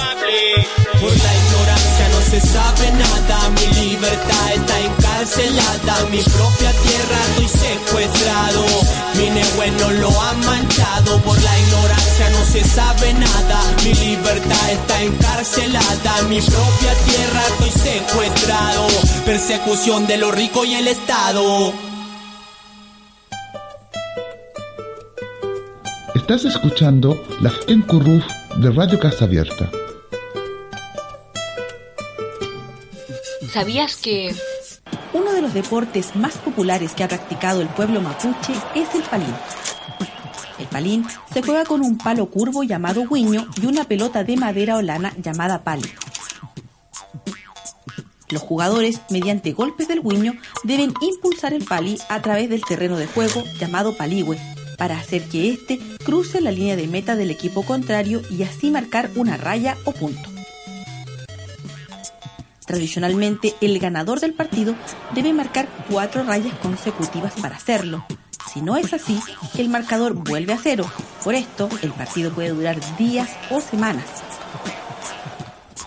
por 1.00 1.12
la 1.12 1.36
ignorancia 1.36 2.10
no 2.10 2.22
se 2.22 2.42
sabe 2.42 2.92
nada. 2.92 3.50
Mi 3.50 3.90
libertad 3.90 4.54
está 4.56 4.80
encarcelada. 4.80 6.06
Mi 6.12 6.22
propia 6.22 6.72
tierra 6.84 7.18
estoy 7.30 7.48
secuestrado. 7.48 8.66
Mi 9.16 9.30
bueno 9.56 9.92
lo 10.02 10.10
ha 10.10 10.34
manchado. 10.34 11.22
Por 11.22 11.40
la 11.42 11.60
ignorancia 11.60 12.30
no 12.32 12.46
se 12.46 12.64
sabe 12.64 13.14
nada. 13.14 13.62
Mi 13.84 13.94
libertad 13.94 14.72
está 14.72 15.02
encarcelada. 15.04 16.22
Mi 16.28 16.42
propia 16.42 16.94
tierra 17.06 17.42
estoy 17.50 17.70
secuestrado. 17.70 18.88
Persecución 19.26 20.08
de 20.08 20.18
lo 20.18 20.32
rico 20.32 20.66
y 20.66 20.74
el 20.74 20.88
Estado. 20.88 21.74
Estás 26.16 26.46
escuchando 26.46 27.24
la 27.42 27.52
Encurruf 27.68 28.24
de 28.58 28.72
Radio 28.72 29.00
Casa 29.00 29.26
Abierta. 29.26 29.70
¿Sabías 33.60 33.98
que 33.98 34.34
Uno 35.12 35.34
de 35.34 35.42
los 35.42 35.54
deportes 35.54 36.16
más 36.16 36.38
populares 36.38 36.94
que 36.94 37.04
ha 37.04 37.10
practicado 37.10 37.60
el 37.60 37.68
pueblo 37.68 38.00
mapuche 38.00 38.54
es 38.74 38.96
el 38.96 39.02
palín. 39.02 39.36
El 40.58 40.68
palín 40.68 41.06
se 41.34 41.42
juega 41.42 41.66
con 41.66 41.82
un 41.82 41.98
palo 41.98 42.28
curvo 42.28 42.64
llamado 42.64 43.02
huiño 43.02 43.50
y 43.62 43.66
una 43.66 43.84
pelota 43.84 44.24
de 44.24 44.38
madera 44.38 44.78
o 44.78 44.82
lana 44.82 45.14
llamada 45.22 45.62
pali. 45.66 45.92
Los 48.30 48.44
jugadores, 48.44 49.02
mediante 49.10 49.52
golpes 49.52 49.90
del 49.90 50.00
huiño, 50.06 50.36
deben 50.64 50.94
impulsar 51.02 51.52
el 51.52 51.66
pali 51.66 52.00
a 52.08 52.22
través 52.22 52.50
del 52.50 52.64
terreno 52.64 52.96
de 52.96 53.08
juego 53.08 53.44
llamado 53.60 53.98
paligüe 53.98 54.40
para 54.78 54.98
hacer 54.98 55.24
que 55.24 55.50
éste 55.50 55.82
cruce 56.06 56.40
la 56.40 56.52
línea 56.52 56.78
de 56.78 56.88
meta 56.88 57.18
del 57.18 57.30
equipo 57.30 57.66
contrario 57.66 58.22
y 58.30 58.44
así 58.44 58.72
marcar 58.72 59.10
una 59.18 59.36
raya 59.36 59.76
o 59.84 59.92
punto. 59.92 60.29
Tradicionalmente, 62.70 63.56
el 63.62 63.80
ganador 63.80 64.20
del 64.20 64.36
partido 64.36 64.76
debe 65.16 65.34
marcar 65.34 65.68
cuatro 65.90 66.22
rayas 66.22 66.54
consecutivas 66.60 67.34
para 67.42 67.56
hacerlo. 67.56 68.06
Si 68.54 68.62
no 68.62 68.78
es 68.78 68.94
así, 68.94 69.20
el 69.58 69.70
marcador 69.70 70.14
vuelve 70.14 70.54
a 70.54 70.60
cero. 70.62 70.86
Por 71.24 71.34
esto, 71.34 71.68
el 71.82 71.92
partido 71.94 72.32
puede 72.32 72.50
durar 72.50 72.80
días 72.96 73.28
o 73.50 73.60
semanas. 73.60 74.06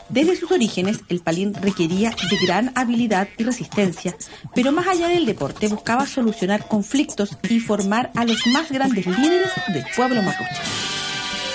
Desde 0.08 0.34
sus 0.34 0.50
orígenes, 0.50 0.98
el 1.08 1.20
palín 1.20 1.54
requería 1.54 2.10
de 2.10 2.36
gran 2.44 2.72
habilidad 2.74 3.28
y 3.38 3.44
resistencia, 3.44 4.16
pero 4.52 4.72
más 4.72 4.88
allá 4.88 5.06
del 5.06 5.24
deporte 5.24 5.68
buscaba 5.68 6.04
solucionar 6.04 6.66
conflictos 6.66 7.38
y 7.48 7.60
formar 7.60 8.10
a 8.16 8.24
los 8.24 8.44
más 8.48 8.72
grandes 8.72 9.06
líderes 9.06 9.52
del 9.68 9.84
pueblo 9.94 10.20
mapuche. 10.20 10.50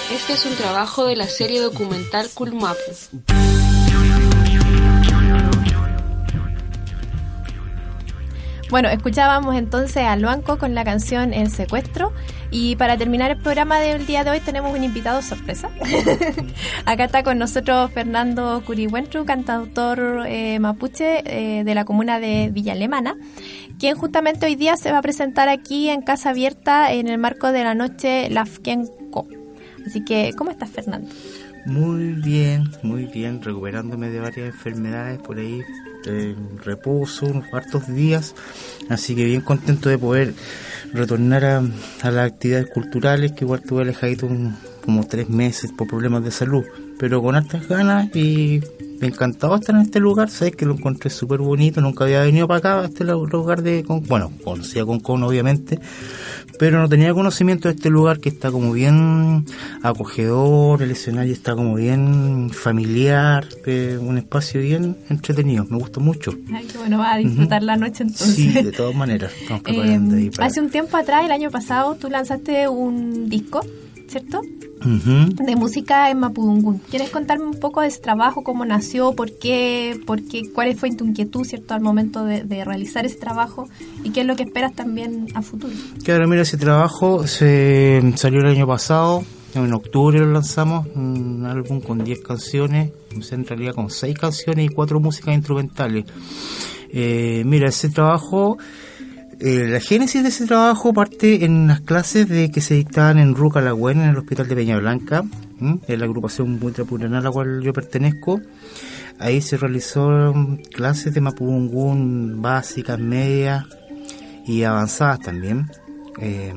este 0.09 0.33
es 0.33 0.45
un 0.45 0.55
trabajo 0.55 1.05
de 1.05 1.17
la 1.17 1.27
serie 1.27 1.59
documental? 1.59 2.29
Bueno, 8.69 8.89
escuchábamos 8.89 9.55
entonces 9.55 10.03
al 10.03 10.25
Banco 10.25 10.57
con 10.57 10.75
la 10.75 10.83
canción 10.83 11.33
El 11.33 11.49
Secuestro. 11.49 12.11
Y 12.51 12.75
para 12.75 12.97
terminar 12.97 13.31
el 13.31 13.37
programa 13.37 13.79
del 13.79 14.05
día 14.05 14.25
de 14.25 14.31
hoy 14.31 14.39
tenemos 14.41 14.77
un 14.77 14.83
invitado 14.83 15.21
sorpresa. 15.21 15.69
Acá 16.85 17.05
está 17.05 17.23
con 17.23 17.37
nosotros 17.37 17.91
Fernando 17.91 18.61
Curihuentru, 18.65 19.25
cantautor 19.25 20.25
eh, 20.27 20.59
mapuche 20.59 21.23
eh, 21.25 21.63
de 21.63 21.75
la 21.75 21.85
comuna 21.85 22.19
de 22.19 22.49
Villa 22.51 22.73
Alemana, 22.73 23.15
quien 23.79 23.95
justamente 23.95 24.45
hoy 24.45 24.55
día 24.55 24.75
se 24.75 24.91
va 24.91 24.97
a 24.97 25.01
presentar 25.01 25.47
aquí 25.47 25.89
en 25.89 26.01
Casa 26.01 26.31
Abierta 26.31 26.91
en 26.91 27.07
el 27.07 27.17
marco 27.17 27.53
de 27.53 27.63
la 27.63 27.73
noche 27.73 28.29
Lafkenko. 28.29 29.27
Así 29.85 30.03
que, 30.03 30.33
¿cómo 30.37 30.51
estás 30.51 30.69
Fernando? 30.69 31.09
Muy 31.67 32.13
bien, 32.13 32.63
muy 32.81 33.05
bien, 33.07 33.41
recuperándome 33.41 34.09
de 34.09 34.21
varias 34.21 34.47
enfermedades 34.55 35.19
por 35.19 35.37
ahí, 35.37 35.61
reposo, 36.63 37.25
unos 37.25 37.53
hartos 37.53 37.87
días, 37.93 38.33
así 38.89 39.15
que 39.15 39.25
bien 39.25 39.41
contento 39.41 39.89
de 39.89 39.97
poder 39.97 40.33
retornar 40.93 41.43
a, 41.43 41.57
a 42.03 42.11
las 42.11 42.31
actividades 42.31 42.67
culturales, 42.69 43.33
que 43.33 43.43
igual 43.43 43.61
tuve 43.63 43.81
alejadito 43.81 44.27
un- 44.27 44.55
como 44.85 45.05
tres 45.05 45.27
meses 45.29 45.73
por 45.73 45.87
problemas 45.87 46.23
de 46.23 46.31
salud, 46.31 46.63
pero 46.97 47.21
con 47.21 47.35
hartas 47.35 47.67
ganas 47.67 48.15
y 48.15 48.61
encantado 49.01 49.53
de 49.53 49.59
estar 49.59 49.75
en 49.75 49.81
este 49.81 49.99
lugar, 49.99 50.29
sabes 50.29 50.55
que 50.55 50.65
lo 50.65 50.73
encontré 50.73 51.09
súper 51.09 51.39
bonito, 51.39 51.81
nunca 51.81 52.03
había 52.05 52.21
venido 52.23 52.47
para 52.47 52.57
acá, 52.59 52.81
a 52.81 52.85
este 52.85 53.03
lu- 53.03 53.25
lugar 53.27 53.61
de, 53.61 53.83
Con- 53.83 54.03
bueno, 54.03 54.31
conocía 54.43 54.85
Concón 54.85 55.23
obviamente, 55.23 55.79
pero 56.59 56.79
no 56.79 56.89
tenía 56.89 57.13
conocimiento 57.13 57.67
de 57.67 57.75
este 57.75 57.89
lugar 57.89 58.19
que 58.19 58.29
está 58.29 58.51
como 58.51 58.71
bien 58.73 59.45
acogedor, 59.83 60.81
el 60.81 60.91
escenario 60.91 61.33
está 61.33 61.55
como 61.55 61.75
bien 61.75 62.49
familiar, 62.51 63.45
eh, 63.65 63.97
un 64.01 64.17
espacio 64.17 64.61
bien 64.61 64.97
entretenido, 65.09 65.65
me 65.69 65.77
gusta 65.77 65.99
mucho. 65.99 66.33
Ay, 66.53 66.65
qué 66.65 66.77
bueno, 66.77 66.97
va 66.99 67.13
a 67.13 67.17
disfrutar 67.17 67.63
la 67.63 67.75
noche 67.77 68.03
entonces. 68.03 68.35
Sí, 68.35 68.51
de 68.51 68.71
todas 68.71 68.95
maneras, 68.95 69.31
estamos 69.39 69.61
preparando 69.63 70.15
Eh, 70.15 70.19
ahí 70.19 70.29
para... 70.29 70.47
hace 70.47 70.61
un 70.61 70.69
tiempo 70.69 70.97
atrás, 70.97 71.23
el 71.25 71.31
año 71.31 71.51
pasado, 71.51 71.95
tú 71.95 72.09
lanzaste 72.09 72.67
un 72.67 73.29
disco, 73.29 73.61
¿cierto? 74.07 74.41
De 74.83 75.55
música 75.55 76.09
en 76.09 76.19
Mapudungun. 76.19 76.79
¿Quieres 76.89 77.09
contarme 77.09 77.45
un 77.45 77.59
poco 77.59 77.81
de 77.81 77.87
ese 77.87 77.99
trabajo, 77.99 78.43
cómo 78.43 78.63
nació, 78.63 79.13
por 79.13 79.31
qué, 79.37 79.99
por 80.05 80.23
qué 80.23 80.43
cuál 80.53 80.75
fue 80.75 80.95
tu 80.95 81.05
inquietud, 81.05 81.43
¿cierto? 81.45 81.73
Al 81.73 81.81
momento 81.81 82.23
de, 82.23 82.43
de 82.43 82.63
realizar 82.63 83.05
ese 83.05 83.17
trabajo 83.17 83.67
y 84.03 84.11
qué 84.11 84.21
es 84.21 84.27
lo 84.27 84.35
que 84.35 84.43
esperas 84.43 84.73
también 84.73 85.27
a 85.33 85.41
futuro. 85.41 85.73
Claro, 86.03 86.27
mira, 86.27 86.43
ese 86.43 86.57
trabajo 86.57 87.27
se 87.27 88.13
salió 88.15 88.41
el 88.41 88.47
año 88.47 88.67
pasado, 88.67 89.23
en 89.55 89.73
octubre 89.73 90.19
lo 90.19 90.31
lanzamos, 90.31 90.87
un 90.95 91.45
álbum 91.45 91.81
con 91.81 92.03
10 92.03 92.19
canciones, 92.21 92.91
en 93.31 93.45
realidad 93.45 93.73
con 93.73 93.89
6 93.89 94.17
canciones 94.17 94.65
y 94.65 94.69
4 94.69 94.99
músicas 94.99 95.33
instrumentales. 95.33 96.05
Eh, 96.89 97.43
mira, 97.45 97.69
ese 97.69 97.89
trabajo, 97.89 98.57
eh, 99.39 99.67
la 99.67 99.79
génesis 99.79 100.23
de 100.23 100.29
ese 100.29 100.47
trabajo 100.47 100.93
parte 100.93 101.45
en 101.45 101.67
las 101.67 101.81
clases 101.81 102.27
de 102.27 102.49
que 102.49 102.61
se 102.61 102.73
dictaban 102.73 103.19
en 103.19 103.35
Ruca 103.35 103.61
Lagüen, 103.61 104.01
en 104.01 104.09
el 104.09 104.17
hospital 104.17 104.47
de 104.47 104.55
Peña 104.55 104.77
Blanca, 104.77 105.23
en 105.59 105.99
la 105.99 106.05
agrupación 106.05 106.59
Buitrapuranal 106.59 107.19
a 107.19 107.23
la 107.23 107.31
cual 107.31 107.61
yo 107.61 107.71
pertenezco. 107.71 108.41
Ahí 109.19 109.41
se 109.41 109.57
realizó 109.57 110.33
clases 110.71 111.13
de 111.13 111.21
Mapudungún 111.21 112.41
básicas, 112.41 112.99
medias 112.99 113.65
y 114.45 114.63
avanzadas 114.63 115.19
también. 115.19 115.67
Eh, 116.19 116.53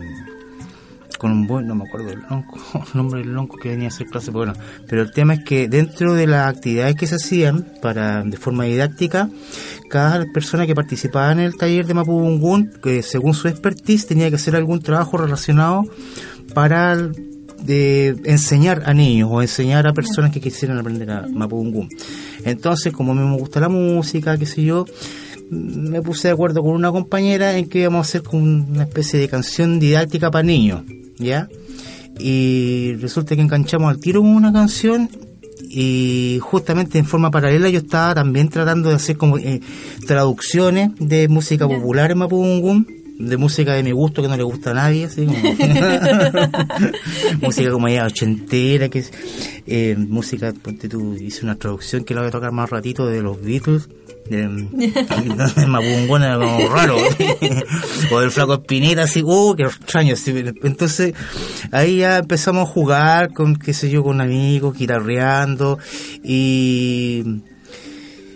con 1.20 1.32
un 1.32 1.46
buen, 1.46 1.66
no 1.66 1.74
me 1.74 1.84
acuerdo 1.84 2.08
el 2.08 2.22
nombre 2.94 3.20
del 3.20 3.34
lonco 3.34 3.58
que 3.58 3.68
venía 3.68 3.88
a 3.88 3.90
hacer 3.90 4.06
clase, 4.06 4.32
pero 4.32 4.46
bueno, 4.46 4.54
pero 4.88 5.02
el 5.02 5.12
tema 5.12 5.34
es 5.34 5.44
que 5.44 5.68
dentro 5.68 6.14
de 6.14 6.26
las 6.26 6.48
actividades 6.48 6.96
que 6.96 7.06
se 7.06 7.16
hacían 7.16 7.66
para 7.82 8.22
de 8.22 8.38
forma 8.38 8.64
didáctica, 8.64 9.28
cada 9.90 10.24
persona 10.32 10.66
que 10.66 10.74
participaba 10.74 11.32
en 11.32 11.40
el 11.40 11.56
taller 11.56 11.86
de 11.86 11.94
Mapudungún, 11.94 12.70
que 12.82 13.02
según 13.02 13.34
su 13.34 13.48
expertise 13.48 14.06
tenía 14.06 14.30
que 14.30 14.36
hacer 14.36 14.56
algún 14.56 14.80
trabajo 14.80 15.18
relacionado 15.18 15.84
para 16.54 16.96
de 17.62 18.16
enseñar 18.24 18.84
a 18.86 18.94
niños 18.94 19.28
o 19.30 19.42
enseñar 19.42 19.86
a 19.86 19.92
personas 19.92 20.30
que 20.30 20.40
quisieran 20.40 20.78
aprender 20.78 21.10
a 21.10 21.26
Mapudungún. 21.28 21.88
Entonces, 22.44 22.92
como 22.92 23.12
a 23.12 23.14
mí 23.14 23.20
me 23.20 23.36
gusta 23.36 23.60
la 23.60 23.68
música, 23.68 24.38
qué 24.38 24.46
sé 24.46 24.62
yo, 24.62 24.86
me 25.50 26.00
puse 26.00 26.28
de 26.28 26.34
acuerdo 26.34 26.62
con 26.62 26.72
una 26.72 26.90
compañera 26.90 27.58
en 27.58 27.68
que 27.68 27.80
íbamos 27.80 27.98
a 27.98 28.08
hacer 28.08 28.22
como 28.22 28.42
una 28.42 28.84
especie 28.84 29.18
de 29.18 29.28
canción 29.28 29.78
didáctica 29.80 30.30
para 30.30 30.44
niños, 30.44 30.82
¿ya? 31.18 31.48
Y 32.18 32.94
resulta 33.00 33.34
que 33.34 33.42
enganchamos 33.42 33.90
al 33.90 33.98
tiro 33.98 34.20
con 34.20 34.30
una 34.30 34.52
canción 34.52 35.10
y 35.68 36.38
justamente 36.40 36.98
en 36.98 37.06
forma 37.06 37.30
paralela 37.30 37.68
yo 37.68 37.78
estaba 37.78 38.14
también 38.14 38.48
tratando 38.48 38.88
de 38.88 38.96
hacer 38.96 39.16
como 39.16 39.38
eh, 39.38 39.60
traducciones 40.06 40.90
de 40.98 41.28
música 41.28 41.66
popular 41.68 42.10
en 42.10 42.18
Mapudungún 42.18 42.99
de 43.20 43.36
música 43.36 43.74
de 43.74 43.82
mi 43.82 43.92
gusto 43.92 44.22
que 44.22 44.28
no 44.28 44.36
le 44.36 44.42
gusta 44.42 44.70
a 44.70 44.74
nadie 44.74 45.04
así 45.04 45.26
como 45.26 45.38
música 47.42 47.70
como 47.70 47.88
ya 47.88 48.06
ochentera 48.06 48.88
que 48.88 49.00
es 49.00 49.12
eh, 49.66 49.94
música 49.98 50.52
ponte 50.60 50.88
tú 50.88 51.14
hice 51.14 51.44
una 51.44 51.56
traducción 51.56 52.04
que 52.04 52.14
la 52.14 52.20
voy 52.20 52.28
a 52.28 52.32
tocar 52.32 52.52
más 52.52 52.70
ratito 52.70 53.06
de 53.06 53.22
los 53.22 53.42
Beatles 53.42 53.88
de, 54.28 54.46
de 54.46 55.66
como 55.66 56.68
raro 56.68 56.96
o 58.12 58.20
del 58.20 58.30
flaco 58.30 58.54
Espineta 58.54 59.02
así 59.02 59.22
uh 59.22 59.54
qué 59.56 59.64
extraño 59.64 60.14
así. 60.14 60.32
entonces 60.62 61.14
ahí 61.72 61.98
ya 61.98 62.18
empezamos 62.18 62.68
a 62.68 62.72
jugar 62.72 63.32
con 63.34 63.56
qué 63.56 63.74
sé 63.74 63.90
yo 63.90 64.02
con 64.02 64.20
amigos 64.20 64.78
guitarreando 64.78 65.78
y 66.22 67.42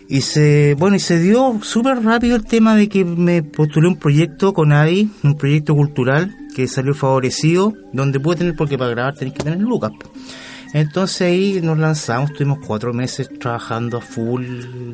y 0.08 0.20
se 0.20 0.74
bueno 0.78 0.96
y 0.96 1.00
se 1.00 1.18
dio 1.18 1.58
súper 1.62 2.02
rápido 2.02 2.36
el 2.36 2.44
tema 2.44 2.76
de 2.76 2.88
que 2.88 3.04
me 3.04 3.42
postulé 3.42 3.88
un 3.88 3.96
proyecto 3.96 4.52
con 4.52 4.72
Adi 4.72 5.10
un 5.22 5.36
proyecto 5.36 5.74
cultural 5.74 6.34
que 6.54 6.68
salió 6.68 6.94
favorecido 6.94 7.74
donde 7.92 8.20
pude 8.20 8.36
tener 8.36 8.54
porque 8.56 8.78
para 8.78 8.90
grabar 8.90 9.14
tenés 9.14 9.34
que 9.34 9.42
tener 9.42 9.60
lucas. 9.60 9.92
Entonces 10.74 11.20
ahí 11.22 11.60
nos 11.62 11.78
lanzamos 11.78 12.32
tuvimos 12.32 12.58
cuatro 12.66 12.92
meses 12.92 13.30
trabajando 13.38 13.98
a 13.98 14.00
full 14.00 14.44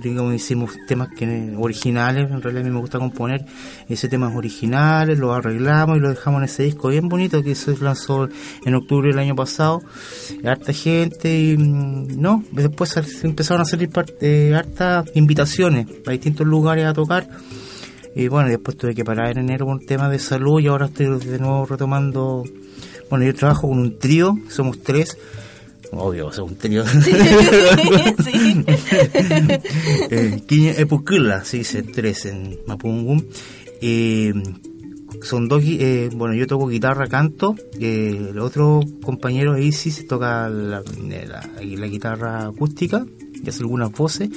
digamos 0.00 0.34
hicimos 0.34 0.72
temas 0.86 1.08
que 1.08 1.54
originales 1.58 2.30
en 2.30 2.42
realidad 2.42 2.64
a 2.64 2.68
mí 2.68 2.74
me 2.74 2.80
gusta 2.80 2.98
componer 2.98 3.44
ese 3.88 4.08
temas 4.08 4.36
originales 4.36 5.18
los 5.18 5.34
arreglamos 5.34 5.96
y 5.96 6.00
lo 6.00 6.10
dejamos 6.10 6.40
en 6.40 6.44
ese 6.44 6.64
disco 6.64 6.88
bien 6.88 7.08
bonito 7.08 7.42
que 7.42 7.54
se 7.54 7.76
lanzó 7.78 8.28
en 8.64 8.74
octubre 8.74 9.08
del 9.08 9.18
año 9.18 9.34
pasado. 9.34 9.80
Harta 10.44 10.72
gente 10.72 11.56
mm, 11.58 12.20
no 12.20 12.44
después 12.52 12.94
empezaron 13.24 13.62
a 13.62 13.64
salir 13.64 13.88
par- 13.90 14.06
eh, 14.20 14.54
hartas 14.54 15.10
invitaciones 15.14 15.86
a 16.06 16.10
distintos 16.10 16.46
lugares 16.46 16.84
a 16.86 16.92
tocar. 16.92 17.26
Y 18.14 18.28
bueno 18.28 18.48
después 18.50 18.76
tuve 18.76 18.94
que 18.94 19.04
parar 19.04 19.30
en 19.30 19.38
enero 19.38 19.64
por 19.66 19.76
un 19.76 19.86
tema 19.86 20.08
de 20.08 20.18
salud 20.18 20.60
y 20.60 20.66
ahora 20.66 20.86
estoy 20.86 21.06
de 21.20 21.38
nuevo 21.38 21.64
retomando 21.64 22.44
bueno 23.08 23.24
yo 23.24 23.34
trabajo 23.34 23.68
con 23.68 23.78
un 23.78 23.98
trío 23.98 24.36
somos 24.48 24.82
tres 24.82 25.16
obvio 25.92 26.32
somos 26.32 26.52
un 26.52 26.58
trío 26.58 26.84
eh, 30.10 30.42
Quiña 30.46 30.72
Epuquila, 30.72 31.44
se 31.44 31.58
dice 31.58 31.82
tres 31.82 32.26
en 32.26 32.58
Mapungum. 32.66 33.22
Eh, 33.80 34.32
son 35.22 35.48
dos, 35.48 35.62
eh, 35.66 36.08
bueno, 36.14 36.34
yo 36.34 36.46
toco 36.46 36.68
guitarra, 36.68 37.06
canto, 37.06 37.54
eh, 37.78 38.28
el 38.30 38.38
otro 38.38 38.80
compañero 39.02 39.56
sí 39.72 39.90
se 39.90 40.04
toca 40.04 40.48
la, 40.48 40.82
la, 40.82 41.50
la 41.60 41.86
guitarra 41.86 42.46
acústica 42.46 43.04
y 43.42 43.48
hace 43.48 43.60
algunas 43.60 43.90
voces, 43.92 44.30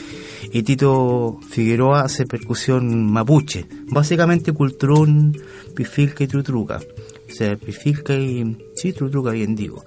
y 0.51 0.64
Tito 0.64 1.39
Figueroa 1.49 2.01
hace 2.01 2.26
percusión 2.26 3.12
mapuche, 3.12 3.66
básicamente 3.88 4.51
cultrún, 4.51 5.38
pifilca 5.76 6.24
y 6.24 6.28
trutruca, 6.28 6.80
o 6.80 7.34
sea, 7.34 7.56
pifilca 7.56 8.16
y, 8.16 8.58
sí, 8.76 8.93
trutruca 8.93 9.32
bien 9.32 9.56
digo. 9.56 9.84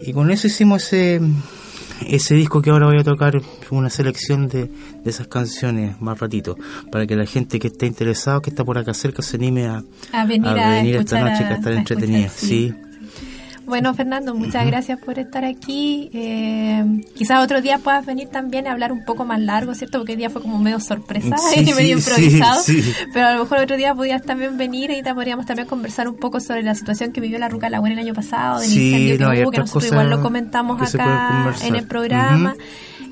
Y 0.00 0.12
con 0.12 0.30
eso 0.30 0.46
hicimos 0.46 0.82
ese, 0.84 1.20
ese 2.06 2.34
disco 2.34 2.62
que 2.62 2.70
ahora 2.70 2.86
voy 2.86 2.98
a 2.98 3.04
tocar, 3.04 3.40
una 3.70 3.90
selección 3.90 4.48
de, 4.48 4.64
de 4.64 5.10
esas 5.10 5.28
canciones 5.28 6.00
más 6.00 6.18
ratito, 6.18 6.56
para 6.90 7.06
que 7.06 7.14
la 7.16 7.26
gente 7.26 7.58
que 7.58 7.68
esté 7.68 7.86
interesada, 7.86 8.40
que 8.40 8.50
está 8.50 8.64
por 8.64 8.78
acá 8.78 8.94
cerca, 8.94 9.22
se 9.22 9.36
anime 9.36 9.66
a, 9.66 9.82
A 10.12 10.24
venir 10.24 10.48
a 10.48 10.70
venir 10.70 10.96
esta 10.96 11.20
noche 11.20 11.44
a- 11.44 11.48
que 11.48 11.54
está 11.54 11.70
a 11.70 11.74
entretenida. 11.74 12.26
escuchar, 12.26 12.48
Sí. 12.48 12.74
Bueno, 13.70 13.94
Fernando, 13.94 14.34
muchas 14.34 14.66
gracias 14.66 14.98
por 14.98 15.18
estar 15.18 15.44
aquí. 15.44 16.10
Eh, 16.12 16.84
quizás 17.14 17.42
otro 17.42 17.62
día 17.62 17.78
puedas 17.78 18.04
venir 18.04 18.28
también 18.28 18.66
a 18.66 18.72
hablar 18.72 18.90
un 18.92 19.04
poco 19.04 19.24
más 19.24 19.40
largo, 19.40 19.74
¿cierto? 19.74 19.98
Porque 19.98 20.12
hoy 20.12 20.18
día 20.18 20.28
fue 20.28 20.42
como 20.42 20.58
medio 20.58 20.80
sorpresa 20.80 21.36
Sí, 21.38 21.60
y 21.70 21.72
medio 21.74 21.96
improvisado. 21.96 22.60
sí, 22.62 22.82
sí. 22.82 22.92
Pero 23.14 23.28
a 23.28 23.34
lo 23.34 23.44
mejor 23.44 23.58
otro 23.60 23.76
día 23.76 23.94
podías 23.94 24.22
también 24.22 24.58
venir 24.58 24.90
y 24.90 25.02
te 25.02 25.14
podríamos 25.14 25.46
también 25.46 25.68
conversar 25.68 26.08
un 26.08 26.16
poco 26.16 26.40
sobre 26.40 26.62
la 26.64 26.74
situación 26.74 27.12
que 27.12 27.20
vivió 27.20 27.38
la 27.38 27.48
Ruca 27.48 27.70
Laguna 27.70 27.92
el 27.92 28.00
año 28.00 28.12
pasado, 28.14 28.58
del 28.60 28.68
Sí, 28.68 28.88
incendio 28.90 29.18
que 29.18 29.24
no, 29.38 29.42
hubo, 29.44 29.50
que 29.52 29.58
nosotros 29.58 29.86
igual 29.90 30.10
lo 30.10 30.20
comentamos 30.20 30.82
acá 30.94 31.54
en 31.62 31.76
el 31.76 31.86
programa. 31.86 32.54
Ujú. 32.54 32.60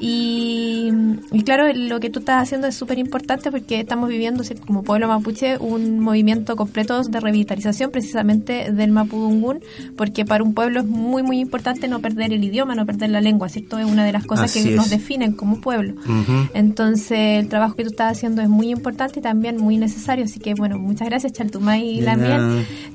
Y, 0.00 0.90
y 1.32 1.42
claro, 1.42 1.72
lo 1.74 1.98
que 2.00 2.08
tú 2.10 2.20
estás 2.20 2.42
haciendo 2.42 2.66
es 2.68 2.74
súper 2.76 2.98
importante 2.98 3.50
porque 3.50 3.80
estamos 3.80 4.08
viviendo 4.08 4.44
como 4.66 4.82
pueblo 4.84 5.08
mapuche 5.08 5.58
un 5.58 5.98
movimiento 6.00 6.54
completo 6.56 7.02
de 7.02 7.20
revitalización 7.20 7.90
precisamente 7.90 8.72
del 8.72 8.90
Mapudungún, 8.92 9.60
porque 9.96 10.24
para 10.24 10.44
un 10.44 10.54
pueblo 10.54 10.80
es 10.80 10.86
muy, 10.86 11.22
muy 11.22 11.40
importante 11.40 11.88
no 11.88 12.00
perder 12.00 12.32
el 12.32 12.44
idioma, 12.44 12.74
no 12.74 12.86
perder 12.86 13.10
la 13.10 13.20
lengua, 13.20 13.48
¿cierto? 13.48 13.78
Es 13.78 13.86
una 13.86 14.04
de 14.04 14.12
las 14.12 14.24
cosas 14.24 14.46
Así 14.46 14.62
que 14.62 14.70
es. 14.70 14.76
nos 14.76 14.90
definen 14.90 15.32
como 15.32 15.60
pueblo. 15.60 15.94
Ujú. 16.00 16.48
Entonces, 16.54 17.18
el 17.40 17.48
trabajo 17.48 17.74
que 17.74 17.82
tú 17.84 17.90
estás 17.90 18.12
haciendo 18.12 18.40
es 18.42 18.48
muy 18.48 18.70
importante 18.70 19.18
y 19.18 19.22
también 19.22 19.56
muy 19.58 19.76
necesario. 19.78 20.24
Así 20.26 20.38
que, 20.38 20.54
bueno, 20.54 20.78
muchas 20.78 21.08
gracias, 21.08 21.32
Chaltumay 21.32 21.98
y 21.98 22.00
nada. 22.00 22.16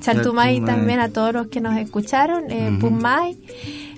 Chaltumay. 0.00 0.60
también 0.64 1.00
a 1.00 1.08
todos 1.10 1.32
los 1.34 1.46
que 1.48 1.60
nos 1.60 1.76
escucharon. 1.76 2.50
Eh, 2.50 2.70
Ujú. 2.70 2.78
Pumay. 2.88 3.36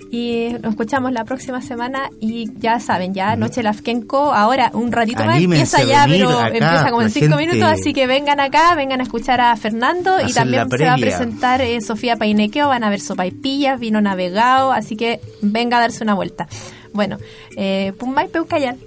Y 0.09 0.49
nos 0.61 0.71
escuchamos 0.71 1.11
la 1.11 1.25
próxima 1.25 1.61
semana 1.61 2.09
y 2.19 2.49
ya 2.59 2.79
saben, 2.79 3.13
ya 3.13 3.35
Noche 3.35 3.61
Lafkenko, 3.61 4.33
ahora 4.33 4.71
un 4.73 4.91
ratito 4.91 5.25
más 5.25 5.41
empieza 5.41 5.79
a 5.79 5.83
ya, 5.83 6.05
pero 6.07 6.29
acá, 6.29 6.47
empieza 6.47 6.89
como 6.89 7.01
en 7.01 7.09
cinco 7.09 7.37
gente. 7.37 7.53
minutos, 7.53 7.71
así 7.71 7.93
que 7.93 8.07
vengan 8.07 8.39
acá, 8.39 8.73
vengan 8.75 9.01
a 9.01 9.03
escuchar 9.03 9.41
a 9.41 9.55
Fernando 9.57 10.17
y 10.25 10.31
también 10.31 10.69
se 10.69 10.85
va 10.85 10.93
a 10.93 10.97
presentar 10.97 11.61
eh, 11.61 11.81
Sofía 11.81 12.15
Painequeo, 12.15 12.69
van 12.69 12.83
a 12.83 12.89
ver 12.89 13.01
sopaipillas, 13.01 13.79
vino 13.79 13.99
navegado, 13.99 14.71
así 14.71 14.95
que 14.95 15.19
venga 15.41 15.77
a 15.77 15.81
darse 15.81 16.03
una 16.03 16.13
vuelta. 16.13 16.47
Bueno, 16.93 17.17
eh, 17.57 17.93
Pumbay 17.97 18.29
Peucayal. 18.29 18.77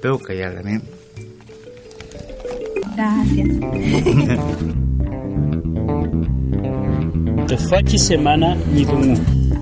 Peuca 0.00 0.32
ya 0.32 0.54
también. 0.54 0.82
Gracias. 2.96 3.48
Tefachi 7.48 7.98
semana 7.98 8.54
Nikungu. 8.72 9.37